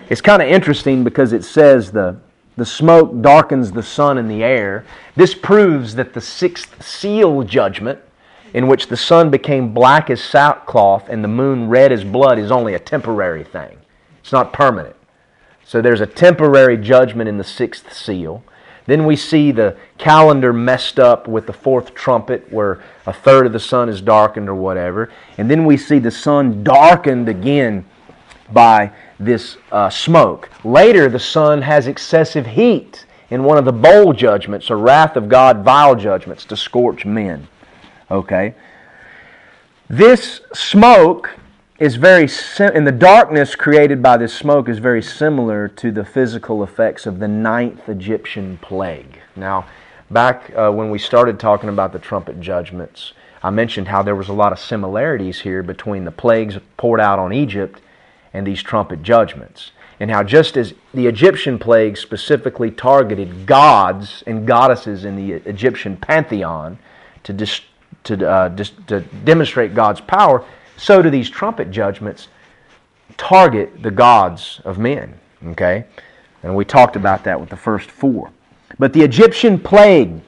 It's 0.09 0.21
kind 0.21 0.41
of 0.41 0.47
interesting 0.47 1.03
because 1.03 1.33
it 1.33 1.43
says 1.43 1.91
the, 1.91 2.17
the 2.55 2.65
smoke 2.65 3.21
darkens 3.21 3.71
the 3.71 3.83
sun 3.83 4.17
and 4.17 4.31
the 4.31 4.43
air. 4.43 4.85
This 5.15 5.33
proves 5.33 5.95
that 5.95 6.13
the 6.13 6.21
sixth 6.21 6.81
seal 6.85 7.43
judgment, 7.43 7.99
in 8.53 8.67
which 8.67 8.87
the 8.87 8.97
sun 8.97 9.29
became 9.29 9.73
black 9.73 10.09
as 10.09 10.21
sackcloth 10.21 11.07
and 11.09 11.23
the 11.23 11.27
moon 11.27 11.69
red 11.69 11.91
as 11.91 12.03
blood, 12.03 12.37
is 12.37 12.51
only 12.51 12.73
a 12.73 12.79
temporary 12.79 13.43
thing. 13.43 13.77
It's 14.21 14.31
not 14.31 14.53
permanent. 14.53 14.95
So 15.63 15.81
there's 15.81 16.01
a 16.01 16.07
temporary 16.07 16.77
judgment 16.77 17.29
in 17.29 17.37
the 17.37 17.43
sixth 17.43 17.93
seal. 17.93 18.43
Then 18.87 19.05
we 19.05 19.15
see 19.15 19.51
the 19.51 19.77
calendar 19.97 20.51
messed 20.51 20.99
up 20.99 21.27
with 21.27 21.45
the 21.47 21.53
fourth 21.53 21.93
trumpet, 21.93 22.51
where 22.51 22.83
a 23.05 23.13
third 23.13 23.45
of 23.45 23.53
the 23.53 23.59
sun 23.59 23.87
is 23.87 24.01
darkened 24.01 24.49
or 24.49 24.55
whatever. 24.55 25.09
And 25.37 25.49
then 25.49 25.65
we 25.65 25.77
see 25.77 25.99
the 25.99 26.11
sun 26.11 26.63
darkened 26.63 27.29
again 27.29 27.85
by 28.51 28.91
this 29.19 29.57
uh, 29.71 29.89
smoke. 29.89 30.49
Later, 30.65 31.09
the 31.09 31.19
sun 31.19 31.61
has 31.61 31.87
excessive 31.87 32.45
heat 32.45 33.05
in 33.29 33.43
one 33.43 33.57
of 33.57 33.63
the 33.63 33.71
bowl 33.71 34.11
judgments, 34.11 34.69
or 34.69 34.77
wrath 34.77 35.15
of 35.15 35.29
God, 35.29 35.63
vial 35.63 35.95
judgments 35.95 36.43
to 36.45 36.57
scorch 36.57 37.05
men. 37.05 37.47
Okay? 38.11 38.53
This 39.89 40.41
smoke 40.53 41.31
is 41.79 41.95
very 41.95 42.27
sim- 42.27 42.71
and 42.75 42.85
the 42.85 42.91
darkness 42.91 43.55
created 43.55 44.03
by 44.03 44.15
this 44.15 44.33
smoke 44.33 44.69
is 44.69 44.77
very 44.77 45.01
similar 45.01 45.67
to 45.67 45.91
the 45.91 46.05
physical 46.05 46.63
effects 46.63 47.07
of 47.07 47.17
the 47.17 47.27
ninth 47.27 47.89
Egyptian 47.89 48.59
plague. 48.61 49.17
Now, 49.35 49.65
back 50.11 50.51
uh, 50.55 50.71
when 50.71 50.91
we 50.91 50.99
started 50.99 51.39
talking 51.39 51.69
about 51.69 51.91
the 51.91 51.99
trumpet 51.99 52.39
judgments, 52.39 53.13
I 53.41 53.49
mentioned 53.49 53.87
how 53.87 54.03
there 54.03 54.15
was 54.15 54.29
a 54.29 54.33
lot 54.33 54.51
of 54.51 54.59
similarities 54.59 55.41
here 55.41 55.63
between 55.63 56.05
the 56.05 56.11
plagues 56.11 56.59
poured 56.77 56.99
out 56.99 57.17
on 57.17 57.33
Egypt 57.33 57.81
and 58.31 58.45
these 58.45 58.61
trumpet 58.61 59.01
judgments. 59.01 59.71
And 59.99 60.11
how 60.11 60.23
just 60.23 60.57
as 60.57 60.73
the 60.93 61.07
Egyptian 61.07 61.57
plague 61.57 61.97
specifically 61.97 62.69
targeted 62.71 63.45
gods 63.45 64.23
and 64.27 64.45
goddesses 64.45 65.05
in 65.05 65.15
the 65.15 65.33
Egyptian 65.49 65.97
pantheon 65.97 66.77
to, 67.23 67.33
dis- 67.33 67.61
to, 68.05 68.29
uh, 68.29 68.47
dis- 68.49 68.73
to 68.87 69.01
demonstrate 69.23 69.73
God's 69.73 70.01
power, 70.01 70.43
so 70.77 71.01
do 71.01 71.09
these 71.09 71.29
trumpet 71.29 71.71
judgments 71.71 72.27
target 73.17 73.83
the 73.83 73.91
gods 73.91 74.61
of 74.65 74.77
men. 74.77 75.13
Okay? 75.47 75.85
And 76.43 76.55
we 76.55 76.65
talked 76.65 76.95
about 76.95 77.23
that 77.25 77.39
with 77.39 77.49
the 77.49 77.55
first 77.57 77.91
four. 77.91 78.31
But 78.79 78.93
the 78.93 79.01
Egyptian 79.01 79.59
plague, 79.59 80.21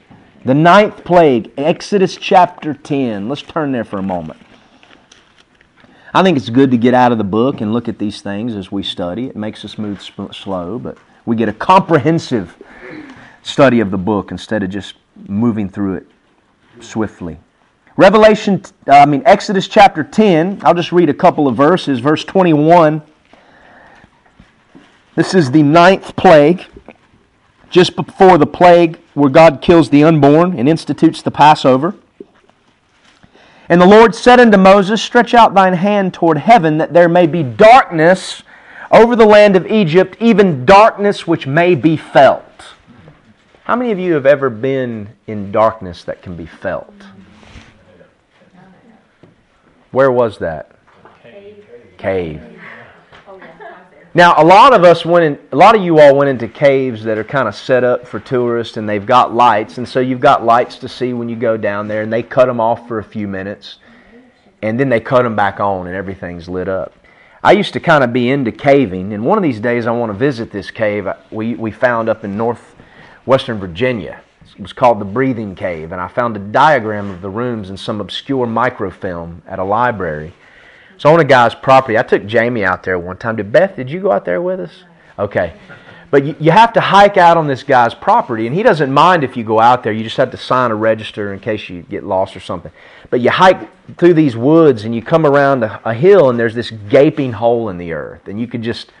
the 0.44 0.54
ninth 0.54 1.04
plague, 1.04 1.50
Exodus 1.56 2.16
chapter 2.16 2.74
10. 2.74 3.28
Let's 3.28 3.42
turn 3.42 3.72
there 3.72 3.84
for 3.84 3.98
a 3.98 4.02
moment. 4.02 4.40
I 6.12 6.22
think 6.22 6.36
it's 6.36 6.50
good 6.50 6.70
to 6.70 6.76
get 6.76 6.94
out 6.94 7.10
of 7.10 7.18
the 7.18 7.24
book 7.24 7.60
and 7.60 7.72
look 7.72 7.88
at 7.88 7.98
these 7.98 8.20
things 8.20 8.54
as 8.54 8.70
we 8.70 8.84
study. 8.84 9.26
It 9.26 9.34
makes 9.34 9.64
us 9.64 9.78
move 9.78 10.00
slow, 10.32 10.78
but 10.78 10.96
We 11.26 11.34
get 11.36 11.48
a 11.48 11.52
comprehensive 11.54 12.54
study 13.42 13.80
of 13.80 13.90
the 13.90 13.98
book 13.98 14.30
instead 14.30 14.62
of 14.62 14.70
just 14.70 14.94
moving 15.26 15.68
through 15.68 15.94
it 15.94 16.06
swiftly. 16.80 17.38
Revelation, 17.96 18.60
uh, 18.88 18.92
I 18.92 19.06
mean, 19.06 19.22
Exodus 19.24 19.68
chapter 19.68 20.02
10, 20.02 20.60
I'll 20.64 20.74
just 20.74 20.90
read 20.90 21.08
a 21.08 21.14
couple 21.14 21.46
of 21.46 21.56
verses. 21.56 22.00
Verse 22.00 22.24
21. 22.24 23.02
This 25.14 25.32
is 25.32 25.52
the 25.52 25.62
ninth 25.62 26.16
plague, 26.16 26.66
just 27.70 27.94
before 27.94 28.36
the 28.36 28.46
plague 28.46 28.98
where 29.14 29.30
God 29.30 29.62
kills 29.62 29.90
the 29.90 30.02
unborn 30.02 30.58
and 30.58 30.68
institutes 30.68 31.22
the 31.22 31.30
Passover. 31.30 31.94
And 33.68 33.80
the 33.80 33.86
Lord 33.86 34.14
said 34.14 34.40
unto 34.40 34.58
Moses, 34.58 35.00
Stretch 35.00 35.32
out 35.32 35.54
thine 35.54 35.74
hand 35.74 36.14
toward 36.14 36.38
heaven, 36.38 36.78
that 36.78 36.92
there 36.92 37.08
may 37.08 37.28
be 37.28 37.44
darkness 37.44 38.42
over 38.90 39.14
the 39.14 39.24
land 39.24 39.54
of 39.54 39.68
Egypt, 39.68 40.16
even 40.20 40.66
darkness 40.66 41.28
which 41.28 41.46
may 41.46 41.76
be 41.76 41.96
felt. 41.96 42.44
How 43.62 43.76
many 43.76 43.92
of 43.92 43.98
you 44.00 44.14
have 44.14 44.26
ever 44.26 44.50
been 44.50 45.08
in 45.28 45.52
darkness 45.52 46.02
that 46.04 46.22
can 46.22 46.36
be 46.36 46.46
felt? 46.46 46.92
Where 49.94 50.10
was 50.10 50.38
that? 50.38 50.72
Cave. 51.98 52.42
Oh, 53.28 53.40
now, 54.12 54.34
a 54.36 54.44
lot 54.44 54.74
of 54.74 54.82
us 54.82 55.06
went 55.06 55.24
in, 55.24 55.48
a 55.52 55.56
lot 55.56 55.76
of 55.76 55.84
you 55.84 56.00
all 56.00 56.16
went 56.16 56.28
into 56.28 56.48
caves 56.48 57.04
that 57.04 57.16
are 57.16 57.22
kind 57.22 57.46
of 57.46 57.54
set 57.54 57.84
up 57.84 58.04
for 58.04 58.18
tourists 58.18 58.76
and 58.76 58.88
they've 58.88 59.06
got 59.06 59.32
lights. 59.32 59.78
And 59.78 59.88
so 59.88 60.00
you've 60.00 60.18
got 60.18 60.44
lights 60.44 60.78
to 60.78 60.88
see 60.88 61.12
when 61.12 61.28
you 61.28 61.36
go 61.36 61.56
down 61.56 61.86
there 61.86 62.02
and 62.02 62.12
they 62.12 62.24
cut 62.24 62.46
them 62.46 62.58
off 62.58 62.88
for 62.88 62.98
a 62.98 63.04
few 63.04 63.28
minutes 63.28 63.76
and 64.62 64.80
then 64.80 64.88
they 64.88 64.98
cut 64.98 65.22
them 65.22 65.36
back 65.36 65.60
on 65.60 65.86
and 65.86 65.94
everything's 65.94 66.48
lit 66.48 66.68
up. 66.68 66.92
I 67.44 67.52
used 67.52 67.72
to 67.74 67.80
kind 67.80 68.02
of 68.02 68.12
be 68.12 68.30
into 68.30 68.50
caving 68.50 69.12
and 69.12 69.24
one 69.24 69.38
of 69.38 69.44
these 69.44 69.60
days 69.60 69.86
I 69.86 69.92
want 69.92 70.10
to 70.10 70.18
visit 70.18 70.50
this 70.50 70.72
cave 70.72 71.06
we, 71.30 71.54
we 71.54 71.70
found 71.70 72.08
up 72.08 72.24
in 72.24 72.36
northwestern 72.36 73.60
Virginia. 73.60 74.23
It 74.56 74.62
was 74.62 74.72
called 74.72 75.00
the 75.00 75.04
Breathing 75.04 75.54
Cave 75.54 75.92
and 75.92 76.00
I 76.00 76.08
found 76.08 76.36
a 76.36 76.40
diagram 76.40 77.10
of 77.10 77.20
the 77.20 77.30
rooms 77.30 77.70
in 77.70 77.76
some 77.76 78.00
obscure 78.00 78.46
microfilm 78.46 79.42
at 79.46 79.58
a 79.58 79.64
library 79.64 80.32
so 80.96 81.12
on 81.12 81.20
a 81.20 81.24
guy's 81.24 81.54
property, 81.54 81.98
I 81.98 82.02
took 82.02 82.26
Jamie 82.26 82.64
out 82.64 82.82
there 82.82 82.98
one 82.98 83.16
time. 83.16 83.36
Did 83.36 83.52
Beth? 83.52 83.76
Did 83.76 83.90
you 83.90 84.00
go 84.00 84.12
out 84.12 84.24
there 84.24 84.40
with 84.40 84.60
us? 84.60 84.84
Okay. 85.18 85.54
But 86.10 86.24
you, 86.24 86.36
you 86.38 86.50
have 86.52 86.72
to 86.74 86.80
hike 86.80 87.16
out 87.16 87.36
on 87.36 87.48
this 87.48 87.64
guy's 87.64 87.94
property, 87.94 88.46
and 88.46 88.54
he 88.54 88.62
doesn't 88.62 88.92
mind 88.92 89.24
if 89.24 89.36
you 89.36 89.42
go 89.42 89.58
out 89.58 89.82
there. 89.82 89.92
You 89.92 90.04
just 90.04 90.16
have 90.16 90.30
to 90.30 90.36
sign 90.36 90.70
a 90.70 90.74
register 90.74 91.32
in 91.32 91.40
case 91.40 91.68
you 91.68 91.82
get 91.82 92.04
lost 92.04 92.36
or 92.36 92.40
something. 92.40 92.70
But 93.10 93.20
you 93.20 93.30
hike 93.30 93.68
through 93.96 94.14
these 94.14 94.36
woods, 94.36 94.84
and 94.84 94.94
you 94.94 95.02
come 95.02 95.26
around 95.26 95.64
a, 95.64 95.80
a 95.84 95.94
hill, 95.94 96.30
and 96.30 96.38
there's 96.38 96.54
this 96.54 96.70
gaping 96.70 97.32
hole 97.32 97.68
in 97.68 97.78
the 97.78 97.92
earth, 97.92 98.28
and 98.28 98.40
you 98.40 98.46
could 98.46 98.62
just, 98.62 98.92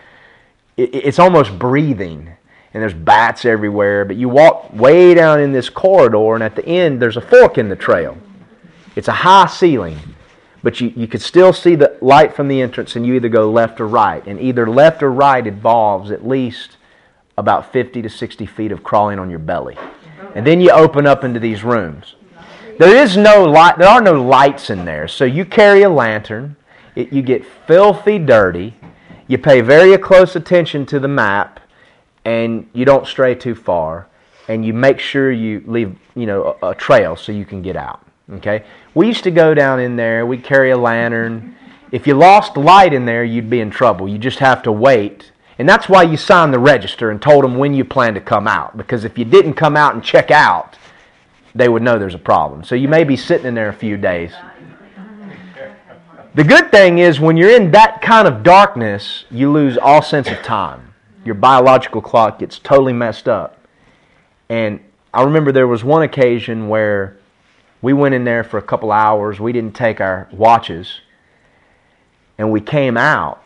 it, 0.76 0.92
it's 0.92 1.20
almost 1.20 1.56
breathing. 1.56 2.30
And 2.74 2.82
there's 2.82 2.92
bats 2.92 3.44
everywhere, 3.44 4.04
but 4.04 4.16
you 4.16 4.28
walk 4.28 4.72
way 4.74 5.14
down 5.14 5.40
in 5.40 5.52
this 5.52 5.70
corridor, 5.70 6.34
and 6.34 6.42
at 6.42 6.56
the 6.56 6.66
end, 6.66 7.00
there's 7.00 7.16
a 7.16 7.20
fork 7.20 7.56
in 7.56 7.68
the 7.68 7.76
trail. 7.76 8.18
It's 8.96 9.08
a 9.08 9.12
high 9.12 9.46
ceiling 9.46 9.98
but 10.64 10.80
you, 10.80 10.94
you 10.96 11.06
could 11.06 11.20
still 11.20 11.52
see 11.52 11.74
the 11.74 11.96
light 12.00 12.34
from 12.34 12.48
the 12.48 12.62
entrance 12.62 12.96
and 12.96 13.06
you 13.06 13.12
either 13.14 13.28
go 13.28 13.50
left 13.50 13.82
or 13.82 13.86
right. 13.86 14.26
And 14.26 14.40
either 14.40 14.66
left 14.66 15.02
or 15.02 15.12
right 15.12 15.46
involves 15.46 16.10
at 16.10 16.26
least 16.26 16.78
about 17.36 17.70
50 17.70 18.00
to 18.00 18.08
60 18.08 18.46
feet 18.46 18.72
of 18.72 18.82
crawling 18.82 19.18
on 19.18 19.28
your 19.28 19.40
belly. 19.40 19.76
And 20.34 20.46
then 20.46 20.62
you 20.62 20.70
open 20.70 21.06
up 21.06 21.22
into 21.22 21.38
these 21.38 21.62
rooms. 21.62 22.14
There 22.78 22.96
is 22.96 23.14
no 23.14 23.44
light, 23.44 23.76
there 23.76 23.88
are 23.88 24.00
no 24.00 24.20
lights 24.22 24.70
in 24.70 24.86
there. 24.86 25.06
So 25.06 25.26
you 25.26 25.44
carry 25.44 25.82
a 25.82 25.90
lantern, 25.90 26.56
it, 26.96 27.12
you 27.12 27.20
get 27.20 27.44
filthy 27.44 28.18
dirty, 28.18 28.74
you 29.28 29.36
pay 29.36 29.60
very 29.60 29.96
close 29.98 30.34
attention 30.34 30.86
to 30.86 30.98
the 30.98 31.08
map, 31.08 31.60
and 32.24 32.68
you 32.72 32.84
don't 32.84 33.06
stray 33.06 33.34
too 33.34 33.54
far, 33.54 34.08
and 34.48 34.64
you 34.64 34.72
make 34.72 34.98
sure 34.98 35.30
you 35.30 35.62
leave, 35.66 35.96
you 36.14 36.26
know, 36.26 36.56
a, 36.62 36.70
a 36.70 36.74
trail 36.74 37.16
so 37.16 37.32
you 37.32 37.44
can 37.44 37.62
get 37.62 37.76
out. 37.76 38.04
Okay? 38.30 38.64
We 38.94 39.06
used 39.06 39.24
to 39.24 39.30
go 39.30 39.54
down 39.54 39.80
in 39.80 39.96
there, 39.96 40.26
we'd 40.26 40.44
carry 40.44 40.70
a 40.70 40.76
lantern. 40.76 41.56
If 41.92 42.06
you 42.06 42.14
lost 42.14 42.56
light 42.56 42.92
in 42.92 43.04
there, 43.04 43.24
you'd 43.24 43.50
be 43.50 43.60
in 43.60 43.70
trouble. 43.70 44.08
You 44.08 44.18
just 44.18 44.38
have 44.40 44.62
to 44.64 44.72
wait. 44.72 45.30
And 45.58 45.68
that's 45.68 45.88
why 45.88 46.02
you 46.02 46.16
signed 46.16 46.52
the 46.52 46.58
register 46.58 47.10
and 47.10 47.22
told 47.22 47.44
them 47.44 47.56
when 47.56 47.74
you 47.74 47.84
plan 47.84 48.14
to 48.14 48.20
come 48.20 48.48
out. 48.48 48.76
Because 48.76 49.04
if 49.04 49.16
you 49.16 49.24
didn't 49.24 49.54
come 49.54 49.76
out 49.76 49.94
and 49.94 50.02
check 50.02 50.30
out, 50.30 50.76
they 51.54 51.68
would 51.68 51.82
know 51.82 51.98
there's 51.98 52.14
a 52.14 52.18
problem. 52.18 52.64
So 52.64 52.74
you 52.74 52.88
may 52.88 53.04
be 53.04 53.16
sitting 53.16 53.46
in 53.46 53.54
there 53.54 53.68
a 53.68 53.74
few 53.74 53.96
days. 53.96 54.32
The 56.34 56.42
good 56.42 56.72
thing 56.72 56.98
is 56.98 57.20
when 57.20 57.36
you're 57.36 57.54
in 57.54 57.70
that 57.70 58.02
kind 58.02 58.26
of 58.26 58.42
darkness, 58.42 59.24
you 59.30 59.52
lose 59.52 59.78
all 59.78 60.02
sense 60.02 60.26
of 60.26 60.42
time. 60.42 60.93
Your 61.24 61.34
biological 61.34 62.00
clock 62.00 62.38
gets 62.38 62.58
totally 62.58 62.92
messed 62.92 63.28
up. 63.28 63.58
And 64.48 64.80
I 65.12 65.22
remember 65.22 65.52
there 65.52 65.66
was 65.66 65.82
one 65.82 66.02
occasion 66.02 66.68
where 66.68 67.16
we 67.82 67.92
went 67.92 68.14
in 68.14 68.24
there 68.24 68.44
for 68.44 68.58
a 68.58 68.62
couple 68.62 68.92
hours. 68.92 69.40
We 69.40 69.52
didn't 69.52 69.74
take 69.74 70.00
our 70.00 70.28
watches. 70.32 71.00
And 72.38 72.50
we 72.50 72.60
came 72.60 72.96
out 72.96 73.42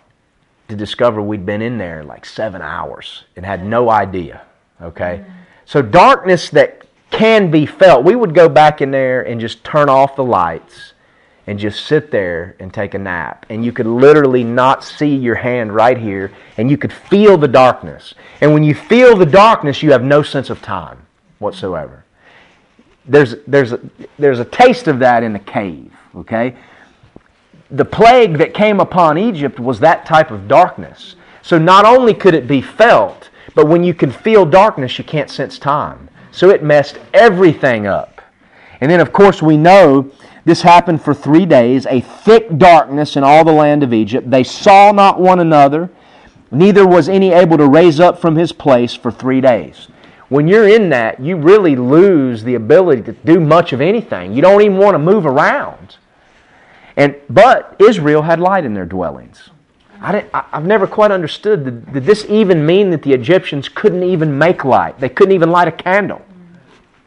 to 0.69 0.77
discover 0.77 1.21
we'd 1.21 1.47
been 1.47 1.63
in 1.63 1.79
there 1.79 2.03
like 2.03 2.25
seven 2.25 2.63
hours 2.63 3.25
and 3.37 3.45
had 3.45 3.65
no 3.65 3.91
idea. 3.91 4.43
Okay? 4.81 5.25
Mm. 5.25 5.33
So, 5.65 5.83
darkness 5.83 6.51
that 6.51 6.83
can 7.11 7.51
be 7.51 7.67
felt, 7.67 8.05
we 8.05 8.17
would 8.17 8.35
go 8.35 8.49
back 8.49 8.81
in 8.81 8.91
there 8.91 9.23
and 9.23 9.41
just 9.41 9.65
turn 9.65 9.89
off 9.89 10.17
the 10.17 10.25
lights 10.25 10.93
and 11.49 11.59
just 11.59 11.87
sit 11.87 12.13
there 12.13 12.55
and 12.61 12.73
take 12.73 12.95
a 12.95 12.99
nap. 12.99 13.47
And 13.49 13.65
you 13.65 13.73
could 13.73 13.87
literally 13.87 14.45
not 14.45 14.85
see 14.85 15.17
your 15.17 15.35
hand 15.35 15.75
right 15.75 15.99
here, 15.99 16.31
and 16.57 16.71
you 16.71 16.79
could 16.79 16.93
feel 16.93 17.37
the 17.37 17.49
darkness. 17.49 18.15
And 18.41 18.55
when 18.55 18.63
you 18.63 18.75
feel 18.75 19.17
the 19.17 19.27
darkness, 19.27 19.83
you 19.83 19.91
have 19.91 20.05
no 20.05 20.23
sense 20.23 20.51
of 20.51 20.63
time 20.63 20.99
whatsoever 21.41 22.05
there's, 23.09 23.37
there's, 23.47 23.73
a, 23.73 23.81
there's 24.19 24.39
a 24.39 24.45
taste 24.45 24.87
of 24.87 24.99
that 25.01 25.23
in 25.23 25.33
the 25.33 25.39
cave, 25.39 25.93
okay? 26.15 26.55
The 27.71 27.85
plague 27.85 28.39
that 28.39 28.55
came 28.55 28.81
upon 28.81 29.19
Egypt 29.19 29.59
was 29.59 29.81
that 29.81 30.07
type 30.07 30.31
of 30.31 30.47
darkness. 30.47 31.17
So 31.43 31.59
not 31.59 31.85
only 31.85 32.15
could 32.15 32.35
it 32.35 32.47
be 32.47 32.61
felt, 32.61 33.31
but 33.55 33.67
when 33.67 33.83
you 33.83 33.95
can 33.95 34.13
feel 34.13 34.45
darkness, 34.45 34.99
you 34.99 35.05
can't 35.05 35.31
sense 35.31 35.59
time. 35.59 36.09
So 36.31 36.51
it 36.51 36.63
messed 36.63 36.99
everything 37.15 37.87
up. 37.87 38.21
And 38.81 38.91
then, 38.91 39.01
of 39.01 39.13
course, 39.13 39.43
we 39.43 39.57
know 39.57 40.11
this 40.49 40.63
happened 40.63 41.03
for 41.03 41.15
three 41.15 41.47
days, 41.47 41.87
a 41.87 42.01
thick 42.01 42.59
darkness 42.59 43.17
in 43.17 43.23
all 43.23 43.45
the 43.45 43.53
land 43.53 43.83
of 43.83 43.93
Egypt. 43.93 44.31
They 44.31 44.43
saw 44.43 44.91
not 44.91 45.21
one 45.21 45.39
another, 45.39 45.91
neither 46.51 46.87
was 46.87 47.09
any 47.09 47.33
able 47.33 47.59
to 47.59 47.69
raise 47.69 48.01
up 48.01 48.21
from 48.21 48.37
his 48.37 48.53
place 48.53 48.95
for 48.95 49.11
three 49.11 49.41
days 49.41 49.89
when 50.29 50.47
you're 50.47 50.69
in 50.69 50.91
that, 50.91 51.21
you 51.21 51.37
really 51.37 51.75
lose 51.75 52.43
the 52.43 52.55
ability 52.55 53.03
to 53.03 53.13
do 53.13 53.41
much 53.41 53.73
of 53.73 53.81
anything. 53.81 54.33
You 54.33 54.43
don't 54.43 54.61
even 54.61 54.77
want 54.77 54.95
to 54.95 54.99
move 54.99 55.25
around. 55.25 55.97
And 56.97 57.17
but 57.31 57.77
Israel 57.79 58.23
had 58.23 58.41
light 58.41 58.65
in 58.65 58.75
their 58.75 58.85
dwellings. 58.85 59.51
I 60.01 60.25
have 60.53 60.65
never 60.65 60.87
quite 60.87 61.11
understood. 61.11 61.65
Did, 61.65 61.93
did 61.93 62.05
this 62.05 62.25
even 62.29 62.65
mean 62.65 62.91
that 62.91 63.03
the 63.03 63.13
Egyptians 63.13 63.69
couldn't 63.69 64.05
even 64.05 64.39
make 64.39 64.65
light? 64.65 65.01
They 65.01 65.09
couldn't 65.09 65.35
even 65.35 65.51
light 65.51 65.67
a 65.67 65.73
candle. 65.73 66.23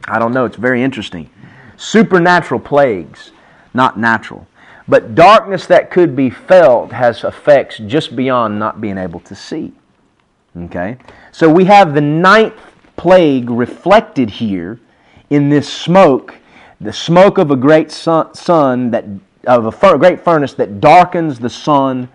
I 0.06 0.20
don't 0.20 0.34
know. 0.34 0.46
It's 0.46 0.58
very 0.58 0.84
interesting. 0.84 1.30
Supernatural 1.78 2.60
plagues, 2.60 3.32
not 3.74 4.00
natural. 4.00 4.48
But 4.88 5.16
darkness 5.16 5.68
that 5.68 5.92
could 5.92 6.16
be 6.16 6.30
felt 6.30 6.92
has 6.92 7.24
effects 7.24 7.78
just 7.78 8.16
beyond 8.16 8.60
not 8.60 8.82
being 8.82 8.98
able 8.98 9.20
to 9.22 9.36
see. 9.36 9.74
Okay? 10.58 10.98
So 11.32 11.50
we 11.50 11.66
have 11.66 11.94
the 11.94 12.02
ninth 12.02 12.60
plague 12.98 13.50
reflected 13.50 14.30
here 14.30 14.80
in 15.30 15.50
this 15.50 15.72
smoke, 15.72 16.36
the 16.82 16.92
smoke 16.92 17.38
of 17.38 17.52
a 17.52 17.56
great 17.56 17.92
sun, 17.92 18.34
sun 18.34 18.92
that 18.92 19.06
of 19.48 19.66
a 19.66 19.98
great 19.98 20.24
furnace 20.24 20.54
that 20.56 20.80
darkens 20.80 21.40
the 21.40 21.50
sun 21.50 22.10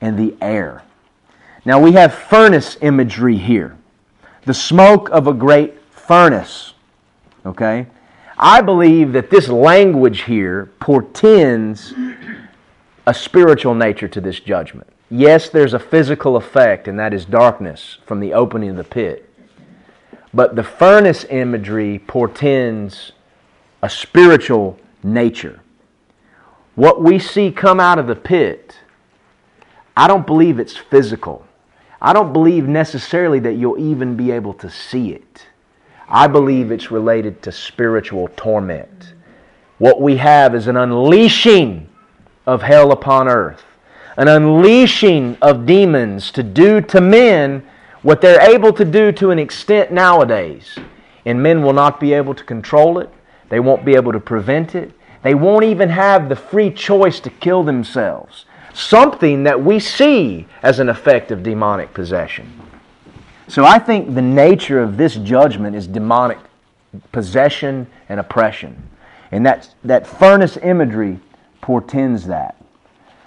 and 0.00 0.18
the 0.18 0.36
air. 0.40 0.82
Now 1.64 1.80
we 1.80 1.92
have 1.92 2.14
furnace 2.14 2.76
imagery 2.80 3.36
here. 3.36 3.76
The 4.44 4.54
smoke 4.54 5.08
of 5.10 5.26
a 5.26 5.32
great 5.32 5.80
furnace. 5.90 6.74
Okay? 7.46 7.86
I 8.44 8.60
believe 8.60 9.12
that 9.12 9.30
this 9.30 9.48
language 9.48 10.22
here 10.22 10.72
portends 10.80 11.94
a 13.06 13.14
spiritual 13.14 13.72
nature 13.72 14.08
to 14.08 14.20
this 14.20 14.40
judgment. 14.40 14.88
Yes, 15.10 15.48
there's 15.48 15.74
a 15.74 15.78
physical 15.78 16.36
effect, 16.36 16.88
and 16.88 16.98
that 16.98 17.14
is 17.14 17.24
darkness 17.24 17.98
from 18.04 18.18
the 18.18 18.34
opening 18.34 18.70
of 18.70 18.76
the 18.76 18.84
pit. 18.84 19.30
But 20.34 20.56
the 20.56 20.64
furnace 20.64 21.24
imagery 21.30 22.00
portends 22.00 23.12
a 23.80 23.88
spiritual 23.88 24.76
nature. 25.04 25.60
What 26.74 27.00
we 27.00 27.20
see 27.20 27.52
come 27.52 27.78
out 27.78 28.00
of 28.00 28.08
the 28.08 28.16
pit, 28.16 28.76
I 29.96 30.08
don't 30.08 30.26
believe 30.26 30.58
it's 30.58 30.76
physical. 30.76 31.46
I 32.00 32.12
don't 32.12 32.32
believe 32.32 32.66
necessarily 32.66 33.38
that 33.38 33.52
you'll 33.52 33.78
even 33.78 34.16
be 34.16 34.32
able 34.32 34.54
to 34.54 34.68
see 34.68 35.12
it. 35.12 35.46
I 36.14 36.26
believe 36.26 36.70
it's 36.70 36.90
related 36.90 37.40
to 37.42 37.52
spiritual 37.52 38.28
torment. 38.36 39.14
What 39.78 40.02
we 40.02 40.18
have 40.18 40.54
is 40.54 40.66
an 40.66 40.76
unleashing 40.76 41.88
of 42.46 42.60
hell 42.60 42.92
upon 42.92 43.28
earth, 43.28 43.62
an 44.18 44.28
unleashing 44.28 45.38
of 45.40 45.64
demons 45.64 46.30
to 46.32 46.42
do 46.42 46.82
to 46.82 47.00
men 47.00 47.66
what 48.02 48.20
they're 48.20 48.42
able 48.42 48.74
to 48.74 48.84
do 48.84 49.10
to 49.12 49.30
an 49.30 49.38
extent 49.38 49.90
nowadays, 49.90 50.78
and 51.24 51.42
men 51.42 51.62
will 51.62 51.72
not 51.72 51.98
be 51.98 52.12
able 52.12 52.34
to 52.34 52.44
control 52.44 52.98
it, 52.98 53.08
they 53.48 53.60
won't 53.60 53.86
be 53.86 53.94
able 53.94 54.12
to 54.12 54.20
prevent 54.20 54.74
it, 54.74 54.92
they 55.22 55.34
won't 55.34 55.64
even 55.64 55.88
have 55.88 56.28
the 56.28 56.36
free 56.36 56.70
choice 56.70 57.20
to 57.20 57.30
kill 57.30 57.62
themselves. 57.62 58.44
Something 58.74 59.44
that 59.44 59.64
we 59.64 59.78
see 59.78 60.46
as 60.62 60.78
an 60.78 60.90
effect 60.90 61.30
of 61.30 61.42
demonic 61.42 61.94
possession. 61.94 62.52
So 63.52 63.66
I 63.66 63.78
think 63.78 64.14
the 64.14 64.22
nature 64.22 64.80
of 64.80 64.96
this 64.96 65.16
judgment 65.16 65.76
is 65.76 65.86
demonic 65.86 66.38
possession 67.12 67.86
and 68.08 68.18
oppression. 68.18 68.82
And 69.30 69.44
that, 69.44 69.74
that 69.84 70.06
furnace 70.06 70.56
imagery 70.56 71.20
portends 71.60 72.24
that. 72.28 72.56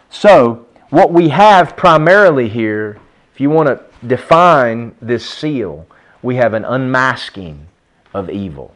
So, 0.10 0.66
what 0.90 1.14
we 1.14 1.30
have 1.30 1.78
primarily 1.78 2.50
here, 2.50 2.98
if 3.36 3.40
you 3.40 3.52
want 3.52 3.68
to 3.68 3.84
define 4.08 4.96
this 5.00 5.30
seal, 5.30 5.86
we 6.24 6.38
have 6.38 6.56
an 6.56 6.66
unmasking 6.66 7.68
of 8.12 8.32
evil. 8.32 8.74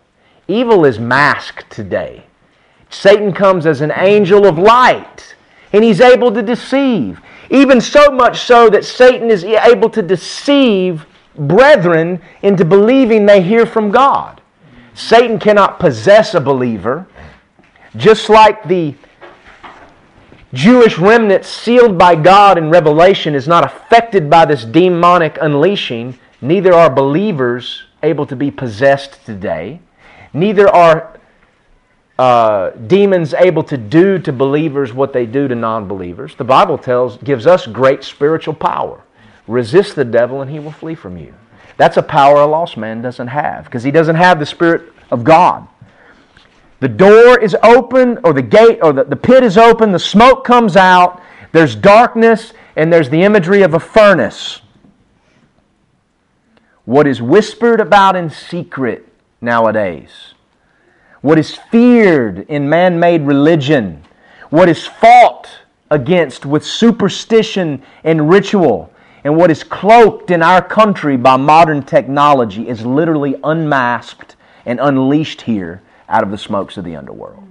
Evil 0.48 0.86
is 0.86 1.00
masked 1.00 1.72
today. 1.72 2.28
Satan 2.92 3.34
comes 3.34 3.66
as 3.66 3.82
an 3.82 3.92
angel 3.96 4.46
of 4.46 4.60
light, 4.60 5.34
and 5.74 5.84
he's 5.84 6.00
able 6.00 6.32
to 6.32 6.44
deceive. 6.44 7.20
Even 7.50 7.82
so 7.82 8.12
much 8.12 8.42
so 8.42 8.70
that 8.70 8.86
Satan 8.86 9.32
is 9.32 9.44
able 9.44 9.90
to 9.90 10.04
deceive 10.04 11.08
brethren 11.36 12.22
into 12.42 12.66
believing 12.66 13.26
they 13.26 13.42
hear 13.42 13.66
from 13.66 13.92
God. 13.92 14.42
Satan 14.94 15.40
cannot 15.40 15.80
possess 15.80 16.34
a 16.34 16.42
believer, 16.42 17.08
just 17.96 18.30
like 18.30 18.68
the 18.68 18.96
Jewish 20.54 20.98
remnant 20.98 21.46
sealed 21.46 21.98
by 21.98 22.16
God 22.16 22.58
in 22.58 22.70
Revelation 22.70 23.36
is 23.36 23.48
not 23.48 23.64
affected 23.64 24.30
by 24.30 24.46
this 24.46 24.66
demonic 24.66 25.38
unleashing, 25.42 26.18
neither 26.42 26.74
are 26.74 26.90
believers 26.90 27.84
able 28.02 28.26
to 28.26 28.36
be 28.36 28.50
possessed 28.50 29.24
today. 29.26 29.80
Neither 30.34 30.68
are 30.68 31.20
uh, 32.18 32.72
demons 32.72 33.34
able 33.34 33.64
to 33.64 33.78
do 33.78 34.20
to 34.20 34.34
believers 34.34 34.92
what 34.92 35.14
they 35.14 35.26
do 35.26 35.48
to 35.48 35.56
non 35.56 35.88
believers. 35.88 36.36
The 36.36 36.44
Bible 36.44 36.78
tells, 36.78 37.18
gives 37.18 37.48
us 37.48 37.68
great 37.68 38.04
spiritual 38.04 38.56
power. 38.56 39.02
Resist 39.50 39.96
the 39.96 40.06
devil 40.06 40.42
and 40.44 40.52
he 40.52 40.60
will 40.60 40.72
flee 40.72 40.94
from 40.94 41.18
you. 41.18 41.34
That's 41.76 41.98
a 41.98 42.04
power 42.04 42.36
a 42.36 42.46
lost 42.46 42.78
man 42.78 43.02
doesn't 43.02 43.30
have 43.30 43.66
because 43.66 43.82
he 43.82 43.90
doesn't 43.90 44.16
have 44.16 44.38
the 44.38 44.46
Spirit 44.46 44.94
of 45.10 45.24
God. 45.24 45.68
The 46.82 46.88
door 46.88 47.40
is 47.40 47.58
open, 47.64 48.20
or 48.24 48.32
the 48.32 48.44
gate, 48.44 48.78
or 48.84 48.94
the, 48.94 49.04
the 49.04 49.16
pit 49.16 49.44
is 49.44 49.58
open, 49.58 49.92
the 49.92 49.98
smoke 49.98 50.46
comes 50.46 50.78
out, 50.78 51.22
there's 51.52 51.76
darkness, 51.76 52.54
and 52.76 52.94
there's 52.94 53.10
the 53.10 53.24
imagery 53.24 53.64
of 53.64 53.74
a 53.74 53.80
furnace. 53.80 54.62
What 56.86 57.08
is 57.08 57.20
whispered 57.20 57.82
about 57.82 58.16
in 58.16 58.30
secret 58.30 59.12
nowadays, 59.42 60.36
what 61.22 61.40
is 61.40 61.56
feared 61.72 62.46
in 62.50 62.70
man 62.70 63.00
made 63.00 63.24
religion, 63.24 64.04
what 64.52 64.70
is 64.70 64.86
fought 64.86 65.50
against 65.90 66.46
with 66.46 66.64
superstition 66.64 67.82
and 68.04 68.30
ritual, 68.30 68.94
and 69.24 69.36
what 69.36 69.52
is 69.52 69.64
cloaked 69.64 70.32
in 70.32 70.42
our 70.42 70.62
country 70.62 71.18
by 71.18 71.38
modern 71.38 71.84
technology 71.84 72.68
is 72.68 72.86
literally 72.86 73.36
unmasked 73.44 74.36
and 74.66 74.80
unleashed 74.80 75.42
here 75.42 75.82
out 76.08 76.24
of 76.24 76.32
the 76.32 76.38
smokes 76.38 76.78
of 76.78 76.86
the 76.86 76.96
underworld. 76.96 77.44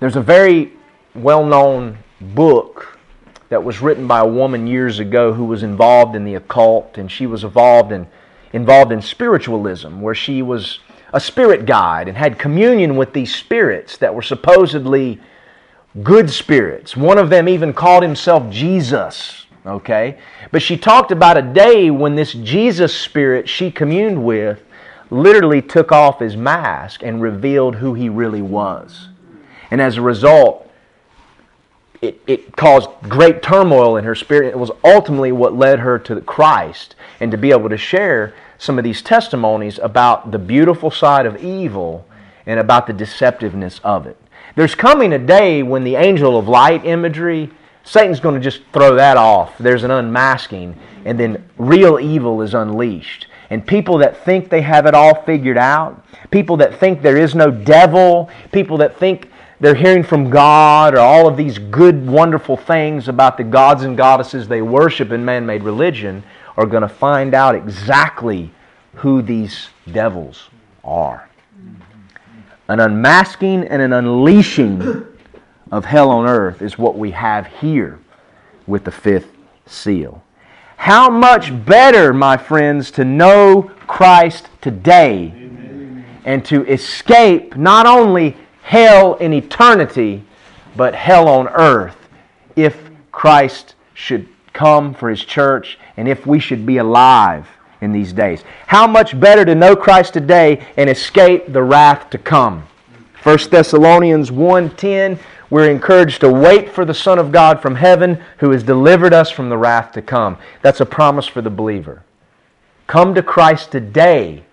There's 0.00 0.16
a 0.16 0.22
very 0.22 0.72
well 1.14 1.44
known 1.44 1.98
book 2.20 2.98
that 3.48 3.62
was 3.62 3.80
written 3.80 4.06
by 4.06 4.20
a 4.20 4.26
woman 4.26 4.66
years 4.66 4.98
ago 4.98 5.32
who 5.32 5.44
was 5.44 5.62
involved 5.62 6.16
in 6.16 6.24
the 6.24 6.34
occult, 6.34 6.98
and 6.98 7.10
she 7.10 7.26
was 7.26 7.44
involved 7.44 7.92
in, 7.92 8.06
involved 8.52 8.90
in 8.90 9.00
spiritualism, 9.00 10.00
where 10.00 10.14
she 10.14 10.42
was 10.42 10.80
a 11.12 11.20
spirit 11.20 11.64
guide 11.64 12.08
and 12.08 12.16
had 12.16 12.38
communion 12.38 12.96
with 12.96 13.12
these 13.12 13.34
spirits 13.34 13.96
that 13.98 14.14
were 14.14 14.22
supposedly 14.22 15.20
good 16.02 16.28
spirits. 16.28 16.96
One 16.96 17.18
of 17.18 17.30
them 17.30 17.48
even 17.48 17.72
called 17.72 18.02
himself 18.02 18.50
Jesus, 18.50 19.43
okay? 19.66 20.18
But 20.50 20.62
she 20.62 20.76
talked 20.76 21.10
about 21.10 21.38
a 21.38 21.42
day 21.42 21.90
when 21.90 22.14
this 22.14 22.32
Jesus 22.32 22.94
spirit 22.94 23.48
she 23.48 23.70
communed 23.70 24.24
with 24.24 24.62
literally 25.10 25.62
took 25.62 25.92
off 25.92 26.20
his 26.20 26.36
mask 26.36 27.02
and 27.02 27.20
revealed 27.20 27.76
who 27.76 27.94
he 27.94 28.08
really 28.08 28.42
was. 28.42 29.08
And 29.70 29.80
as 29.80 29.96
a 29.96 30.02
result, 30.02 30.70
it, 32.02 32.20
it 32.26 32.56
caused 32.56 32.90
great 33.08 33.42
turmoil 33.42 33.96
in 33.96 34.04
her 34.04 34.14
spirit. 34.14 34.48
It 34.48 34.58
was 34.58 34.70
ultimately 34.84 35.32
what 35.32 35.54
led 35.54 35.80
her 35.80 35.98
to 36.00 36.20
Christ 36.20 36.94
and 37.20 37.30
to 37.30 37.38
be 37.38 37.50
able 37.50 37.68
to 37.70 37.76
share 37.76 38.34
some 38.58 38.78
of 38.78 38.84
these 38.84 39.02
testimonies 39.02 39.78
about 39.78 40.30
the 40.30 40.38
beautiful 40.38 40.90
side 40.90 41.26
of 41.26 41.42
evil 41.42 42.06
and 42.46 42.60
about 42.60 42.86
the 42.86 42.92
deceptiveness 42.92 43.80
of 43.82 44.06
it. 44.06 44.16
There's 44.54 44.74
coming 44.74 45.12
a 45.12 45.18
day 45.18 45.62
when 45.62 45.84
the 45.84 45.96
angel 45.96 46.38
of 46.38 46.46
light 46.46 46.84
imagery, 46.84 47.50
Satan's 47.84 48.18
going 48.18 48.34
to 48.34 48.40
just 48.40 48.62
throw 48.72 48.94
that 48.96 49.16
off. 49.18 49.56
There's 49.58 49.84
an 49.84 49.90
unmasking, 49.90 50.74
and 51.04 51.20
then 51.20 51.44
real 51.58 52.00
evil 52.00 52.40
is 52.40 52.54
unleashed. 52.54 53.26
And 53.50 53.64
people 53.64 53.98
that 53.98 54.24
think 54.24 54.48
they 54.48 54.62
have 54.62 54.86
it 54.86 54.94
all 54.94 55.22
figured 55.22 55.58
out, 55.58 56.04
people 56.30 56.56
that 56.56 56.80
think 56.80 57.02
there 57.02 57.18
is 57.18 57.34
no 57.34 57.50
devil, 57.50 58.30
people 58.52 58.78
that 58.78 58.98
think 58.98 59.30
they're 59.60 59.74
hearing 59.74 60.02
from 60.02 60.30
God 60.30 60.94
or 60.94 61.00
all 61.00 61.28
of 61.28 61.36
these 61.36 61.58
good, 61.58 62.06
wonderful 62.06 62.56
things 62.56 63.06
about 63.08 63.36
the 63.36 63.44
gods 63.44 63.82
and 63.82 63.96
goddesses 63.96 64.48
they 64.48 64.62
worship 64.62 65.12
in 65.12 65.24
man 65.24 65.44
made 65.44 65.62
religion 65.62 66.22
are 66.56 66.66
going 66.66 66.82
to 66.82 66.88
find 66.88 67.34
out 67.34 67.54
exactly 67.54 68.50
who 68.94 69.20
these 69.20 69.68
devils 69.92 70.48
are. 70.82 71.28
An 72.68 72.80
unmasking 72.80 73.64
and 73.64 73.82
an 73.82 73.92
unleashing 73.92 75.06
of 75.74 75.84
hell 75.84 76.08
on 76.08 76.24
earth 76.24 76.62
is 76.62 76.78
what 76.78 76.96
we 76.96 77.10
have 77.10 77.48
here 77.48 77.98
with 78.64 78.84
the 78.84 78.92
fifth 78.92 79.32
seal. 79.66 80.22
How 80.76 81.10
much 81.10 81.64
better, 81.66 82.12
my 82.12 82.36
friends, 82.36 82.92
to 82.92 83.04
know 83.04 83.72
Christ 83.88 84.48
today 84.60 85.32
Amen. 85.34 86.04
and 86.24 86.44
to 86.44 86.64
escape 86.66 87.56
not 87.56 87.86
only 87.86 88.36
hell 88.62 89.14
in 89.14 89.32
eternity, 89.32 90.22
but 90.76 90.94
hell 90.94 91.26
on 91.26 91.48
earth 91.48 91.96
if 92.54 92.78
Christ 93.10 93.74
should 93.94 94.28
come 94.52 94.94
for 94.94 95.10
his 95.10 95.24
church 95.24 95.76
and 95.96 96.06
if 96.06 96.24
we 96.24 96.38
should 96.38 96.64
be 96.64 96.76
alive 96.76 97.48
in 97.80 97.90
these 97.90 98.12
days. 98.12 98.44
How 98.68 98.86
much 98.86 99.18
better 99.18 99.44
to 99.44 99.56
know 99.56 99.74
Christ 99.74 100.12
today 100.12 100.64
and 100.76 100.88
escape 100.88 101.52
the 101.52 101.64
wrath 101.64 102.10
to 102.10 102.18
come. 102.18 102.62
1 103.24 103.50
Thessalonians 103.50 104.30
1:10 104.30 105.18
we're 105.50 105.70
encouraged 105.70 106.20
to 106.20 106.30
wait 106.30 106.70
for 106.70 106.84
the 106.84 106.94
Son 106.94 107.18
of 107.18 107.32
God 107.32 107.60
from 107.60 107.76
heaven 107.76 108.22
who 108.38 108.50
has 108.50 108.62
delivered 108.62 109.12
us 109.12 109.30
from 109.30 109.48
the 109.48 109.58
wrath 109.58 109.92
to 109.92 110.02
come. 110.02 110.38
That's 110.62 110.80
a 110.80 110.86
promise 110.86 111.26
for 111.26 111.42
the 111.42 111.50
believer. 111.50 112.02
Come 112.86 113.14
to 113.14 113.22
Christ 113.22 113.70
today. 113.70 114.44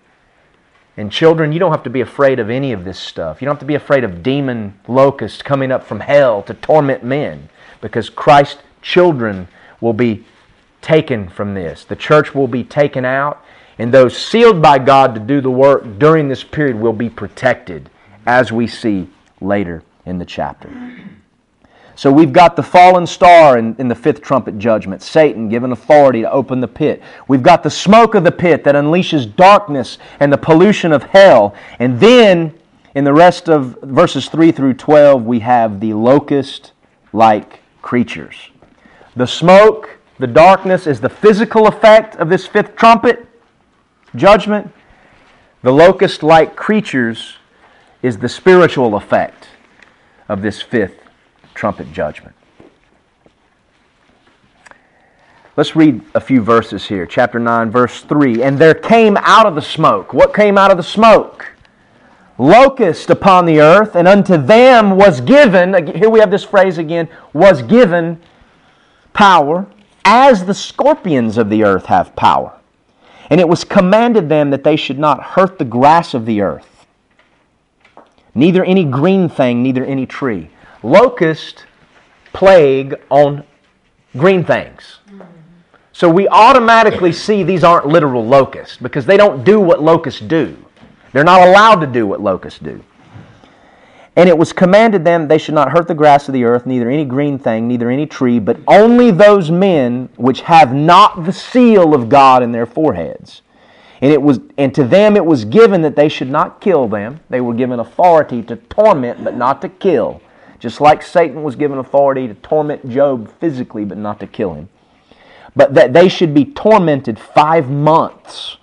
And 0.96 1.10
children, 1.10 1.52
you 1.52 1.58
don't 1.58 1.70
have 1.70 1.84
to 1.84 1.90
be 1.90 2.02
afraid 2.02 2.38
of 2.38 2.50
any 2.50 2.72
of 2.72 2.84
this 2.84 2.98
stuff. 2.98 3.40
You 3.40 3.46
don't 3.46 3.54
have 3.54 3.60
to 3.60 3.66
be 3.66 3.74
afraid 3.74 4.04
of 4.04 4.22
demon 4.22 4.78
locusts 4.86 5.40
coming 5.40 5.72
up 5.72 5.84
from 5.84 6.00
hell 6.00 6.42
to 6.42 6.54
torment 6.54 7.02
men 7.02 7.48
because 7.80 8.10
Christ's 8.10 8.62
children 8.82 9.48
will 9.80 9.94
be 9.94 10.24
taken 10.82 11.28
from 11.28 11.54
this. 11.54 11.84
The 11.84 11.96
church 11.96 12.34
will 12.34 12.48
be 12.48 12.62
taken 12.62 13.06
out, 13.06 13.42
and 13.78 13.92
those 13.92 14.16
sealed 14.16 14.60
by 14.60 14.78
God 14.78 15.14
to 15.14 15.20
do 15.20 15.40
the 15.40 15.50
work 15.50 15.98
during 15.98 16.28
this 16.28 16.44
period 16.44 16.76
will 16.76 16.92
be 16.92 17.08
protected, 17.08 17.88
as 18.26 18.52
we 18.52 18.66
see 18.66 19.08
later 19.40 19.82
in 20.06 20.18
the 20.18 20.24
chapter. 20.24 20.70
So 21.94 22.10
we've 22.10 22.32
got 22.32 22.56
the 22.56 22.62
fallen 22.62 23.06
star 23.06 23.58
in, 23.58 23.76
in, 23.78 23.88
the 23.88 23.94
fifth 23.94 24.22
trumpet 24.22 24.58
judgment, 24.58 25.02
Satan 25.02 25.48
given 25.48 25.72
authority 25.72 26.22
to 26.22 26.30
open 26.30 26.60
the 26.60 26.68
pit. 26.68 27.02
We've 27.28 27.42
got 27.42 27.62
the 27.62 27.70
smoke 27.70 28.14
of 28.14 28.24
the 28.24 28.32
pit 28.32 28.64
that 28.64 28.74
unleashes 28.74 29.36
darkness 29.36 29.98
and 30.18 30.32
the 30.32 30.38
pollution 30.38 30.92
of 30.92 31.02
hell. 31.02 31.54
And 31.78 32.00
then 32.00 32.54
in 32.94 33.04
the 33.04 33.12
rest 33.12 33.48
of 33.48 33.78
verses 33.82 34.28
3 34.28 34.52
through 34.52 34.74
12, 34.74 35.24
we 35.24 35.40
have 35.40 35.80
the 35.80 35.92
locust 35.92 36.72
like 37.12 37.60
creatures. 37.82 38.36
The 39.14 39.26
smoke, 39.26 39.98
the 40.18 40.26
darkness 40.26 40.86
is 40.86 41.00
the 41.00 41.10
physical 41.10 41.66
effect 41.66 42.16
of 42.16 42.30
this 42.30 42.46
fifth 42.46 42.74
trumpet 42.74 43.26
judgment. 44.16 44.72
The 45.62 45.72
locust 45.72 46.22
like 46.22 46.56
creatures 46.56 47.36
is 48.02 48.18
the 48.18 48.28
spiritual 48.28 48.94
effect 48.94 49.41
of 50.28 50.42
this 50.42 50.62
fifth 50.62 51.00
trumpet 51.54 51.92
judgment. 51.92 52.34
Let's 55.54 55.76
read 55.76 56.00
a 56.14 56.20
few 56.20 56.40
verses 56.40 56.86
here. 56.86 57.04
Chapter 57.04 57.38
9, 57.38 57.70
verse 57.70 58.00
3. 58.00 58.42
And 58.42 58.58
there 58.58 58.72
came 58.72 59.18
out 59.18 59.44
of 59.44 59.54
the 59.54 59.60
smoke. 59.60 60.14
What 60.14 60.32
came 60.32 60.56
out 60.56 60.70
of 60.70 60.78
the 60.78 60.82
smoke? 60.82 61.52
Locust 62.38 63.10
upon 63.10 63.44
the 63.44 63.60
earth, 63.60 63.94
and 63.94 64.08
unto 64.08 64.38
them 64.38 64.96
was 64.96 65.20
given, 65.20 65.94
here 65.94 66.08
we 66.08 66.20
have 66.20 66.30
this 66.30 66.42
phrase 66.42 66.78
again, 66.78 67.06
was 67.34 67.60
given 67.62 68.20
power 69.12 69.66
as 70.06 70.46
the 70.46 70.54
scorpions 70.54 71.36
of 71.36 71.50
the 71.50 71.62
earth 71.62 71.86
have 71.86 72.16
power. 72.16 72.58
And 73.28 73.38
it 73.38 73.48
was 73.48 73.64
commanded 73.64 74.30
them 74.30 74.48
that 74.50 74.64
they 74.64 74.76
should 74.76 74.98
not 74.98 75.22
hurt 75.22 75.58
the 75.58 75.64
grass 75.66 76.14
of 76.14 76.24
the 76.24 76.40
earth, 76.40 76.66
neither 78.34 78.64
any 78.64 78.84
green 78.84 79.28
thing, 79.28 79.62
neither 79.62 79.84
any 79.84 80.06
tree. 80.06 80.50
Locust 80.82 81.66
plague 82.32 82.94
on 83.10 83.44
green 84.16 84.44
things. 84.44 84.98
So 85.92 86.08
we 86.08 86.26
automatically 86.28 87.12
see 87.12 87.42
these 87.42 87.64
aren't 87.64 87.86
literal 87.86 88.26
locusts 88.26 88.76
because 88.76 89.04
they 89.04 89.16
don't 89.16 89.44
do 89.44 89.60
what 89.60 89.82
locusts 89.82 90.20
do. 90.20 90.56
They're 91.12 91.24
not 91.24 91.46
allowed 91.46 91.80
to 91.82 91.86
do 91.86 92.06
what 92.06 92.20
locusts 92.20 92.58
do. 92.58 92.82
And 94.16 94.28
it 94.28 94.36
was 94.36 94.52
commanded 94.52 95.04
them 95.04 95.28
they 95.28 95.38
should 95.38 95.54
not 95.54 95.70
hurt 95.70 95.88
the 95.88 95.94
grass 95.94 96.28
of 96.28 96.34
the 96.34 96.44
earth, 96.44 96.66
neither 96.66 96.90
any 96.90 97.04
green 97.04 97.38
thing, 97.38 97.66
neither 97.66 97.90
any 97.90 98.06
tree, 98.06 98.38
but 98.38 98.58
only 98.66 99.10
those 99.10 99.50
men 99.50 100.10
which 100.16 100.42
have 100.42 100.74
not 100.74 101.24
the 101.24 101.32
seal 101.32 101.94
of 101.94 102.08
God 102.08 102.42
in 102.42 102.52
their 102.52 102.66
foreheads. 102.66 103.42
And 104.02 104.12
it 104.12 104.20
was 104.20 104.40
and 104.58 104.74
to 104.74 104.84
them 104.84 105.16
it 105.16 105.24
was 105.24 105.46
given 105.46 105.80
that 105.82 105.96
they 105.96 106.10
should 106.10 106.28
not 106.28 106.60
kill 106.60 106.88
them. 106.88 107.20
They 107.30 107.40
were 107.40 107.54
given 107.54 107.80
authority 107.80 108.42
to 108.42 108.56
torment 108.56 109.24
but 109.24 109.36
not 109.36 109.62
to 109.62 109.70
kill. 109.70 110.20
Just 110.58 110.80
like 110.80 111.02
Satan 111.02 111.42
was 111.42 111.56
given 111.56 111.78
authority 111.78 112.28
to 112.28 112.34
torment 112.34 112.88
Job 112.90 113.32
physically 113.40 113.84
but 113.84 113.96
not 113.96 114.20
to 114.20 114.26
kill 114.26 114.54
him. 114.54 114.68
But 115.56 115.72
that 115.74 115.92
they 115.92 116.08
should 116.08 116.34
be 116.34 116.44
tormented 116.44 117.18
5 117.18 117.70
months 117.70 118.58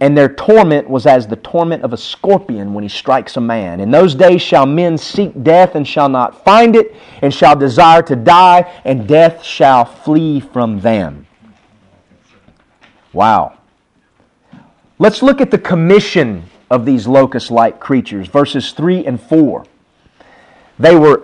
and 0.00 0.16
their 0.16 0.30
torment 0.30 0.88
was 0.88 1.06
as 1.06 1.26
the 1.26 1.36
torment 1.36 1.82
of 1.82 1.92
a 1.92 1.96
scorpion 1.96 2.72
when 2.72 2.82
he 2.82 2.88
strikes 2.88 3.36
a 3.36 3.40
man. 3.40 3.80
In 3.80 3.90
those 3.90 4.14
days 4.14 4.40
shall 4.40 4.64
men 4.64 4.96
seek 4.96 5.42
death 5.42 5.74
and 5.74 5.86
shall 5.86 6.08
not 6.08 6.42
find 6.42 6.74
it, 6.74 6.94
and 7.20 7.32
shall 7.32 7.54
desire 7.54 8.00
to 8.02 8.16
die, 8.16 8.80
and 8.86 9.06
death 9.06 9.44
shall 9.44 9.84
flee 9.84 10.40
from 10.40 10.80
them. 10.80 11.26
Wow. 13.12 13.59
Let's 15.00 15.22
look 15.22 15.40
at 15.40 15.50
the 15.50 15.56
commission 15.56 16.44
of 16.70 16.84
these 16.84 17.06
locust 17.06 17.50
like 17.50 17.80
creatures, 17.80 18.28
verses 18.28 18.72
3 18.72 19.06
and 19.06 19.18
4. 19.18 19.64
They 20.78 20.94
were 20.94 21.22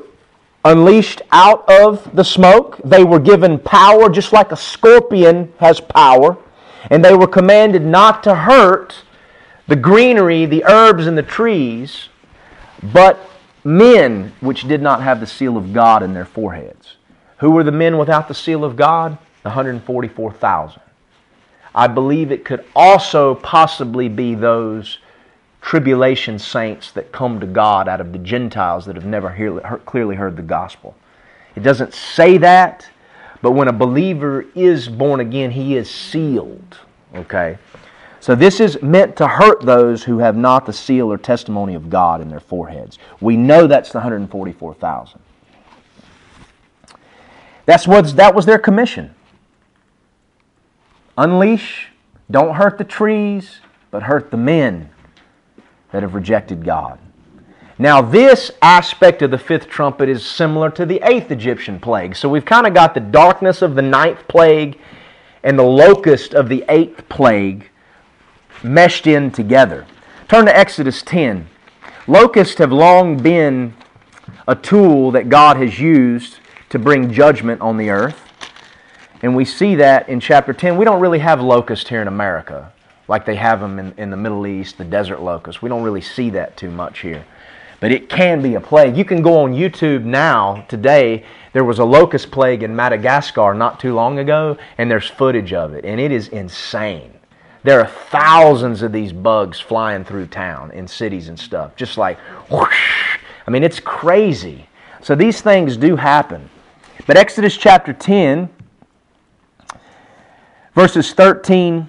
unleashed 0.65 1.21
out 1.31 1.69
of 1.69 2.17
the 2.17 2.25
smoke, 2.25 2.81
they 2.87 3.05
were 3.05 3.21
given 3.21 3.59
power 3.59 4.09
just 4.09 4.33
like 4.33 4.51
a 4.51 4.57
scorpion 4.57 5.53
has 5.59 5.79
power 5.79 6.39
and 6.91 7.05
they 7.05 7.15
were 7.15 7.27
commanded 7.27 7.83
not 7.83 8.23
to 8.23 8.35
hurt 8.35 9.03
the 9.69 9.77
greenery, 9.77 10.47
the 10.47 10.65
herbs, 10.65 11.07
and 11.07 11.19
the 11.19 11.23
trees, 11.23 12.09
but 12.83 13.29
men 13.63 14.33
which 14.41 14.67
did 14.67 14.81
not 14.81 15.03
have 15.03 15.21
the 15.21 15.27
seal 15.27 15.59
of 15.59 15.75
God 15.75 16.03
in 16.03 16.15
their 16.15 16.25
foreheads. 16.25 16.97
Who 17.41 17.51
were 17.51 17.63
the 17.63 17.73
men 17.73 17.99
without 17.99 18.27
the 18.27 18.35
seal 18.35 18.65
of 18.65 18.75
God? 18.75 19.19
144,000. 19.43 20.81
I 21.77 21.87
believe 21.89 22.33
it 22.33 22.47
could 22.47 22.65
also 22.75 23.35
possibly 23.35 24.09
be 24.09 24.35
those 24.35 24.99
tribulation 25.61 26.39
saints 26.39 26.91
that 26.93 27.13
come 27.13 27.39
to 27.41 27.47
God 27.47 27.87
out 27.87 28.01
of 28.01 28.13
the 28.13 28.19
Gentiles 28.19 28.87
that 28.87 28.97
have 28.97 29.05
never 29.05 29.31
hear, 29.31 29.61
clearly 29.85 30.17
heard 30.17 30.37
the 30.37 30.43
gospel. 30.43 30.97
It 31.55 31.63
doesn't 31.63 31.93
say 31.93 32.39
that, 32.39 32.89
but 33.43 33.53
when 33.53 33.69
a 33.69 33.73
believer 33.73 34.47
is 34.55 34.89
born 34.89 35.21
again, 35.21 35.51
he 35.51 35.77
is 35.77 35.91
sealed. 35.91 36.79
Okay? 37.15 37.59
So 38.21 38.35
this 38.35 38.59
is 38.61 38.81
meant 38.81 39.17
to 39.17 39.27
hurt 39.29 39.61
those 39.61 40.03
who 40.05 40.19
have 40.19 40.37
not 40.37 40.65
the 40.65 40.73
seal 40.73 41.13
or 41.13 41.19
testimony 41.19 41.75
of 41.75 41.91
God 41.91 42.23
in 42.23 42.29
their 42.29 42.41
foreheads. 42.41 42.99
We 43.21 43.37
know 43.37 43.67
that's 43.67 43.93
the 43.93 43.99
144,000. 43.99 45.21
That's 47.67 47.87
what's, 47.87 48.15
that 48.15 48.35
was 48.35 48.47
their 48.47 48.59
commission. 48.59 49.16
Unleash, 51.19 51.89
don't 52.31 52.55
hurt 52.55 52.79
the 52.79 52.85
trees, 52.85 53.61
but 53.91 54.03
hurt 54.03 54.31
the 54.31 54.37
men 54.37 54.91
that 55.93 56.03
have 56.03 56.15
rejected 56.15 56.65
God. 56.65 56.99
Now, 57.79 58.01
this 58.01 58.51
aspect 58.63 59.21
of 59.23 59.31
the 59.31 59.39
fifth 59.39 59.69
trumpet 59.69 60.09
is 60.09 60.25
similar 60.25 60.71
to 60.71 60.87
the 60.87 61.01
eighth 61.03 61.31
Egyptian 61.31 61.79
plague. 61.79 62.17
So 62.17 62.29
we've 62.29 62.45
kind 62.45 62.67
of 62.67 62.73
got 62.73 62.95
the 62.95 63.01
darkness 63.01 63.61
of 63.61 63.75
the 63.75 63.83
ninth 63.83 64.27
plague 64.29 64.79
and 65.43 65.59
the 65.59 65.63
locust 65.63 66.35
of 66.35 66.49
the 66.49 66.65
eighth 66.69 67.09
plague 67.09 67.71
meshed 68.63 69.07
in 69.07 69.31
together. 69.31 69.87
Turn 70.29 70.47
to 70.47 70.57
Exodus 70.57 71.03
10. 71.03 71.47
Locusts 72.07 72.59
have 72.59 72.73
long 72.73 73.19
been 73.19 73.75
a 74.49 74.55
tool 74.55 75.11
that 75.11 75.29
God 75.29 75.57
has 75.59 75.79
used 75.79 76.39
to 76.71 76.79
bring 76.79 77.13
judgment 77.13 77.61
on 77.61 77.77
the 77.77 77.91
earth. 77.91 78.26
And 79.23 79.35
we 79.35 79.45
see 79.45 79.77
that 79.77 80.09
in 80.09 80.21
chapter 80.21 80.53
10. 80.53 80.77
We 80.77 80.85
don't 80.85 81.01
really 81.01 81.19
have 81.21 81.41
locusts 81.41 81.89
here 81.89 82.03
in 82.03 82.09
America 82.09 82.73
like 83.09 83.25
they 83.25 83.37
have 83.37 83.61
them 83.61 83.79
in, 83.79 83.95
in 83.97 84.11
the 84.11 84.17
Middle 84.17 84.47
East, 84.47 84.79
the 84.79 84.85
desert 84.85 85.23
locusts. 85.23 85.63
We 85.63 85.69
don't 85.69 85.83
really 85.83 86.01
see 86.01 86.31
that 86.31 86.57
too 86.57 86.71
much 86.71 87.01
here 87.01 87.25
but 87.81 87.93
it 87.93 88.09
can 88.09 88.43
be 88.43 88.55
a 88.55 88.61
plague. 88.61 88.97
You 88.97 89.05
can 89.05 89.23
go 89.23 89.43
on 89.43 89.53
YouTube 89.53 90.05
now, 90.05 90.65
today. 90.69 91.25
There 91.53 91.65
was 91.65 91.79
a 91.79 91.85
locust 91.85 92.31
plague 92.31 92.63
in 92.63 92.75
Madagascar 92.75 93.55
not 93.55 93.81
too 93.81 93.95
long 93.95 94.19
ago, 94.19 94.57
and 94.79 94.91
there's 94.91 95.09
footage 95.09 95.53
of 95.53 95.75
it, 95.75 95.85
and 95.85 96.01
it 96.01 96.13
is 96.13 96.29
insane. 96.29 97.13
There 97.63 97.81
are 97.81 97.87
thousands 97.87 98.83
of 98.83 98.93
these 98.93 99.13
bugs 99.13 99.59
flying 99.59 100.05
through 100.05 100.29
town 100.29 100.71
in 100.71 100.87
cities 100.87 101.29
and 101.29 101.39
stuff, 101.39 101.75
just 101.77 101.99
like 101.99 102.19
whoosh. 102.51 103.19
I 103.47 103.51
mean, 103.51 103.63
it's 103.65 103.81
crazy. 103.81 104.69
So 105.03 105.15
these 105.15 105.41
things 105.41 105.77
do 105.77 105.97
happen. 105.97 106.49
But 107.07 107.17
Exodus 107.17 107.57
chapter 107.57 107.93
10, 107.93 108.49
verses 110.77 111.13
13, 111.13 111.89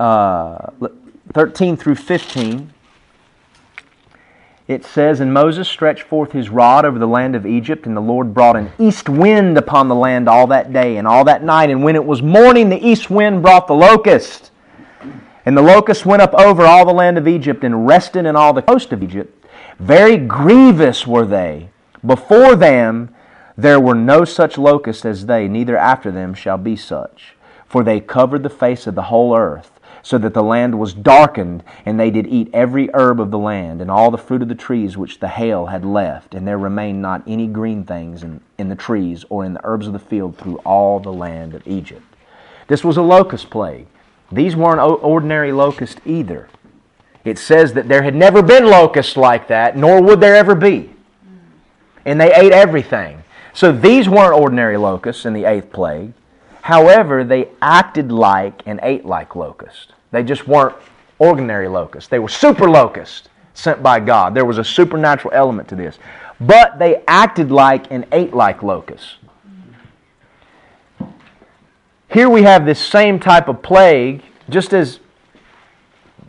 uh, 0.00 0.70
13 1.32 1.76
through 1.76 1.94
15 1.94 2.72
it 4.70 4.84
says, 4.84 5.18
And 5.18 5.34
Moses 5.34 5.68
stretched 5.68 6.04
forth 6.04 6.30
his 6.30 6.48
rod 6.48 6.84
over 6.84 6.96
the 6.96 7.08
land 7.08 7.34
of 7.34 7.44
Egypt, 7.44 7.86
and 7.86 7.96
the 7.96 8.00
Lord 8.00 8.32
brought 8.32 8.54
an 8.54 8.70
east 8.78 9.08
wind 9.08 9.58
upon 9.58 9.88
the 9.88 9.96
land 9.96 10.28
all 10.28 10.46
that 10.46 10.72
day 10.72 10.96
and 10.96 11.08
all 11.08 11.24
that 11.24 11.42
night. 11.42 11.70
And 11.70 11.82
when 11.82 11.96
it 11.96 12.04
was 12.04 12.22
morning, 12.22 12.68
the 12.68 12.78
east 12.78 13.10
wind 13.10 13.42
brought 13.42 13.66
the 13.66 13.74
locust. 13.74 14.52
And 15.44 15.56
the 15.56 15.62
locust 15.62 16.06
went 16.06 16.22
up 16.22 16.32
over 16.34 16.64
all 16.64 16.86
the 16.86 16.92
land 16.92 17.18
of 17.18 17.26
Egypt 17.26 17.64
and 17.64 17.84
rested 17.84 18.26
in 18.26 18.36
all 18.36 18.52
the 18.52 18.62
coast 18.62 18.92
of 18.92 19.02
Egypt. 19.02 19.44
Very 19.80 20.16
grievous 20.16 21.04
were 21.04 21.26
they. 21.26 21.70
Before 22.06 22.54
them 22.54 23.12
there 23.56 23.80
were 23.80 23.96
no 23.96 24.24
such 24.24 24.56
locusts 24.56 25.04
as 25.04 25.26
they, 25.26 25.48
neither 25.48 25.76
after 25.76 26.12
them 26.12 26.32
shall 26.32 26.58
be 26.58 26.76
such. 26.76 27.34
For 27.70 27.84
they 27.84 28.00
covered 28.00 28.42
the 28.42 28.50
face 28.50 28.88
of 28.88 28.96
the 28.96 29.02
whole 29.02 29.36
earth 29.36 29.70
so 30.02 30.18
that 30.18 30.34
the 30.34 30.42
land 30.42 30.76
was 30.76 30.92
darkened, 30.92 31.62
and 31.86 32.00
they 32.00 32.10
did 32.10 32.26
eat 32.26 32.50
every 32.52 32.90
herb 32.94 33.20
of 33.20 33.30
the 33.30 33.38
land, 33.38 33.80
and 33.80 33.88
all 33.88 34.10
the 34.10 34.18
fruit 34.18 34.42
of 34.42 34.48
the 34.48 34.56
trees 34.56 34.96
which 34.96 35.20
the 35.20 35.28
hail 35.28 35.66
had 35.66 35.84
left, 35.84 36.34
and 36.34 36.48
there 36.48 36.58
remained 36.58 37.00
not 37.00 37.22
any 37.28 37.46
green 37.46 37.84
things 37.84 38.24
in, 38.24 38.40
in 38.58 38.68
the 38.68 38.74
trees 38.74 39.24
or 39.28 39.44
in 39.44 39.54
the 39.54 39.60
herbs 39.62 39.86
of 39.86 39.92
the 39.92 40.00
field 40.00 40.36
through 40.36 40.56
all 40.64 40.98
the 40.98 41.12
land 41.12 41.54
of 41.54 41.64
Egypt. 41.64 42.02
This 42.66 42.82
was 42.82 42.96
a 42.96 43.02
locust 43.02 43.50
plague. 43.50 43.86
These 44.32 44.56
weren't 44.56 44.80
ordinary 44.80 45.52
locusts 45.52 46.00
either. 46.04 46.48
It 47.24 47.38
says 47.38 47.74
that 47.74 47.86
there 47.86 48.02
had 48.02 48.16
never 48.16 48.42
been 48.42 48.64
locusts 48.64 49.16
like 49.16 49.46
that, 49.46 49.76
nor 49.76 50.02
would 50.02 50.20
there 50.20 50.34
ever 50.34 50.56
be. 50.56 50.90
And 52.04 52.20
they 52.20 52.34
ate 52.34 52.52
everything. 52.52 53.22
So 53.52 53.70
these 53.70 54.08
weren't 54.08 54.40
ordinary 54.40 54.76
locusts 54.76 55.24
in 55.24 55.34
the 55.34 55.44
eighth 55.44 55.70
plague. 55.70 56.14
However, 56.70 57.24
they 57.24 57.48
acted 57.60 58.12
like 58.12 58.62
and 58.64 58.78
ate 58.84 59.04
like 59.04 59.34
locusts. 59.34 59.88
They 60.12 60.22
just 60.22 60.46
weren't 60.46 60.76
ordinary 61.18 61.66
locusts. 61.66 62.08
They 62.08 62.20
were 62.20 62.28
super 62.28 62.70
locusts 62.70 63.28
sent 63.54 63.82
by 63.82 63.98
God. 63.98 64.34
There 64.34 64.44
was 64.44 64.56
a 64.56 64.62
supernatural 64.62 65.34
element 65.34 65.66
to 65.70 65.74
this. 65.74 65.98
But 66.40 66.78
they 66.78 67.02
acted 67.08 67.50
like 67.50 67.90
and 67.90 68.06
ate 68.12 68.34
like 68.34 68.62
locusts. 68.62 69.16
Here 72.08 72.28
we 72.28 72.42
have 72.42 72.64
this 72.64 72.78
same 72.78 73.18
type 73.18 73.48
of 73.48 73.62
plague, 73.62 74.22
just 74.48 74.72
as 74.72 75.00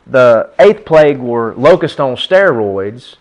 the 0.08 0.50
eighth 0.58 0.86
plague 0.86 1.20
were 1.20 1.54
locusts 1.54 2.00
on 2.00 2.16
steroids. 2.16 3.18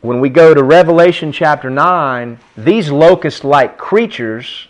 When 0.00 0.20
we 0.20 0.28
go 0.28 0.54
to 0.54 0.62
Revelation 0.62 1.32
chapter 1.32 1.70
9, 1.70 2.38
these 2.56 2.88
locust 2.88 3.42
like 3.42 3.76
creatures 3.76 4.68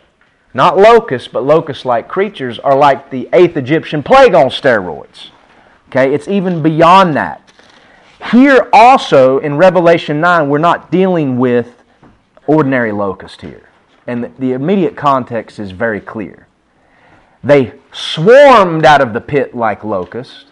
not 0.53 0.77
locusts, 0.77 1.29
but 1.29 1.45
locust 1.45 1.85
like 1.85 2.09
creatures 2.09 2.59
are 2.59 2.77
like 2.77 3.11
the 3.11 3.29
eighth 3.33 3.57
Egyptian 3.57 4.03
plague 4.03 4.35
on 4.35 4.47
steroids. 4.47 5.29
Okay, 5.89 6.13
it's 6.15 6.29
even 6.29 6.63
beyond 6.63 7.17
that. 7.17 7.53
Here 8.31 8.69
also 8.73 9.39
in 9.39 9.57
Revelation 9.57 10.21
9, 10.21 10.49
we're 10.49 10.59
not 10.59 10.91
dealing 10.91 11.39
with 11.39 11.83
ordinary 12.47 12.93
locust 12.93 13.41
here. 13.41 13.69
And 14.07 14.35
the 14.39 14.53
immediate 14.53 14.97
context 14.97 15.59
is 15.59 15.71
very 15.71 16.01
clear. 16.01 16.47
They 17.43 17.73
swarmed 17.93 18.85
out 18.85 19.01
of 19.01 19.13
the 19.13 19.21
pit 19.21 19.55
like 19.55 19.85
locusts, 19.85 20.47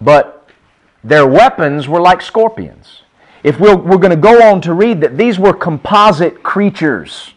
but 0.00 0.48
their 1.02 1.26
weapons 1.26 1.88
were 1.88 2.00
like 2.00 2.20
scorpions. 2.20 3.02
If 3.42 3.60
we're, 3.60 3.76
we're 3.76 3.98
going 3.98 4.10
to 4.10 4.16
go 4.16 4.42
on 4.42 4.60
to 4.62 4.72
read 4.72 5.00
that 5.02 5.16
these 5.16 5.38
were 5.38 5.52
composite 5.52 6.42
creatures, 6.42 7.32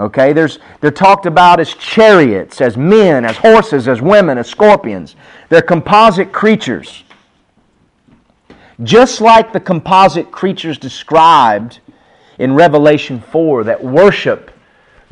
Okay, 0.00 0.32
There's, 0.32 0.58
they're 0.80 0.90
talked 0.90 1.26
about 1.26 1.60
as 1.60 1.74
chariots, 1.74 2.62
as 2.62 2.74
men, 2.74 3.26
as 3.26 3.36
horses, 3.36 3.86
as 3.86 4.00
women, 4.00 4.38
as 4.38 4.48
scorpions. 4.48 5.14
They're 5.50 5.60
composite 5.60 6.32
creatures. 6.32 7.04
Just 8.82 9.20
like 9.20 9.52
the 9.52 9.60
composite 9.60 10.30
creatures 10.30 10.78
described 10.78 11.80
in 12.38 12.54
Revelation 12.54 13.20
4 13.20 13.64
that 13.64 13.84
worship 13.84 14.50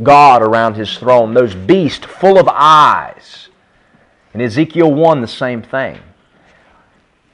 God 0.03 0.41
around 0.41 0.75
his 0.75 0.97
throne, 0.97 1.35
those 1.35 1.55
beasts 1.55 2.07
full 2.07 2.39
of 2.39 2.49
eyes. 2.49 3.49
In 4.33 4.41
Ezekiel 4.41 4.91
1, 4.91 5.21
the 5.21 5.29
same 5.29 5.61
thing. 5.61 5.99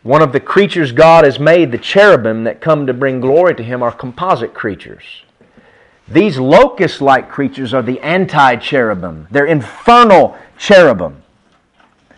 One 0.02 0.22
of 0.22 0.32
the 0.32 0.40
creatures 0.40 0.90
God 0.90 1.24
has 1.24 1.38
made, 1.38 1.70
the 1.70 1.78
cherubim 1.78 2.42
that 2.44 2.60
come 2.60 2.88
to 2.88 2.92
bring 2.92 3.20
glory 3.20 3.54
to 3.54 3.62
him, 3.62 3.80
are 3.80 3.92
composite 3.92 4.54
creatures. 4.54 5.23
These 6.08 6.38
locust 6.38 7.00
like 7.00 7.30
creatures 7.30 7.72
are 7.72 7.82
the 7.82 8.00
anti 8.00 8.56
cherubim. 8.56 9.26
They're 9.30 9.46
infernal 9.46 10.36
cherubim. 10.58 11.22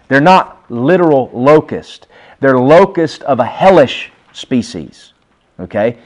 They're 0.09 0.21
not 0.21 0.71
literal 0.71 1.31
locust. 1.33 2.09
They're 2.41 2.59
locust 2.59 3.23
of 3.23 3.39
a 3.41 3.45
hellish 3.45 4.11
species. 4.33 5.13
Okay? 5.59 5.99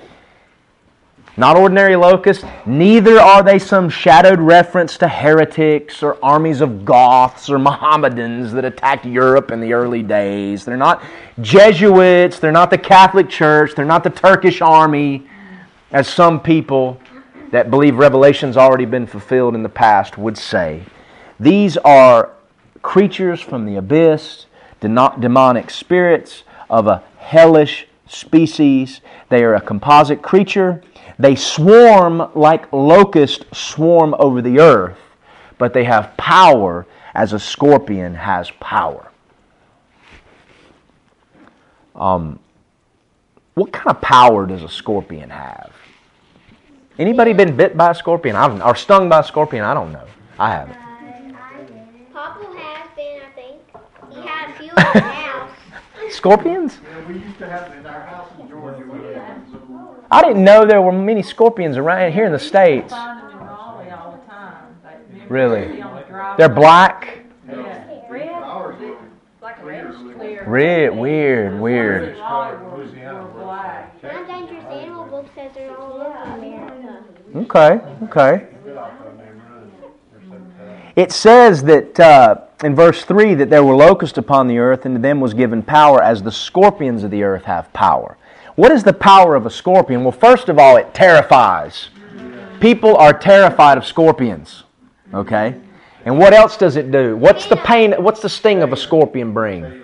Not 1.37 1.57
ordinary 1.57 1.97
locusts. 1.97 2.45
Neither 2.67 3.19
are 3.19 3.43
they 3.43 3.59
some 3.59 3.89
shadowed 3.89 4.41
reference 4.41 4.99
to 4.99 5.09
heretics 5.09 6.03
or 6.03 6.23
armies 6.23 6.61
of 6.61 6.85
Goths 6.85 7.49
or 7.49 7.59
Mohammedans 7.59 8.53
that 8.53 8.65
attacked 8.65 9.07
Europe 9.07 9.51
in 9.51 9.61
the 9.61 9.73
early 9.73 10.03
days. 10.03 10.65
They're 10.65 10.77
not 10.77 11.03
Jesuits. 11.41 12.41
They're 12.41 12.53
not 12.53 12.71
the 12.71 12.79
Catholic 12.79 13.31
Church. 13.31 13.75
They're 13.75 13.87
not 13.87 14.05
the 14.05 14.11
Turkish 14.11 14.61
army, 14.61 15.27
as 15.93 16.07
some 16.07 16.41
people 16.41 17.01
that 17.51 17.71
believe 17.71 17.97
Revelation's 17.97 18.57
already 18.57 18.85
been 18.85 19.07
fulfilled 19.07 19.55
in 19.55 19.63
the 19.63 19.69
past 19.69 20.17
would 20.17 20.39
say. 20.39 20.85
These 21.39 21.77
are 21.79 22.33
creatures 22.83 23.41
from 23.41 23.67
the 23.67 23.77
abyss, 23.77 24.47
demonic 24.81 25.71
spirits 25.71 26.45
of 26.69 26.87
a 26.87 27.03
hellish 27.19 27.87
species. 28.07 29.01
They 29.29 29.45
are 29.45 29.55
a 29.55 29.61
composite 29.61 30.23
creature. 30.23 30.83
They 31.19 31.35
swarm 31.35 32.31
like 32.35 32.73
locusts 32.73 33.45
swarm 33.53 34.15
over 34.19 34.41
the 34.41 34.61
earth, 34.61 34.99
but 35.59 35.73
they 35.73 35.85
have 35.85 36.17
power 36.17 36.87
as 37.15 37.33
a 37.33 37.39
scorpion 37.39 38.15
has 38.15 38.51
power. 38.61 39.11
Um, 41.95 42.39
what 43.55 43.73
kind 43.73 43.95
of 43.95 44.01
power 44.01 44.47
does 44.47 44.63
a 44.63 44.69
scorpion 44.69 45.29
have? 45.31 45.73
Anybody 46.99 47.33
been 47.33 47.57
bit 47.57 47.77
by 47.77 47.91
a 47.93 47.95
scorpion? 47.95 48.37
I 48.37 48.49
don't, 48.49 48.61
or 48.63 48.75
stung 48.75 49.09
by 49.09 49.21
a 49.21 49.25
scorpion? 49.25 49.65
I 49.65 49.75
don't 49.75 49.93
know. 49.93 50.05
I 50.39 50.51
haven't. 50.51 50.77
Papa 52.13 52.45
has 52.57 52.91
been, 52.97 53.21
I 53.23 53.31
think. 53.35 53.61
He 54.13 54.21
had 54.27 54.51
a 54.51 54.53
few 54.55 54.71
at 54.77 54.93
his 54.93 55.03
house. 55.03 55.51
Scorpions? 56.11 56.79
Yeah, 56.83 57.07
we 57.09 57.15
used 57.21 57.39
to 57.39 57.49
have 57.49 57.73
in 57.77 57.87
our 57.87 58.01
house 58.01 58.29
in 58.41 58.49
Georgia. 58.49 58.85
We 58.85 58.99
had 59.15 59.49
little- 59.53 60.05
I 60.11 60.23
didn't 60.23 60.43
know 60.43 60.67
there 60.67 60.83
were 60.83 60.91
many 60.93 61.23
scorpions 61.23 61.77
around 61.77 62.13
here 62.13 62.25
in 62.25 62.33
the 62.33 62.39
States. 62.39 62.93
Really? 62.93 63.07
They're 63.21 63.31
in 63.31 63.39
Raleigh 63.39 63.91
all 63.91 64.13
the 64.21 64.31
time. 64.31 64.77
They- 64.83 65.27
Really? 65.29 65.77
see 65.77 65.83
on 65.83 65.95
the 65.95 66.03
driveway. 66.03 66.35
They're 66.39 66.49
black? 66.55 67.19
Yeah, 67.49 67.85
red, 68.11 68.29
Ours 68.31 68.81
were- 68.81 68.97
like 69.41 69.59
a 69.61 69.65
reddish 69.65 69.95
clear. 70.21 70.49
Weird, 70.49 70.97
weird, 70.97 71.61
weird. 71.61 72.19
Raleigh 72.19 72.57
were, 72.57 73.25
were 73.25 73.43
black. 73.43 74.03
My 74.03 74.25
dangerous 74.25 74.65
animal 74.67 75.07
book 75.07 75.27
says 75.35 75.53
they're 75.55 75.77
all 75.77 75.95
over 75.95 76.07
America. 76.07 77.05
Okay, 77.37 77.81
okay. 78.05 78.47
Get 78.65 78.77
off 78.77 78.93
of 79.01 79.05
them, 79.05 79.19
they 79.19 79.25
run. 79.25 79.73
They're 80.13 80.23
so 80.29 80.37
tough. 80.59 80.93
It 80.97 81.13
says 81.13 81.63
that 81.65 82.01
uh, 82.01 82.37
in 82.65 82.75
verse 82.75 83.05
3 83.05 83.35
that 83.35 83.51
there 83.51 83.65
were 83.65 83.75
locusts 83.75 84.19
upon 84.19 84.49
the 84.49 84.59
earth, 84.59 84.85
and 84.85 84.97
to 84.97 85.01
them 85.01 85.21
was 85.21 85.35
given 85.35 85.63
power 85.63 86.03
as 86.03 86.23
the 86.23 86.33
scorpions 86.33 87.05
of 87.05 87.11
the 87.11 87.23
earth 87.23 87.45
have 87.45 87.73
power. 87.73 88.17
What 88.57 88.73
is 88.73 88.85
the 88.85 88.93
power 88.93 89.37
of 89.37 89.47
a 89.47 89.51
scorpion? 89.51 90.03
Well, 90.05 90.13
first 90.13 90.49
of 90.49 90.59
all, 90.59 90.77
it 90.77 90.93
terrifies. 90.93 91.89
People 92.61 92.97
are 92.97 93.13
terrified 93.13 93.79
of 93.79 93.87
scorpions. 93.87 94.65
Okay? 95.15 95.59
And 96.05 96.19
what 96.19 96.33
else 96.35 96.57
does 96.57 96.77
it 96.77 96.91
do? 96.91 97.17
What's 97.17 97.47
the 97.47 97.57
pain? 97.57 97.93
What's 97.93 98.21
the 98.21 98.29
sting 98.29 98.63
of 98.63 98.73
a 98.73 98.77
scorpion 98.77 99.33
bring? 99.33 99.80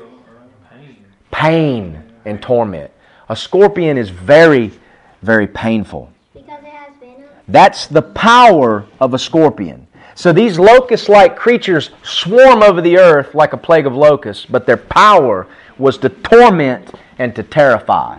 Pain 1.37 2.03
and 2.24 2.41
torment. 2.41 2.91
A 3.28 3.37
scorpion 3.37 3.99
is 3.99 4.09
very, 4.09 4.72
very 5.20 5.47
painful. 5.47 6.11
Because 6.32 6.61
it 6.62 6.64
has 6.64 6.95
venom. 6.99 7.24
That's 7.47 7.87
the 7.87 8.01
power 8.01 8.87
of 9.01 9.12
a 9.12 9.18
scorpion. 9.18 9.87
So 10.14 10.32
these 10.32 10.59
locust 10.59 11.11
like 11.11 11.37
creatures 11.37 11.91
swarm 12.03 12.62
over 12.62 12.80
the 12.80 12.97
earth 12.97 13.34
like 13.34 13.53
a 13.53 13.59
plague 13.59 13.87
of 13.87 13.95
locusts, 13.95 14.47
but 14.47 14.64
their 14.64 14.78
power 14.78 15.47
was 15.76 15.99
to 15.99 16.09
torment 16.09 16.95
and 17.18 17.37
to 17.37 17.43
terrify. 17.43 18.18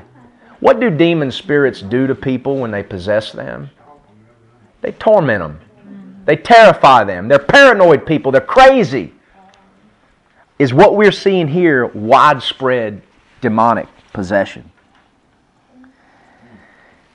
What 0.59 0.80
do 0.80 0.91
demon 0.91 1.32
spirits 1.32 1.82
do 1.82 2.05
to 2.05 2.13
people 2.13 2.57
when 2.57 2.70
they 2.70 2.84
possess 2.84 3.32
them? 3.32 3.72
They 4.82 4.91
torment 4.91 5.41
them, 5.41 6.22
they 6.26 6.36
terrify 6.36 7.03
them. 7.03 7.28
They're 7.28 7.39
paranoid 7.39 8.05
people, 8.05 8.32
they're 8.32 8.41
crazy. 8.41 9.11
Is 10.59 10.72
what 10.72 10.95
we're 10.95 11.11
seeing 11.11 11.47
here 11.47 11.88
widespread 11.88 13.01
demonic 13.42 13.88
possession? 14.14 14.72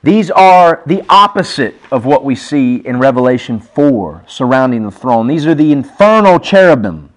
These 0.03 0.29
are 0.31 0.83
the 0.85 1.01
opposite 1.07 1.75
of 1.89 2.05
what 2.05 2.25
we 2.25 2.35
see 2.35 2.75
in 2.75 2.99
Revelation 2.99 3.61
4 3.61 4.25
surrounding 4.27 4.83
the 4.83 4.91
throne. 4.91 5.27
These 5.27 5.47
are 5.47 5.55
the 5.55 5.71
infernal 5.71 6.39
cherubim, 6.39 7.09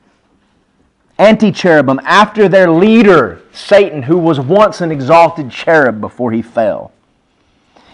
anti 1.19 1.51
cherubim, 1.51 2.01
after 2.05 2.49
their 2.49 2.71
leader, 2.71 3.43
Satan, 3.53 4.05
who 4.05 4.17
was 4.19 4.39
once 4.39 4.81
an 4.81 4.93
exalted 4.93 5.51
cherub 5.51 6.01
before 6.01 6.31
he 6.31 6.43
fell. 6.43 6.93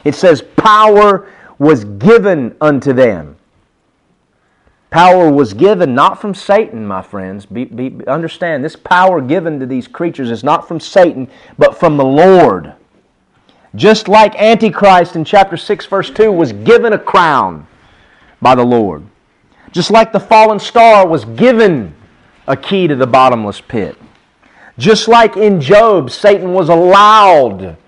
It 0.05 0.15
says, 0.15 0.43
Power 0.43 1.27
was 1.59 1.85
given 1.85 2.55
unto 2.61 2.93
them. 2.93 3.37
Power 4.93 5.33
was 5.33 5.55
given 5.55 5.95
not 5.95 6.21
from 6.21 6.35
Satan, 6.35 6.87
my 6.87 7.01
friends. 7.01 7.47
Be, 7.47 7.65
be, 7.65 8.07
understand, 8.07 8.63
this 8.63 8.77
power 8.77 9.23
given 9.23 9.59
to 9.59 9.65
these 9.65 9.89
creatures 9.89 10.31
is 10.31 10.45
not 10.45 10.69
from 10.69 10.81
Satan, 10.81 11.31
but 11.57 11.79
from 11.79 11.97
the 11.97 12.05
Lord. 12.05 12.75
Just 13.75 14.07
like 14.07 14.39
Antichrist 14.39 15.17
in 15.17 15.25
chapter 15.25 15.57
6, 15.57 15.87
verse 15.87 16.11
2 16.11 16.31
was 16.31 16.53
given 16.53 16.93
a 16.93 16.99
crown 16.99 17.67
by 18.43 18.55
the 18.55 18.65
Lord. 18.65 19.03
Just 19.71 19.91
like 19.91 20.13
the 20.13 20.21
fallen 20.21 20.59
star 20.59 21.09
was 21.09 21.25
given 21.25 21.95
a 22.47 22.55
key 22.55 22.87
to 22.87 22.95
the 22.95 23.07
bottomless 23.07 23.63
pit. 23.63 23.97
Just 24.77 25.09
like 25.09 25.39
in 25.39 25.59
Job, 25.59 26.11
Satan 26.11 26.53
was 26.53 26.69
allowed 26.69 27.79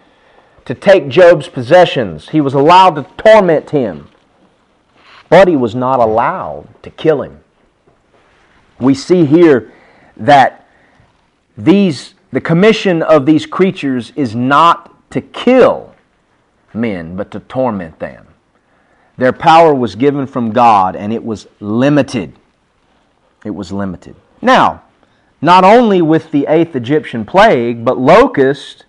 to 0.65 0.75
take 0.75 1.09
Job's 1.11 1.49
possessions, 1.49 2.31
he 2.31 2.41
was 2.41 2.55
allowed 2.55 2.95
to 2.95 3.07
torment 3.23 3.69
him, 3.69 4.09
he 5.49 5.57
was 5.57 5.75
not 5.75 5.99
allowed 5.99 6.69
to 6.83 6.91
kill 6.91 7.23
him. 7.23 7.41
We 8.79 8.95
see 8.95 9.25
here 9.25 9.73
that 10.17 10.69
these, 11.57 12.15
the 12.31 12.41
commission 12.41 13.03
of 13.03 13.27
these 13.27 13.47
creatures 13.47 14.13
is 14.17 14.35
not 14.35 15.11
to 15.11 15.21
kill 15.21 15.95
men, 16.73 17.17
but 17.17 17.31
to 17.33 17.41
torment 17.41 17.99
them. 17.99 18.27
Their 19.17 19.33
power 19.33 19.75
was 19.75 19.95
given 19.95 20.27
from 20.27 20.53
God 20.53 20.97
and 20.97 21.13
it 21.13 21.25
was 21.25 21.47
limited. 21.61 22.33
It 23.45 23.51
was 23.51 23.73
limited. 23.73 24.17
Now, 24.43 24.83
not 25.41 25.65
only 25.65 26.03
with 26.03 26.31
the 26.31 26.47
eighth 26.49 26.75
Egyptian 26.75 27.25
plague, 27.25 27.85
but 27.85 27.99
locusts 27.99 28.85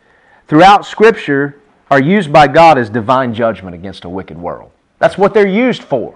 throughout 0.48 0.86
Scripture 0.86 1.60
are 1.92 2.02
used 2.02 2.32
by 2.32 2.48
God 2.48 2.78
as 2.78 2.90
divine 2.90 3.34
judgment 3.34 3.76
against 3.76 4.06
a 4.06 4.10
wicked 4.10 4.38
world. 4.38 4.72
That's 5.00 5.18
what 5.18 5.34
they're 5.34 5.48
used 5.48 5.84
for. 5.84 6.16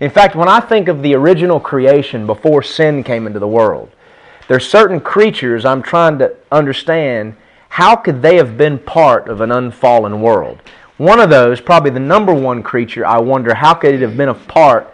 In 0.00 0.10
fact, 0.10 0.36
when 0.36 0.48
I 0.48 0.60
think 0.60 0.88
of 0.88 1.02
the 1.02 1.14
original 1.14 1.58
creation 1.58 2.26
before 2.26 2.62
sin 2.62 3.02
came 3.02 3.26
into 3.26 3.38
the 3.38 3.48
world, 3.48 3.90
there's 4.48 4.68
certain 4.68 5.00
creatures 5.00 5.64
I'm 5.64 5.82
trying 5.82 6.18
to 6.18 6.34
understand 6.52 7.36
how 7.70 7.96
could 7.96 8.22
they 8.22 8.36
have 8.36 8.56
been 8.56 8.78
part 8.78 9.28
of 9.28 9.40
an 9.40 9.50
unfallen 9.50 10.20
world? 10.20 10.60
One 10.98 11.20
of 11.20 11.30
those, 11.30 11.60
probably 11.60 11.90
the 11.90 12.00
number 12.00 12.32
one 12.32 12.62
creature, 12.62 13.04
I 13.04 13.18
wonder 13.18 13.54
how 13.54 13.74
could 13.74 13.94
it 13.94 14.00
have 14.00 14.16
been 14.16 14.28
a 14.28 14.34
part 14.34 14.92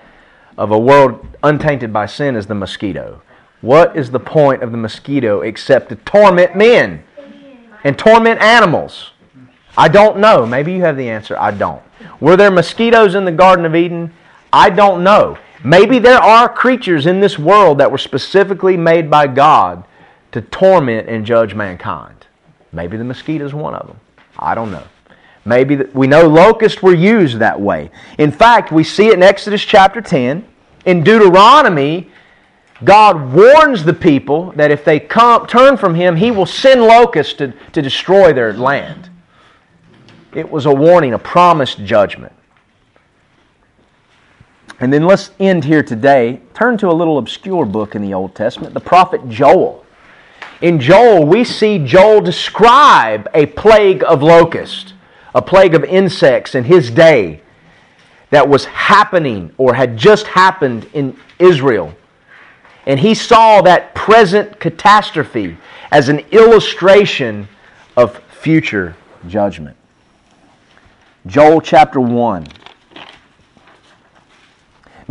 of 0.57 0.71
a 0.71 0.79
world 0.79 1.27
untainted 1.43 1.93
by 1.93 2.07
sin, 2.07 2.35
is 2.35 2.47
the 2.47 2.55
mosquito. 2.55 3.23
What 3.61 3.97
is 3.97 4.11
the 4.11 4.21
point 4.21 4.63
of 4.63 4.73
the 4.73 4.79
mosquito 4.79 5.43
except 5.43 5.91
to 5.91 5.97
torment 5.97 6.57
men 6.57 7.05
and 7.85 7.99
torment 7.99 8.41
animals? 8.41 9.11
I 9.77 9.89
don't 9.89 10.19
know. 10.19 10.45
Maybe 10.45 10.73
you 10.73 10.83
have 10.83 10.97
the 10.97 11.09
answer. 11.09 11.39
I 11.39 11.53
don't. 11.53 11.83
Were 12.21 12.37
there 12.37 12.51
mosquitoes 12.51 13.15
in 13.15 13.25
the 13.25 13.33
Garden 13.33 13.65
of 13.65 13.75
Eden? 13.75 14.13
I 14.53 14.71
don't 14.71 15.03
know. 15.03 15.39
Maybe 15.65 15.99
there 15.99 16.19
are 16.19 16.49
creatures 16.49 17.07
in 17.07 17.21
this 17.21 17.39
world 17.39 17.79
that 17.79 17.91
were 17.91 17.99
specifically 17.99 18.77
made 18.77 19.11
by 19.11 19.27
God 19.29 19.85
to 20.33 20.41
torment 20.41 21.09
and 21.09 21.25
judge 21.25 21.55
mankind. 21.55 22.27
Maybe 22.73 22.97
the 22.97 23.05
mosquito 23.05 23.45
is 23.45 23.55
one 23.55 23.75
of 23.75 23.87
them. 23.87 24.01
I 24.39 24.55
don't 24.55 24.73
know. 24.73 24.85
Maybe 25.45 25.77
th- 25.77 25.91
we 25.93 26.07
know 26.07 26.27
locusts 26.27 26.83
were 26.83 26.95
used 26.95 27.39
that 27.39 27.61
way. 27.61 27.91
In 28.19 28.31
fact, 28.31 28.73
we 28.73 28.85
see 28.85 29.09
it 29.09 29.15
in 29.15 29.23
Exodus 29.23 29.63
chapter 29.63 30.01
10. 30.01 30.47
In 30.85 31.05
Deuteronomy, 31.05 32.11
God 32.85 33.33
warns 33.33 33.85
the 33.85 33.93
people 33.93 34.53
that 34.53 34.71
if 34.71 34.85
they 34.85 34.99
come, 34.99 35.47
turn 35.47 35.77
from 35.77 35.95
Him, 35.95 36.17
He 36.17 36.31
will 36.31 36.47
send 36.47 36.83
locusts 36.83 37.35
to, 37.35 37.53
to 37.73 37.83
destroy 37.83 38.33
their 38.33 38.53
land. 38.53 39.11
It 40.35 40.51
was 40.51 40.67
a 40.67 40.75
warning, 40.75 41.13
a 41.13 41.19
promised 41.19 41.85
judgment. 41.85 42.33
And 44.83 44.93
then 44.93 45.05
let's 45.05 45.31
end 45.39 45.63
here 45.63 45.85
today. 45.85 46.41
Turn 46.55 46.77
to 46.79 46.89
a 46.89 46.93
little 46.93 47.19
obscure 47.19 47.65
book 47.65 47.95
in 47.95 48.03
the 48.03 48.13
Old 48.13 48.35
Testament, 48.35 48.75
the 48.75 48.81
prophet 48.81 49.29
Joel. 49.29 49.87
In 50.61 50.81
Joel, 50.81 51.25
we 51.25 51.45
see 51.45 51.79
Joel 51.79 52.21
describe 52.21 53.31
a 53.33 53.47
plague 53.47 54.03
of 54.03 54.25
locusts, 54.25 54.95
a 55.37 55.41
plague 55.41 55.77
of 55.77 55.85
insects 55.85 56.57
in 56.57 56.65
his 56.65 56.91
day 56.91 57.43
that 58.31 58.49
was 58.49 58.65
happening 58.65 59.55
or 59.57 59.73
had 59.75 59.97
just 59.97 60.27
happened 60.27 60.91
in 60.95 61.17
Israel. 61.39 61.95
And 62.85 62.99
he 62.99 63.15
saw 63.15 63.63
that 63.63 63.95
present 63.95 64.59
catastrophe 64.59 65.57
as 65.93 66.09
an 66.09 66.19
illustration 66.33 67.47
of 67.97 68.19
future 68.33 68.97
judgment. 69.29 69.77
Joel 71.25 71.61
chapter 71.61 72.01
1. 72.01 72.49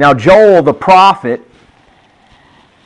Now, 0.02 0.16
Joel 0.16 0.64
the 0.64 0.74
prophet, 0.74 1.48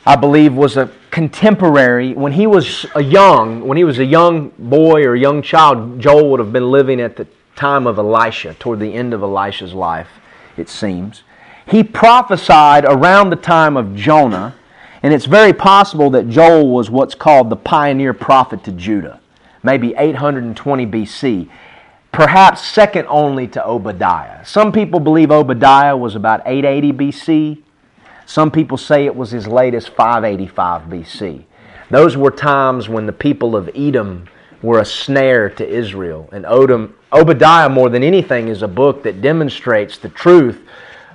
I 0.04 0.16
believe, 0.16 0.52
was 0.52 0.76
a 0.76 0.90
contemporary. 1.10 2.12
When 2.12 2.32
he 2.32 2.46
was 2.46 2.84
a 2.94 3.02
young, 3.02 3.66
when 3.66 3.78
he 3.78 3.84
was 3.84 3.98
a 3.98 4.04
young 4.04 4.50
boy 4.58 5.02
or 5.02 5.14
a 5.14 5.18
young 5.18 5.40
child, 5.40 5.98
Joel 5.98 6.28
would 6.30 6.40
have 6.40 6.52
been 6.52 6.70
living 6.70 7.00
at 7.00 7.16
the 7.16 7.26
time 7.54 7.86
of 7.86 7.96
Elisha, 7.96 8.52
toward 8.58 8.80
the 8.80 8.92
end 8.92 9.14
of 9.14 9.22
Elisha's 9.22 9.72
life, 9.72 10.08
it 10.58 10.68
seems. 10.68 11.22
He 11.66 11.82
prophesied 11.82 12.84
around 12.84 13.30
the 13.30 13.36
time 13.36 13.78
of 13.78 13.96
Jonah, 13.96 14.54
and 15.02 15.14
it's 15.14 15.24
very 15.24 15.54
possible 15.54 16.10
that 16.10 16.28
Joel 16.28 16.68
was 16.68 16.90
what's 16.90 17.14
called 17.14 17.48
the 17.48 17.56
pioneer 17.56 18.12
prophet 18.12 18.62
to 18.64 18.72
Judah, 18.72 19.20
maybe 19.62 19.94
820 19.96 20.84
BC 20.84 21.48
perhaps 22.16 22.66
second 22.66 23.06
only 23.10 23.46
to 23.46 23.62
Obadiah. 23.62 24.42
Some 24.42 24.72
people 24.72 25.00
believe 25.00 25.30
Obadiah 25.30 25.94
was 25.94 26.14
about 26.14 26.40
880 26.46 26.92
BC. 26.94 27.62
Some 28.24 28.50
people 28.50 28.78
say 28.78 29.04
it 29.04 29.14
was 29.14 29.34
as 29.34 29.46
late 29.46 29.74
as 29.74 29.86
585 29.86 30.84
BC. 30.84 31.44
Those 31.90 32.16
were 32.16 32.30
times 32.30 32.88
when 32.88 33.04
the 33.04 33.12
people 33.12 33.54
of 33.54 33.68
Edom 33.74 34.28
were 34.62 34.80
a 34.80 34.84
snare 34.86 35.50
to 35.50 35.68
Israel. 35.68 36.26
And 36.32 36.46
Odom, 36.46 36.94
Obadiah, 37.12 37.68
more 37.68 37.90
than 37.90 38.02
anything, 38.02 38.48
is 38.48 38.62
a 38.62 38.68
book 38.68 39.02
that 39.02 39.20
demonstrates 39.20 39.98
the 39.98 40.08
truth 40.08 40.66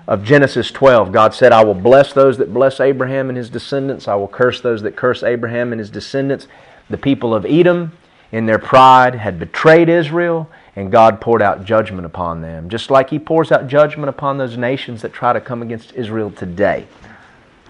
of 0.08 0.24
Genesis 0.24 0.70
12. 0.70 1.12
God 1.12 1.34
said, 1.34 1.52
I 1.52 1.64
will 1.64 1.74
bless 1.74 2.14
those 2.14 2.38
that 2.38 2.54
bless 2.54 2.80
Abraham 2.80 3.30
and 3.30 3.38
his 3.40 3.50
descendants. 3.50 4.08
I 4.08 4.14
will 4.14 4.28
curse 4.28 4.62
those 4.62 4.84
that 4.84 4.96
curse 4.96 5.24
Abraham 5.24 5.74
and 5.74 5.80
his 5.80 5.90
descendants. 5.90 6.48
The 6.92 6.98
people 6.98 7.34
of 7.34 7.44
Edom, 7.44 7.94
in 8.32 8.46
their 8.46 8.60
pride, 8.60 9.16
had 9.16 9.40
betrayed 9.40 9.90
Israel 9.90 10.48
and 10.76 10.92
God 10.92 11.20
poured 11.20 11.42
out 11.42 11.66
judgment 11.66 12.06
upon 12.06 12.42
them, 12.42 12.70
just 12.70 12.90
like 12.90 13.10
He 13.10 13.20
pours 13.20 13.52
out 13.52 13.68
judgment 13.68 14.10
upon 14.10 14.38
those 14.38 14.58
nations 14.58 15.02
that 15.02 15.14
try 15.14 15.34
to 15.34 15.42
come 15.42 15.62
against 15.62 15.94
Israel 15.94 16.32
today. 16.32 16.88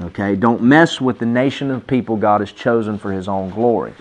Okay? 0.02 0.36
Don't 0.36 0.62
mess 0.62 1.02
with 1.02 1.20
the 1.20 1.26
nation 1.26 1.72
of 1.72 1.88
people 1.88 2.16
God 2.16 2.42
has 2.42 2.52
chosen 2.52 2.98
for 2.98 3.12
His 3.12 3.28
own 3.28 3.50
glory. 3.50 3.94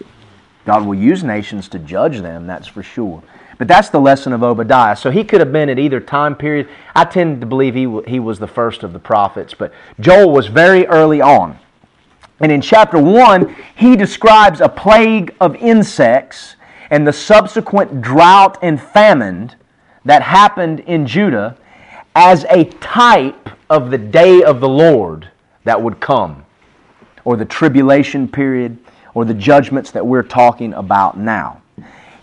God 0.66 0.86
will 0.86 0.94
use 0.94 1.24
nations 1.24 1.68
to 1.68 1.78
judge 1.78 2.20
them, 2.20 2.46
that's 2.46 2.66
for 2.66 2.82
sure. 2.82 3.22
But 3.58 3.68
that's 3.68 3.90
the 3.90 4.00
lesson 4.00 4.32
of 4.32 4.42
Obadiah. 4.42 4.96
So 4.96 5.10
he 5.10 5.22
could 5.22 5.40
have 5.40 5.52
been 5.52 5.68
at 5.68 5.78
either 5.78 6.00
time 6.00 6.34
period. 6.34 6.68
I 6.94 7.04
tend 7.04 7.40
to 7.40 7.46
believe 7.46 7.74
he, 7.74 8.00
he 8.10 8.18
was 8.18 8.38
the 8.38 8.46
first 8.46 8.82
of 8.82 8.94
the 8.94 8.98
prophets, 8.98 9.52
but 9.52 9.72
Joel 9.98 10.32
was 10.32 10.46
very 10.46 10.86
early 10.86 11.20
on. 11.20 11.58
And 12.40 12.50
in 12.50 12.62
chapter 12.62 12.98
1, 12.98 13.54
he 13.76 13.96
describes 13.96 14.62
a 14.62 14.68
plague 14.68 15.34
of 15.40 15.56
insects 15.56 16.56
and 16.90 17.06
the 17.06 17.12
subsequent 17.12 18.02
drought 18.02 18.58
and 18.62 18.80
famine 18.80 19.52
that 20.04 20.22
happened 20.22 20.80
in 20.80 21.06
Judah 21.06 21.56
as 22.14 22.44
a 22.50 22.64
type 22.64 23.48
of 23.68 23.90
the 23.90 23.98
day 23.98 24.42
of 24.42 24.60
the 24.60 24.68
Lord 24.68 25.30
that 25.64 25.80
would 25.80 26.00
come, 26.00 26.44
or 27.24 27.36
the 27.36 27.44
tribulation 27.44 28.26
period, 28.26 28.76
or 29.14 29.24
the 29.24 29.34
judgments 29.34 29.90
that 29.92 30.04
we're 30.04 30.22
talking 30.22 30.74
about 30.74 31.18
now. 31.18 31.62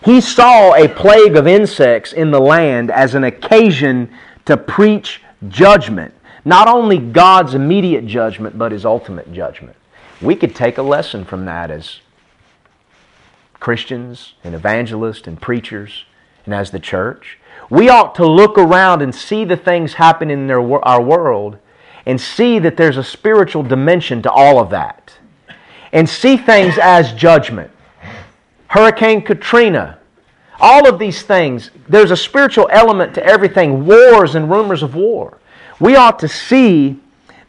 He 0.04 0.20
saw 0.20 0.74
a 0.74 0.88
plague 0.88 1.36
of 1.36 1.46
insects 1.46 2.12
in 2.12 2.30
the 2.30 2.40
land 2.40 2.90
as 2.90 3.14
an 3.14 3.24
occasion 3.24 4.10
to 4.44 4.56
preach 4.56 5.22
judgment. 5.48 6.14
Not 6.44 6.68
only 6.68 6.98
God's 6.98 7.54
immediate 7.54 8.06
judgment, 8.06 8.56
but 8.58 8.72
His 8.72 8.84
ultimate 8.84 9.32
judgment. 9.32 9.76
We 10.20 10.34
could 10.34 10.54
take 10.54 10.78
a 10.78 10.82
lesson 10.82 11.24
from 11.24 11.44
that 11.46 11.70
as 11.70 12.00
Christians 13.60 14.34
and 14.44 14.54
evangelists 14.54 15.26
and 15.26 15.40
preachers 15.40 16.04
and 16.44 16.54
as 16.54 16.70
the 16.70 16.78
church. 16.78 17.38
We 17.70 17.88
ought 17.88 18.14
to 18.16 18.26
look 18.26 18.56
around 18.56 19.02
and 19.02 19.14
see 19.14 19.44
the 19.44 19.56
things 19.56 19.94
happening 19.94 20.38
in 20.38 20.46
their, 20.46 20.60
our 20.84 21.02
world 21.02 21.58
and 22.06 22.20
see 22.20 22.58
that 22.60 22.76
there's 22.76 22.96
a 22.96 23.04
spiritual 23.04 23.62
dimension 23.62 24.22
to 24.22 24.30
all 24.30 24.58
of 24.58 24.70
that. 24.70 25.12
And 25.92 26.08
see 26.08 26.36
things 26.36 26.78
as 26.78 27.12
judgment. 27.12 27.70
Hurricane 28.68 29.22
Katrina, 29.22 29.98
all 30.60 30.88
of 30.88 30.98
these 30.98 31.22
things, 31.22 31.70
there's 31.88 32.10
a 32.10 32.16
spiritual 32.16 32.68
element 32.70 33.14
to 33.14 33.24
everything, 33.24 33.86
wars 33.86 34.34
and 34.34 34.50
rumors 34.50 34.82
of 34.82 34.94
war. 34.94 35.38
We 35.80 35.96
ought 35.96 36.18
to 36.20 36.28
see 36.28 37.00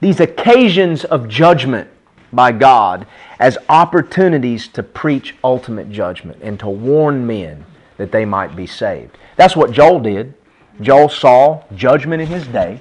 these 0.01 0.19
occasions 0.19 1.05
of 1.05 1.27
judgment 1.27 1.89
by 2.31 2.51
God 2.51 3.07
as 3.39 3.57
opportunities 3.67 4.67
to 4.69 4.83
preach 4.83 5.35
ultimate 5.43 5.91
judgment 5.91 6.39
and 6.41 6.59
to 6.59 6.69
warn 6.69 7.25
men 7.25 7.65
that 7.97 8.11
they 8.11 8.25
might 8.25 8.55
be 8.55 8.65
saved. 8.65 9.17
That's 9.35 9.55
what 9.55 9.71
Joel 9.71 9.99
did. 9.99 10.33
Joel 10.81 11.09
saw 11.09 11.63
judgment 11.75 12.21
in 12.21 12.27
his 12.27 12.47
day. 12.47 12.79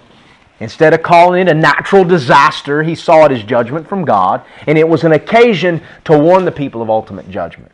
Instead 0.61 0.92
of 0.92 1.03
calling 1.03 1.42
it 1.42 1.51
a 1.51 1.55
natural 1.55 2.05
disaster, 2.05 2.82
he 2.82 2.94
saw 2.94 3.26
it 3.26 3.32
as 3.32 3.44
judgment 3.44 3.88
from 3.88 4.05
God, 4.05 4.42
and 4.66 4.76
it 4.76 4.88
was 4.88 5.05
an 5.05 5.12
occasion 5.12 5.80
to 6.05 6.18
warn 6.18 6.44
the 6.44 6.53
people 6.53 6.82
of 6.82 6.90
ultimate 6.90 7.30
judgment. 7.30 7.70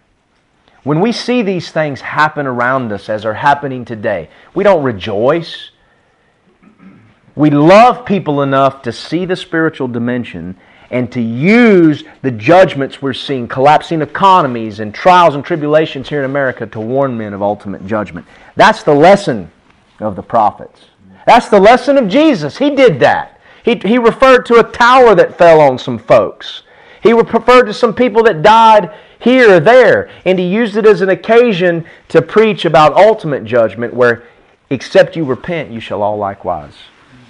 When 0.82 1.00
we 1.00 1.12
see 1.12 1.40
these 1.40 1.70
things 1.70 2.02
happen 2.02 2.46
around 2.46 2.92
us 2.92 3.08
as 3.08 3.24
are 3.24 3.34
happening 3.34 3.86
today, 3.86 4.28
we 4.54 4.64
don't 4.64 4.82
rejoice. 4.82 5.70
We 7.34 7.48
love 7.48 8.04
people 8.04 8.42
enough 8.42 8.82
to 8.82 8.92
see 8.92 9.24
the 9.24 9.36
spiritual 9.36 9.88
dimension 9.88 10.56
and 10.90 11.10
to 11.12 11.20
use 11.20 12.04
the 12.22 12.30
judgments 12.30 13.00
we're 13.00 13.12
seeing, 13.12 13.48
collapsing 13.48 14.02
economies 14.02 14.80
and 14.80 14.94
trials 14.94 15.34
and 15.34 15.44
tribulations 15.44 16.08
here 16.08 16.20
in 16.20 16.24
America 16.24 16.66
to 16.66 16.80
warn 16.80 17.16
men 17.16 17.32
of 17.32 17.42
ultimate 17.42 17.86
judgment. 17.86 18.26
That's 18.56 18.82
the 18.82 18.94
lesson 18.94 19.50
of 20.00 20.16
the 20.16 20.22
prophets. 20.22 20.86
That's 21.26 21.48
the 21.48 21.60
lesson 21.60 21.96
of 21.96 22.08
Jesus. 22.08 22.58
He 22.58 22.70
did 22.70 23.00
that. 23.00 23.40
He, 23.64 23.76
he 23.76 23.98
referred 23.98 24.44
to 24.46 24.60
a 24.60 24.70
tower 24.70 25.14
that 25.14 25.38
fell 25.38 25.60
on 25.60 25.78
some 25.78 25.98
folks. 25.98 26.62
He 27.02 27.12
referred 27.12 27.64
to 27.64 27.74
some 27.74 27.94
people 27.94 28.22
that 28.24 28.42
died 28.42 28.94
here 29.18 29.56
or 29.56 29.60
there, 29.60 30.10
and 30.24 30.38
he 30.38 30.46
used 30.46 30.76
it 30.76 30.86
as 30.86 31.00
an 31.00 31.08
occasion 31.08 31.86
to 32.08 32.20
preach 32.20 32.64
about 32.64 32.94
ultimate 32.94 33.44
judgment 33.44 33.94
where, 33.94 34.24
except 34.68 35.16
you 35.16 35.24
repent, 35.24 35.70
you 35.70 35.80
shall 35.80 36.02
all 36.02 36.18
likewise 36.18 36.74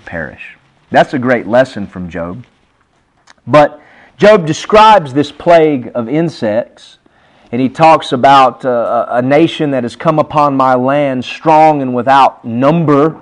perish. 0.05 0.57
That's 0.91 1.15
a 1.15 1.19
great 1.19 1.47
lesson 1.47 1.87
from 1.87 2.11
Joel. 2.11 2.39
But 3.47 3.81
Joel 4.17 4.39
describes 4.39 5.13
this 5.13 5.33
plague 5.33 5.91
of 5.95 6.09
insects, 6.09 6.99
and 7.51 7.61
he 7.61 7.69
talks 7.69 8.13
about 8.13 8.65
uh, 8.65 9.07
a 9.11 9.23
nation 9.23 9.71
that 9.73 9.83
has 9.83 9.97
come 9.97 10.19
upon 10.19 10.57
my 10.57 10.75
land 10.75 11.25
strong 11.25 11.83
and 11.83 11.95
without 11.95 12.45
number, 12.45 13.21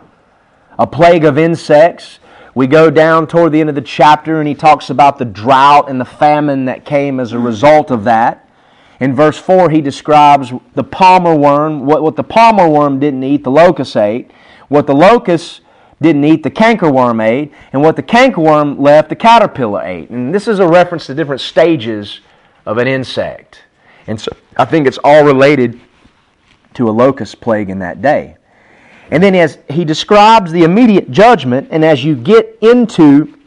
a 0.79 0.87
plague 0.87 1.25
of 1.25 1.39
insects. 1.39 2.19
We 2.55 2.67
go 2.67 2.91
down 2.91 3.27
toward 3.27 3.53
the 3.53 3.61
end 3.61 3.71
of 3.71 3.75
the 3.75 3.81
chapter, 3.81 4.39
and 4.39 4.47
he 4.47 4.55
talks 4.55 4.91
about 4.91 5.19
the 5.19 5.25
drought 5.25 5.89
and 5.89 6.01
the 6.01 6.05
famine 6.05 6.67
that 6.67 6.85
came 6.85 7.19
as 7.19 7.33
a 7.33 7.39
result 7.39 7.91
of 7.91 8.05
that. 8.05 8.49
In 9.01 9.17
verse 9.17 9.39
4, 9.39 9.71
he 9.71 9.81
describes 9.81 10.53
the 10.75 10.85
palmer 10.85 11.35
worm, 11.35 11.87
what, 11.87 12.03
what 12.03 12.15
the 12.15 12.23
palmer 12.23 12.69
worm 12.69 13.01
didn't 13.01 13.25
eat, 13.25 13.43
the 13.43 13.51
locust 13.51 13.97
ate. 13.97 14.31
What 14.69 14.87
the 14.87 14.95
locust 14.95 15.62
didn't 16.03 16.25
eat, 16.25 16.43
the 16.43 16.51
cankerworm 16.51 17.23
ate, 17.23 17.53
and 17.73 17.83
what 17.83 17.97
the 17.97 18.03
cankerworm 18.03 18.79
left, 18.79 19.09
the 19.09 19.17
caterpillar 19.17 19.83
ate. 19.83 20.11
And 20.11 20.35
this 20.35 20.49
is 20.49 20.59
a 20.59 20.69
reference 20.69 21.07
to 21.07 21.15
different 21.15 21.41
stages 21.41 22.21
of 22.67 22.79
an 22.79 22.87
insect. 22.87 23.63
And 24.07 24.21
so 24.21 24.33
I 24.57 24.65
think 24.65 24.87
it's 24.87 24.99
all 25.03 25.25
related 25.25 25.81
to 26.75 26.89
a 26.89 26.93
locust 26.93 27.41
plague 27.41 27.71
in 27.71 27.79
that 27.81 28.03
day. 28.03 28.37
And 29.11 29.23
then 29.23 29.35
as 29.35 29.59
he 29.69 29.85
describes 29.85 30.53
the 30.53 30.63
immediate 30.63 31.11
judgment, 31.11 31.69
and 31.71 31.85
as 31.85 32.05
you 32.05 32.17
get 32.17 32.59
into 32.63 33.39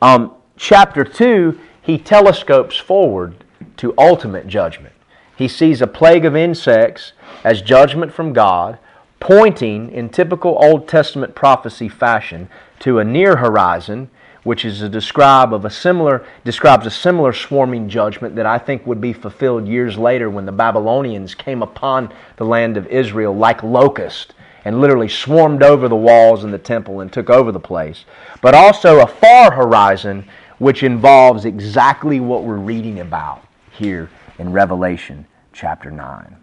um, 0.00 0.34
chapter 0.56 1.04
2, 1.04 1.58
he 1.82 1.98
telescopes 1.98 2.76
forward 2.76 3.44
to 3.78 3.92
ultimate 3.98 4.46
judgment. 4.46 4.94
He 5.36 5.48
sees 5.48 5.82
a 5.82 5.86
plague 5.86 6.24
of 6.24 6.36
insects 6.36 7.12
as 7.42 7.62
judgment 7.62 8.12
from 8.12 8.32
God, 8.32 8.78
pointing 9.22 9.88
in 9.92 10.08
typical 10.08 10.58
Old 10.60 10.88
Testament 10.88 11.36
prophecy 11.36 11.88
fashion 11.88 12.48
to 12.80 12.98
a 12.98 13.04
near 13.04 13.36
horizon, 13.36 14.10
which 14.42 14.64
is 14.64 14.82
a 14.82 14.88
describe 14.88 15.54
of 15.54 15.64
a 15.64 15.70
similar 15.70 16.26
describes 16.44 16.86
a 16.86 16.90
similar 16.90 17.32
swarming 17.32 17.88
judgment 17.88 18.34
that 18.34 18.46
I 18.46 18.58
think 18.58 18.84
would 18.84 19.00
be 19.00 19.12
fulfilled 19.12 19.68
years 19.68 19.96
later 19.96 20.28
when 20.28 20.44
the 20.44 20.50
Babylonians 20.50 21.36
came 21.36 21.62
upon 21.62 22.12
the 22.36 22.44
land 22.44 22.76
of 22.76 22.88
Israel 22.88 23.32
like 23.32 23.62
locusts 23.62 24.32
and 24.64 24.80
literally 24.80 25.08
swarmed 25.08 25.62
over 25.62 25.86
the 25.86 25.94
walls 25.94 26.42
and 26.42 26.52
the 26.52 26.58
temple 26.58 26.98
and 26.98 27.12
took 27.12 27.30
over 27.30 27.52
the 27.52 27.60
place. 27.60 28.04
But 28.40 28.56
also 28.56 28.98
a 28.98 29.06
far 29.06 29.52
horizon 29.52 30.28
which 30.58 30.82
involves 30.82 31.44
exactly 31.44 32.18
what 32.18 32.42
we're 32.42 32.56
reading 32.56 32.98
about 32.98 33.46
here 33.70 34.10
in 34.40 34.50
Revelation 34.50 35.26
chapter 35.52 35.92
9. 35.92 36.41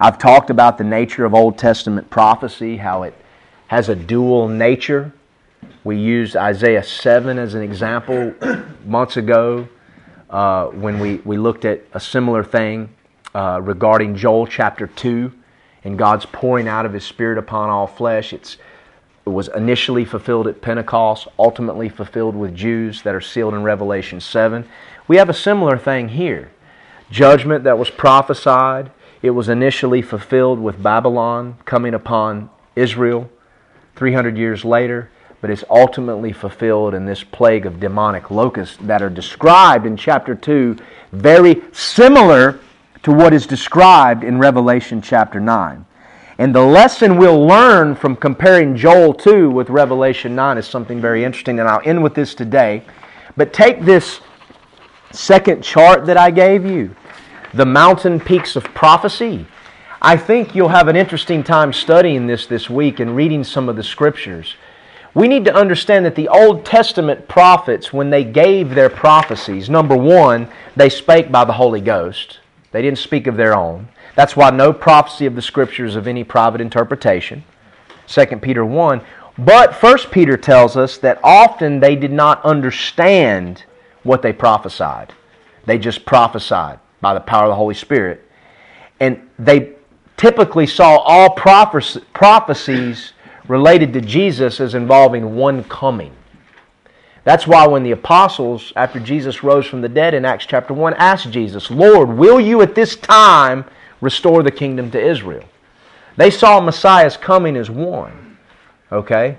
I've 0.00 0.18
talked 0.18 0.50
about 0.50 0.76
the 0.76 0.84
nature 0.84 1.24
of 1.24 1.34
Old 1.34 1.56
Testament 1.56 2.10
prophecy, 2.10 2.78
how 2.78 3.04
it 3.04 3.14
has 3.68 3.88
a 3.88 3.94
dual 3.94 4.48
nature. 4.48 5.12
We 5.84 5.96
used 5.96 6.36
Isaiah 6.36 6.82
7 6.82 7.38
as 7.38 7.54
an 7.54 7.62
example 7.62 8.34
months 8.84 9.16
ago 9.16 9.68
uh, 10.30 10.66
when 10.66 10.98
we, 10.98 11.16
we 11.18 11.38
looked 11.38 11.64
at 11.64 11.82
a 11.92 12.00
similar 12.00 12.42
thing 12.42 12.88
uh, 13.36 13.60
regarding 13.62 14.16
Joel 14.16 14.48
chapter 14.48 14.88
2 14.88 15.32
and 15.84 15.96
God's 15.96 16.26
pouring 16.26 16.66
out 16.66 16.86
of 16.86 16.92
His 16.92 17.04
Spirit 17.04 17.38
upon 17.38 17.70
all 17.70 17.86
flesh. 17.86 18.32
It's, 18.32 18.56
it 19.24 19.30
was 19.30 19.46
initially 19.48 20.04
fulfilled 20.04 20.48
at 20.48 20.60
Pentecost, 20.60 21.28
ultimately 21.38 21.88
fulfilled 21.88 22.34
with 22.34 22.54
Jews 22.54 23.02
that 23.02 23.14
are 23.14 23.20
sealed 23.20 23.54
in 23.54 23.62
Revelation 23.62 24.20
7. 24.20 24.66
We 25.06 25.18
have 25.18 25.28
a 25.28 25.34
similar 25.34 25.78
thing 25.78 26.08
here. 26.08 26.50
Judgment 27.10 27.62
that 27.62 27.78
was 27.78 27.90
prophesied 27.90 28.90
it 29.24 29.30
was 29.30 29.48
initially 29.48 30.02
fulfilled 30.02 30.60
with 30.60 30.82
Babylon 30.82 31.56
coming 31.64 31.94
upon 31.94 32.50
Israel 32.76 33.30
300 33.96 34.36
years 34.36 34.66
later, 34.66 35.08
but 35.40 35.48
it's 35.48 35.64
ultimately 35.70 36.30
fulfilled 36.30 36.92
in 36.92 37.06
this 37.06 37.24
plague 37.24 37.64
of 37.64 37.80
demonic 37.80 38.30
locusts 38.30 38.76
that 38.82 39.00
are 39.00 39.08
described 39.08 39.86
in 39.86 39.96
chapter 39.96 40.34
2, 40.34 40.76
very 41.12 41.62
similar 41.72 42.60
to 43.02 43.12
what 43.12 43.32
is 43.32 43.46
described 43.46 44.24
in 44.24 44.38
Revelation 44.38 45.00
chapter 45.00 45.40
9. 45.40 45.86
And 46.36 46.54
the 46.54 46.60
lesson 46.60 47.16
we'll 47.16 47.46
learn 47.46 47.94
from 47.94 48.16
comparing 48.16 48.76
Joel 48.76 49.14
2 49.14 49.48
with 49.48 49.70
Revelation 49.70 50.34
9 50.34 50.58
is 50.58 50.66
something 50.66 51.00
very 51.00 51.24
interesting, 51.24 51.60
and 51.60 51.66
I'll 51.66 51.80
end 51.86 52.02
with 52.02 52.14
this 52.14 52.34
today. 52.34 52.82
But 53.38 53.54
take 53.54 53.86
this 53.86 54.20
second 55.12 55.64
chart 55.64 56.04
that 56.04 56.18
I 56.18 56.30
gave 56.30 56.66
you 56.66 56.94
the 57.54 57.64
mountain 57.64 58.18
peaks 58.18 58.56
of 58.56 58.64
prophecy. 58.74 59.46
I 60.02 60.16
think 60.16 60.56
you'll 60.56 60.68
have 60.68 60.88
an 60.88 60.96
interesting 60.96 61.44
time 61.44 61.72
studying 61.72 62.26
this 62.26 62.46
this 62.46 62.68
week 62.68 62.98
and 62.98 63.14
reading 63.14 63.44
some 63.44 63.68
of 63.68 63.76
the 63.76 63.82
scriptures. 63.84 64.56
We 65.14 65.28
need 65.28 65.44
to 65.44 65.54
understand 65.54 66.04
that 66.04 66.16
the 66.16 66.28
Old 66.28 66.64
Testament 66.64 67.28
prophets, 67.28 67.92
when 67.92 68.10
they 68.10 68.24
gave 68.24 68.74
their 68.74 68.90
prophecies, 68.90 69.70
number 69.70 69.96
one, 69.96 70.48
they 70.74 70.88
spake 70.88 71.30
by 71.30 71.44
the 71.44 71.52
Holy 71.52 71.80
Ghost. 71.80 72.40
They 72.72 72.82
didn't 72.82 72.98
speak 72.98 73.28
of 73.28 73.36
their 73.36 73.56
own. 73.56 73.88
That's 74.16 74.34
why 74.34 74.50
no 74.50 74.72
prophecy 74.72 75.26
of 75.26 75.36
the 75.36 75.42
scriptures 75.42 75.94
of 75.94 76.08
any 76.08 76.24
private 76.24 76.60
interpretation. 76.60 77.44
2 78.08 78.26
Peter 78.42 78.64
1. 78.64 79.00
But 79.38 79.80
1 79.80 79.98
Peter 80.10 80.36
tells 80.36 80.76
us 80.76 80.98
that 80.98 81.20
often 81.22 81.78
they 81.78 81.94
did 81.94 82.12
not 82.12 82.44
understand 82.44 83.62
what 84.02 84.22
they 84.22 84.32
prophesied. 84.32 85.14
They 85.66 85.78
just 85.78 86.04
prophesied 86.04 86.80
by 87.04 87.14
the 87.14 87.20
power 87.20 87.44
of 87.44 87.50
the 87.50 87.54
Holy 87.54 87.74
Spirit. 87.74 88.28
And 88.98 89.28
they 89.38 89.74
typically 90.16 90.66
saw 90.66 90.96
all 90.96 91.30
prophecies 91.30 93.12
related 93.46 93.92
to 93.92 94.00
Jesus 94.00 94.58
as 94.58 94.74
involving 94.74 95.36
one 95.36 95.62
coming. 95.64 96.12
That's 97.24 97.46
why 97.46 97.66
when 97.66 97.82
the 97.82 97.90
apostles, 97.90 98.72
after 98.74 98.98
Jesus 98.98 99.42
rose 99.42 99.66
from 99.66 99.82
the 99.82 99.88
dead 99.88 100.14
in 100.14 100.24
Acts 100.24 100.46
chapter 100.46 100.74
1, 100.74 100.94
asked 100.94 101.30
Jesus, 101.30 101.70
Lord, 101.70 102.08
will 102.08 102.40
you 102.40 102.62
at 102.62 102.74
this 102.74 102.96
time 102.96 103.64
restore 104.00 104.42
the 104.42 104.50
kingdom 104.50 104.90
to 104.92 105.00
Israel? 105.00 105.44
They 106.16 106.30
saw 106.30 106.60
Messiah's 106.60 107.16
coming 107.16 107.56
as 107.56 107.70
one. 107.70 108.38
Okay? 108.90 109.36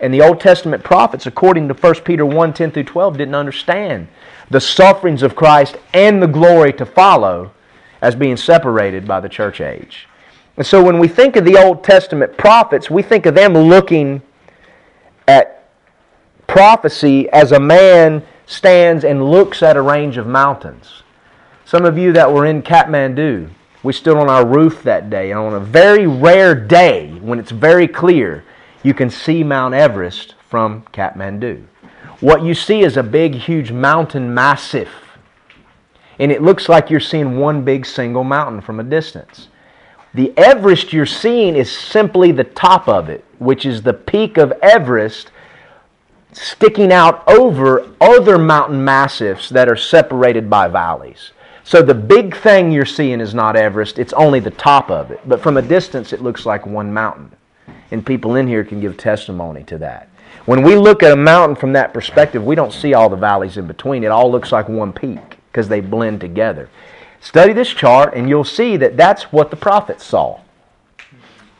And 0.00 0.14
the 0.14 0.22
Old 0.22 0.40
Testament 0.40 0.84
prophets, 0.84 1.26
according 1.26 1.68
to 1.68 1.74
1 1.74 1.94
Peter 1.96 2.24
1 2.24 2.52
10 2.52 2.70
through 2.70 2.84
12, 2.84 3.18
didn't 3.18 3.34
understand 3.34 4.08
the 4.50 4.60
sufferings 4.60 5.22
of 5.22 5.34
Christ 5.34 5.76
and 5.92 6.22
the 6.22 6.26
glory 6.26 6.72
to 6.74 6.86
follow 6.86 7.52
as 8.00 8.14
being 8.14 8.36
separated 8.36 9.06
by 9.06 9.20
the 9.20 9.28
church 9.28 9.60
age. 9.60 10.08
And 10.56 10.66
so 10.66 10.82
when 10.82 10.98
we 10.98 11.08
think 11.08 11.36
of 11.36 11.44
the 11.44 11.56
Old 11.56 11.84
Testament 11.84 12.36
prophets, 12.36 12.90
we 12.90 13.02
think 13.02 13.26
of 13.26 13.34
them 13.34 13.54
looking 13.54 14.22
at 15.26 15.68
prophecy 16.46 17.28
as 17.30 17.52
a 17.52 17.60
man 17.60 18.24
stands 18.46 19.04
and 19.04 19.30
looks 19.30 19.62
at 19.62 19.76
a 19.76 19.82
range 19.82 20.16
of 20.16 20.26
mountains. 20.26 21.02
Some 21.64 21.84
of 21.84 21.98
you 21.98 22.12
that 22.14 22.32
were 22.32 22.46
in 22.46 22.62
Kathmandu, 22.62 23.50
we 23.82 23.92
stood 23.92 24.16
on 24.16 24.28
our 24.28 24.44
roof 24.44 24.82
that 24.82 25.10
day, 25.10 25.30
and 25.30 25.38
on 25.38 25.54
a 25.54 25.60
very 25.60 26.06
rare 26.06 26.54
day, 26.54 27.10
when 27.20 27.38
it's 27.38 27.50
very 27.50 27.86
clear, 27.86 28.42
you 28.88 28.94
can 28.94 29.10
see 29.10 29.44
Mount 29.44 29.74
Everest 29.74 30.34
from 30.48 30.80
Kathmandu. 30.94 31.62
What 32.20 32.42
you 32.42 32.54
see 32.54 32.80
is 32.80 32.96
a 32.96 33.02
big, 33.02 33.34
huge 33.34 33.70
mountain 33.70 34.32
massif. 34.32 34.88
And 36.18 36.32
it 36.32 36.40
looks 36.40 36.70
like 36.70 36.88
you're 36.88 36.98
seeing 36.98 37.38
one 37.38 37.64
big 37.66 37.84
single 37.84 38.24
mountain 38.24 38.62
from 38.62 38.80
a 38.80 38.82
distance. 38.82 39.48
The 40.14 40.32
Everest 40.38 40.94
you're 40.94 41.04
seeing 41.04 41.54
is 41.54 41.70
simply 41.70 42.32
the 42.32 42.44
top 42.44 42.88
of 42.88 43.10
it, 43.10 43.26
which 43.38 43.66
is 43.66 43.82
the 43.82 43.92
peak 43.92 44.38
of 44.38 44.52
Everest 44.62 45.32
sticking 46.32 46.90
out 46.90 47.28
over 47.28 47.92
other 48.00 48.38
mountain 48.38 48.82
massifs 48.82 49.50
that 49.50 49.68
are 49.68 49.76
separated 49.76 50.48
by 50.48 50.66
valleys. 50.66 51.32
So 51.62 51.82
the 51.82 51.94
big 51.94 52.34
thing 52.34 52.72
you're 52.72 52.86
seeing 52.86 53.20
is 53.20 53.34
not 53.34 53.54
Everest, 53.54 53.98
it's 53.98 54.14
only 54.14 54.40
the 54.40 54.50
top 54.52 54.90
of 54.90 55.10
it. 55.10 55.20
But 55.28 55.42
from 55.42 55.58
a 55.58 55.62
distance, 55.62 56.14
it 56.14 56.22
looks 56.22 56.46
like 56.46 56.64
one 56.64 56.90
mountain. 56.90 57.32
And 57.90 58.04
people 58.04 58.36
in 58.36 58.46
here 58.46 58.64
can 58.64 58.80
give 58.80 58.96
testimony 58.96 59.64
to 59.64 59.78
that. 59.78 60.08
When 60.46 60.62
we 60.62 60.76
look 60.76 61.02
at 61.02 61.12
a 61.12 61.16
mountain 61.16 61.56
from 61.56 61.72
that 61.74 61.92
perspective, 61.92 62.44
we 62.44 62.54
don't 62.54 62.72
see 62.72 62.94
all 62.94 63.08
the 63.08 63.16
valleys 63.16 63.56
in 63.56 63.66
between. 63.66 64.04
It 64.04 64.10
all 64.10 64.30
looks 64.30 64.52
like 64.52 64.68
one 64.68 64.92
peak 64.92 65.36
because 65.50 65.68
they 65.68 65.80
blend 65.80 66.20
together. 66.20 66.68
Study 67.20 67.52
this 67.52 67.68
chart 67.68 68.14
and 68.14 68.28
you'll 68.28 68.44
see 68.44 68.76
that 68.76 68.96
that's 68.96 69.24
what 69.32 69.50
the 69.50 69.56
prophets 69.56 70.04
saw. 70.04 70.40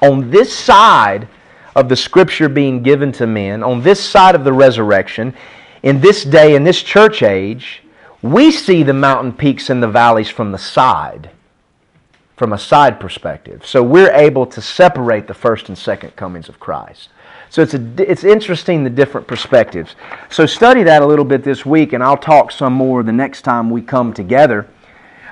On 0.01 0.31
this 0.31 0.57
side 0.57 1.29
of 1.75 1.89
the 1.89 1.97
scripture 1.97 2.49
being 2.49 2.83
given 2.83 3.13
to 3.13 3.27
men, 3.27 3.63
on 3.63 3.83
this 3.83 4.03
side 4.03 4.35
of 4.35 4.45
the 4.45 4.53
resurrection, 4.53 5.35
in 5.83 6.01
this 6.01 6.25
day, 6.25 6.55
in 6.55 6.65
this 6.65 6.83
church 6.83 7.23
age, 7.23 7.83
we 8.23 8.51
see 8.51 8.83
the 8.83 8.95
mountain 8.95 9.33
peaks 9.33 9.71
and 9.71 9.83
the 9.83 9.89
valleys 9.89 10.29
from 10.29 10.51
the 10.51 10.59
side, 10.59 11.31
from 12.39 12.53
a 12.53 12.59
side 12.59 13.01
perspective. 13.01 13.67
So 13.67 13.83
we're 13.83 14.13
able 14.13 14.47
to 14.47 14.63
separate 14.63 15.27
the 15.27 15.35
first 15.35 15.69
and 15.69 15.77
second 15.77 16.15
comings 16.15 16.49
of 16.49 16.61
Christ. 16.61 17.09
So 17.51 17.63
it's, 17.63 17.75
a, 17.75 17.83
it's 17.99 18.23
interesting 18.23 18.85
the 18.85 18.91
different 18.91 19.27
perspectives. 19.27 19.97
So 20.31 20.47
study 20.47 20.85
that 20.85 21.03
a 21.03 21.07
little 21.07 21.25
bit 21.25 21.43
this 21.43 21.67
week, 21.67 21.93
and 21.93 22.03
I'll 22.03 22.17
talk 22.17 22.53
some 22.53 22.73
more 22.73 23.03
the 23.03 23.13
next 23.13 23.43
time 23.43 23.71
we 23.71 23.83
come 23.83 24.13
together. 24.13 24.69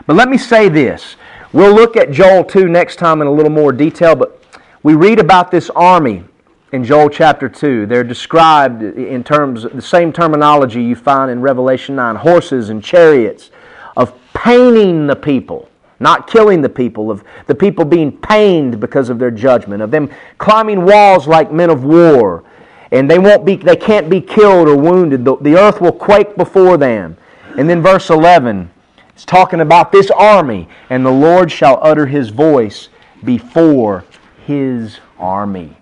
But 0.07 0.17
let 0.17 0.29
me 0.29 0.37
say 0.37 0.69
this. 0.69 1.15
We'll 1.53 1.75
look 1.75 1.97
at 1.97 2.11
Joel 2.11 2.43
2 2.43 2.67
next 2.69 2.97
time 2.97 3.21
in 3.21 3.29
a 3.29 3.33
little 3.33 3.53
more 3.53 3.71
detail, 3.71 4.17
but 4.17 4.43
we 4.83 4.95
read 4.95 5.21
about 5.21 5.53
this 5.53 5.71
army 5.71 6.25
in 6.73 6.83
Joel 6.83 7.09
chapter 7.09 7.49
2. 7.49 7.87
They're 7.87 8.03
described 8.03 8.83
in 8.83 9.23
terms 9.23 9.63
the 9.63 9.81
same 9.81 10.13
terminology 10.13 10.83
you 10.83 10.97
find 10.97 11.31
in 11.31 11.41
Revelation 11.41 11.95
9 11.95 12.17
horses 12.17 12.69
and 12.71 12.83
chariots 12.83 13.53
of 13.97 14.13
paining 14.35 15.07
the 15.07 15.15
people 15.17 15.69
not 15.99 16.27
killing 16.27 16.63
the 16.63 16.69
people, 16.69 17.11
of 17.11 17.25
the 17.47 17.55
people 17.55 17.85
being 17.85 18.17
pained 18.17 18.81
because 18.81 19.09
of 19.09 19.19
their 19.19 19.31
judgment, 19.31 19.83
of 19.83 19.91
them 19.91 20.11
climbing 20.39 20.85
walls 20.85 21.27
like 21.27 21.53
men 21.53 21.71
of 21.71 21.85
war, 21.85 22.45
and 22.93 23.11
they 23.11 23.19
won't 23.19 23.45
be 23.45 23.57
they 23.57 23.77
can't 23.77 24.09
be 24.09 24.21
killed 24.21 24.69
or 24.69 24.77
wounded. 24.77 25.25
The, 25.25 25.37
the 25.39 25.57
earth 25.57 25.81
will 25.81 25.93
quake 25.93 26.37
before 26.37 26.77
them. 26.77 27.17
And 27.57 27.71
then 27.71 27.83
verse 27.83 28.11
11 28.11 28.71
it's 29.17 29.25
talking 29.25 29.61
about 29.61 29.93
this 29.93 30.11
army, 30.11 30.69
and 30.91 31.05
the 31.05 31.11
Lord 31.11 31.51
shall 31.51 31.79
utter 31.81 32.05
his 32.05 32.29
voice 32.29 32.91
before 33.25 34.05
his 34.45 35.01
army. 35.19 35.75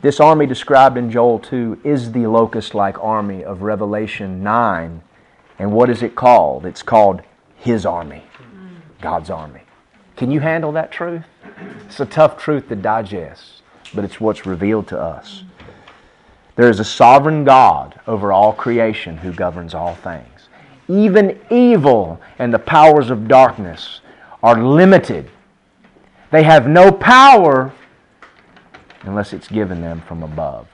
This 0.00 0.18
army 0.18 0.46
described 0.46 0.98
in 0.98 1.12
Joel 1.12 1.38
2 1.38 1.82
is 1.84 2.10
the 2.10 2.26
locust 2.26 2.74
like 2.74 2.98
army 2.98 3.44
of 3.44 3.62
Revelation 3.62 4.42
9. 4.42 5.00
And 5.60 5.70
what 5.70 5.90
is 5.90 6.02
it 6.02 6.16
called? 6.16 6.66
It's 6.66 6.82
called 6.82 7.22
his 7.54 7.86
army. 7.86 8.24
God's 9.02 9.28
army. 9.28 9.60
Can 10.16 10.30
you 10.30 10.40
handle 10.40 10.72
that 10.72 10.90
truth? 10.90 11.24
It's 11.86 12.00
a 12.00 12.06
tough 12.06 12.38
truth 12.38 12.68
to 12.68 12.76
digest, 12.76 13.62
but 13.94 14.04
it's 14.04 14.20
what's 14.20 14.46
revealed 14.46 14.88
to 14.88 14.98
us. 14.98 15.42
There 16.56 16.70
is 16.70 16.80
a 16.80 16.84
sovereign 16.84 17.44
God 17.44 18.00
over 18.06 18.32
all 18.32 18.52
creation 18.52 19.18
who 19.18 19.32
governs 19.32 19.74
all 19.74 19.94
things. 19.94 20.48
Even 20.88 21.40
evil 21.50 22.20
and 22.38 22.52
the 22.52 22.58
powers 22.58 23.10
of 23.10 23.28
darkness 23.28 24.00
are 24.42 24.62
limited. 24.62 25.30
They 26.30 26.42
have 26.42 26.68
no 26.68 26.92
power 26.92 27.72
unless 29.02 29.32
it's 29.32 29.48
given 29.48 29.80
them 29.80 30.02
from 30.02 30.22
above. 30.22 30.68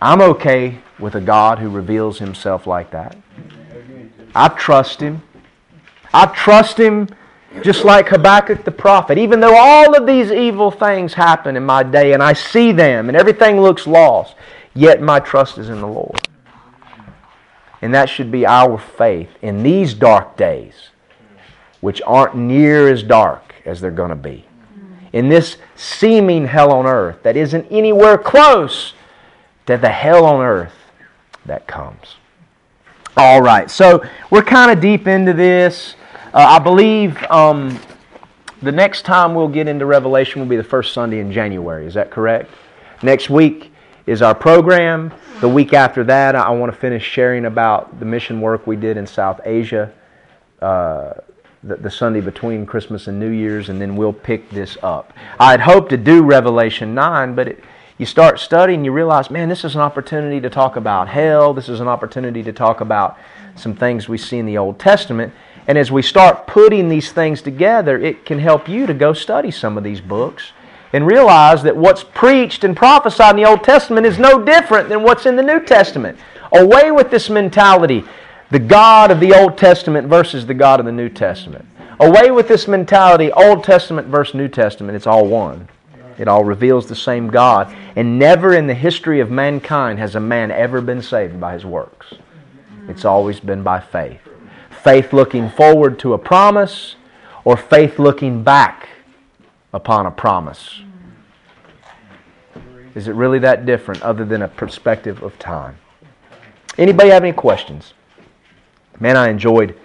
I'm 0.00 0.20
okay 0.20 0.78
with 0.98 1.14
a 1.14 1.20
God 1.20 1.58
who 1.58 1.70
reveals 1.70 2.18
himself 2.18 2.66
like 2.66 2.90
that. 2.90 3.16
I 4.34 4.48
trust 4.48 5.00
him. 5.00 5.22
I 6.12 6.26
trust 6.26 6.78
him 6.78 7.08
just 7.62 7.84
like 7.84 8.08
Habakkuk 8.08 8.64
the 8.64 8.70
prophet. 8.70 9.18
Even 9.18 9.40
though 9.40 9.56
all 9.56 9.96
of 9.96 10.06
these 10.06 10.30
evil 10.30 10.70
things 10.70 11.14
happen 11.14 11.56
in 11.56 11.64
my 11.64 11.82
day 11.82 12.12
and 12.12 12.22
I 12.22 12.32
see 12.32 12.72
them 12.72 13.08
and 13.08 13.16
everything 13.16 13.60
looks 13.60 13.86
lost, 13.86 14.34
yet 14.74 15.00
my 15.00 15.18
trust 15.20 15.58
is 15.58 15.68
in 15.68 15.80
the 15.80 15.86
Lord. 15.86 16.28
And 17.80 17.94
that 17.94 18.08
should 18.08 18.30
be 18.30 18.44
our 18.44 18.76
faith 18.76 19.30
in 19.40 19.62
these 19.62 19.94
dark 19.94 20.36
days, 20.36 20.90
which 21.80 22.02
aren't 22.06 22.36
near 22.36 22.88
as 22.88 23.02
dark 23.02 23.54
as 23.64 23.80
they're 23.80 23.90
going 23.90 24.10
to 24.10 24.16
be. 24.16 24.44
In 25.12 25.28
this 25.28 25.56
seeming 25.74 26.46
hell 26.46 26.72
on 26.72 26.86
earth 26.86 27.22
that 27.22 27.36
isn't 27.36 27.66
anywhere 27.70 28.18
close 28.18 28.94
to 29.66 29.76
the 29.76 29.88
hell 29.88 30.24
on 30.24 30.44
earth 30.44 30.74
that 31.46 31.66
comes. 31.66 32.16
All 33.16 33.40
right, 33.40 33.70
so 33.70 34.04
we're 34.30 34.42
kind 34.42 34.70
of 34.70 34.80
deep 34.80 35.06
into 35.06 35.32
this. 35.32 35.94
Uh, 36.34 36.44
I 36.46 36.58
believe 36.58 37.22
um, 37.30 37.80
the 38.60 38.70
next 38.70 39.02
time 39.02 39.34
we'll 39.34 39.48
get 39.48 39.66
into 39.66 39.86
Revelation 39.86 40.42
will 40.42 40.48
be 40.48 40.56
the 40.56 40.64
first 40.64 40.92
Sunday 40.92 41.20
in 41.20 41.32
January. 41.32 41.86
Is 41.86 41.94
that 41.94 42.10
correct? 42.10 42.50
Next 43.02 43.30
week 43.30 43.72
is 44.06 44.20
our 44.20 44.34
program. 44.34 45.10
The 45.40 45.48
week 45.48 45.72
after 45.72 46.04
that, 46.04 46.34
I 46.34 46.50
want 46.50 46.70
to 46.70 46.78
finish 46.78 47.02
sharing 47.02 47.46
about 47.46 47.98
the 47.98 48.04
mission 48.04 48.42
work 48.42 48.66
we 48.66 48.76
did 48.76 48.98
in 48.98 49.06
South 49.06 49.40
Asia. 49.46 49.90
Uh, 50.60 51.14
the, 51.62 51.76
the, 51.76 51.90
Sunday 51.90 52.20
between 52.20 52.66
Christmas 52.66 53.06
and 53.06 53.18
New 53.18 53.30
Year's, 53.30 53.68
and 53.68 53.80
then 53.80 53.96
we'll 53.96 54.12
pick 54.12 54.50
this 54.50 54.76
up. 54.82 55.12
I 55.40 55.52
had 55.52 55.60
hoped 55.60 55.90
to 55.90 55.96
do 55.96 56.22
Revelation 56.22 56.94
9, 56.94 57.34
but 57.34 57.48
it, 57.48 57.64
you 57.96 58.06
start 58.06 58.38
studying, 58.38 58.84
you 58.84 58.92
realize, 58.92 59.30
man, 59.30 59.48
this 59.48 59.64
is 59.64 59.74
an 59.74 59.80
opportunity 59.80 60.40
to 60.40 60.50
talk 60.50 60.76
about 60.76 61.08
hell. 61.08 61.54
This 61.54 61.68
is 61.68 61.80
an 61.80 61.88
opportunity 61.88 62.42
to 62.44 62.52
talk 62.52 62.80
about 62.80 63.18
some 63.56 63.74
things 63.74 64.08
we 64.08 64.18
see 64.18 64.38
in 64.38 64.46
the 64.46 64.58
Old 64.58 64.78
Testament. 64.78 65.32
And 65.68 65.76
as 65.76 65.92
we 65.92 66.02
start 66.02 66.46
putting 66.46 66.88
these 66.88 67.12
things 67.12 67.42
together, 67.42 67.98
it 67.98 68.24
can 68.24 68.38
help 68.38 68.68
you 68.68 68.86
to 68.86 68.94
go 68.94 69.12
study 69.12 69.50
some 69.50 69.76
of 69.76 69.84
these 69.84 70.00
books 70.00 70.52
and 70.94 71.06
realize 71.06 71.62
that 71.62 71.76
what's 71.76 72.02
preached 72.02 72.64
and 72.64 72.74
prophesied 72.74 73.36
in 73.36 73.42
the 73.42 73.48
Old 73.48 73.62
Testament 73.62 74.06
is 74.06 74.18
no 74.18 74.42
different 74.42 74.88
than 74.88 75.02
what's 75.02 75.26
in 75.26 75.36
the 75.36 75.42
New 75.42 75.60
Testament. 75.60 76.18
Away 76.52 76.90
with 76.90 77.10
this 77.10 77.28
mentality 77.28 78.04
the 78.50 78.58
God 78.58 79.10
of 79.10 79.20
the 79.20 79.34
Old 79.34 79.58
Testament 79.58 80.08
versus 80.08 80.46
the 80.46 80.54
God 80.54 80.80
of 80.80 80.86
the 80.86 80.92
New 80.92 81.10
Testament. 81.10 81.66
Away 82.00 82.30
with 82.30 82.48
this 82.48 82.66
mentality 82.66 83.30
Old 83.32 83.62
Testament 83.62 84.08
versus 84.08 84.34
New 84.34 84.48
Testament. 84.48 84.96
It's 84.96 85.06
all 85.06 85.26
one. 85.26 85.68
It 86.16 86.28
all 86.28 86.44
reveals 86.44 86.86
the 86.86 86.96
same 86.96 87.28
God. 87.28 87.74
And 87.94 88.18
never 88.18 88.54
in 88.54 88.66
the 88.66 88.74
history 88.74 89.20
of 89.20 89.30
mankind 89.30 89.98
has 89.98 90.14
a 90.14 90.20
man 90.20 90.50
ever 90.50 90.80
been 90.80 91.02
saved 91.02 91.38
by 91.38 91.52
his 91.52 91.66
works. 91.66 92.14
It's 92.88 93.04
always 93.04 93.38
been 93.38 93.62
by 93.62 93.80
faith. 93.80 94.27
Faith 94.82 95.12
looking 95.12 95.50
forward 95.50 95.98
to 96.00 96.14
a 96.14 96.18
promise, 96.18 96.96
or 97.44 97.56
faith 97.56 97.98
looking 97.98 98.42
back 98.42 98.88
upon 99.72 100.06
a 100.06 100.10
promise. 100.10 100.82
Is 102.94 103.08
it 103.08 103.12
really 103.12 103.38
that 103.40 103.66
different 103.66 104.02
other 104.02 104.24
than 104.24 104.42
a 104.42 104.48
perspective 104.48 105.22
of 105.22 105.38
time? 105.38 105.76
Anybody 106.76 107.10
have 107.10 107.22
any 107.22 107.32
questions? 107.32 107.94
Man, 109.00 109.16
I 109.16 109.28
enjoyed 109.28 109.78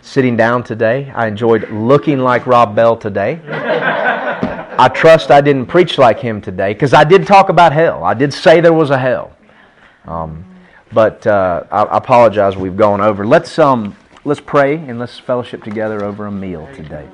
sitting 0.00 0.36
down 0.36 0.62
today. 0.62 1.12
I 1.14 1.26
enjoyed 1.26 1.68
looking 1.70 2.18
like 2.18 2.46
Rob 2.46 2.74
Bell 2.76 2.96
today. 2.96 3.40
I 4.78 4.88
trust 4.88 5.30
I 5.30 5.40
didn't 5.40 5.66
preach 5.66 5.98
like 5.98 6.20
him 6.20 6.40
today 6.40 6.74
because 6.74 6.92
I 6.92 7.04
did 7.04 7.26
talk 7.26 7.48
about 7.48 7.72
hell. 7.72 8.04
I 8.04 8.14
did 8.14 8.32
say 8.32 8.60
there 8.60 8.74
was 8.74 8.90
a 8.90 8.98
hell. 8.98 9.36
Um, 10.04 10.44
but 10.92 11.26
uh, 11.26 11.64
I, 11.70 11.82
I, 11.82 11.96
apologize. 11.96 12.56
We've 12.56 12.76
gone 12.76 13.00
over. 13.00 13.26
Let's 13.26 13.58
um, 13.58 13.96
let's 14.26 14.40
pray 14.40 14.74
and 14.74 14.98
let's 14.98 15.20
fellowship 15.20 15.62
together 15.62 16.04
over 16.04 16.26
a 16.26 16.32
meal 16.32 16.68
today. 16.74 17.08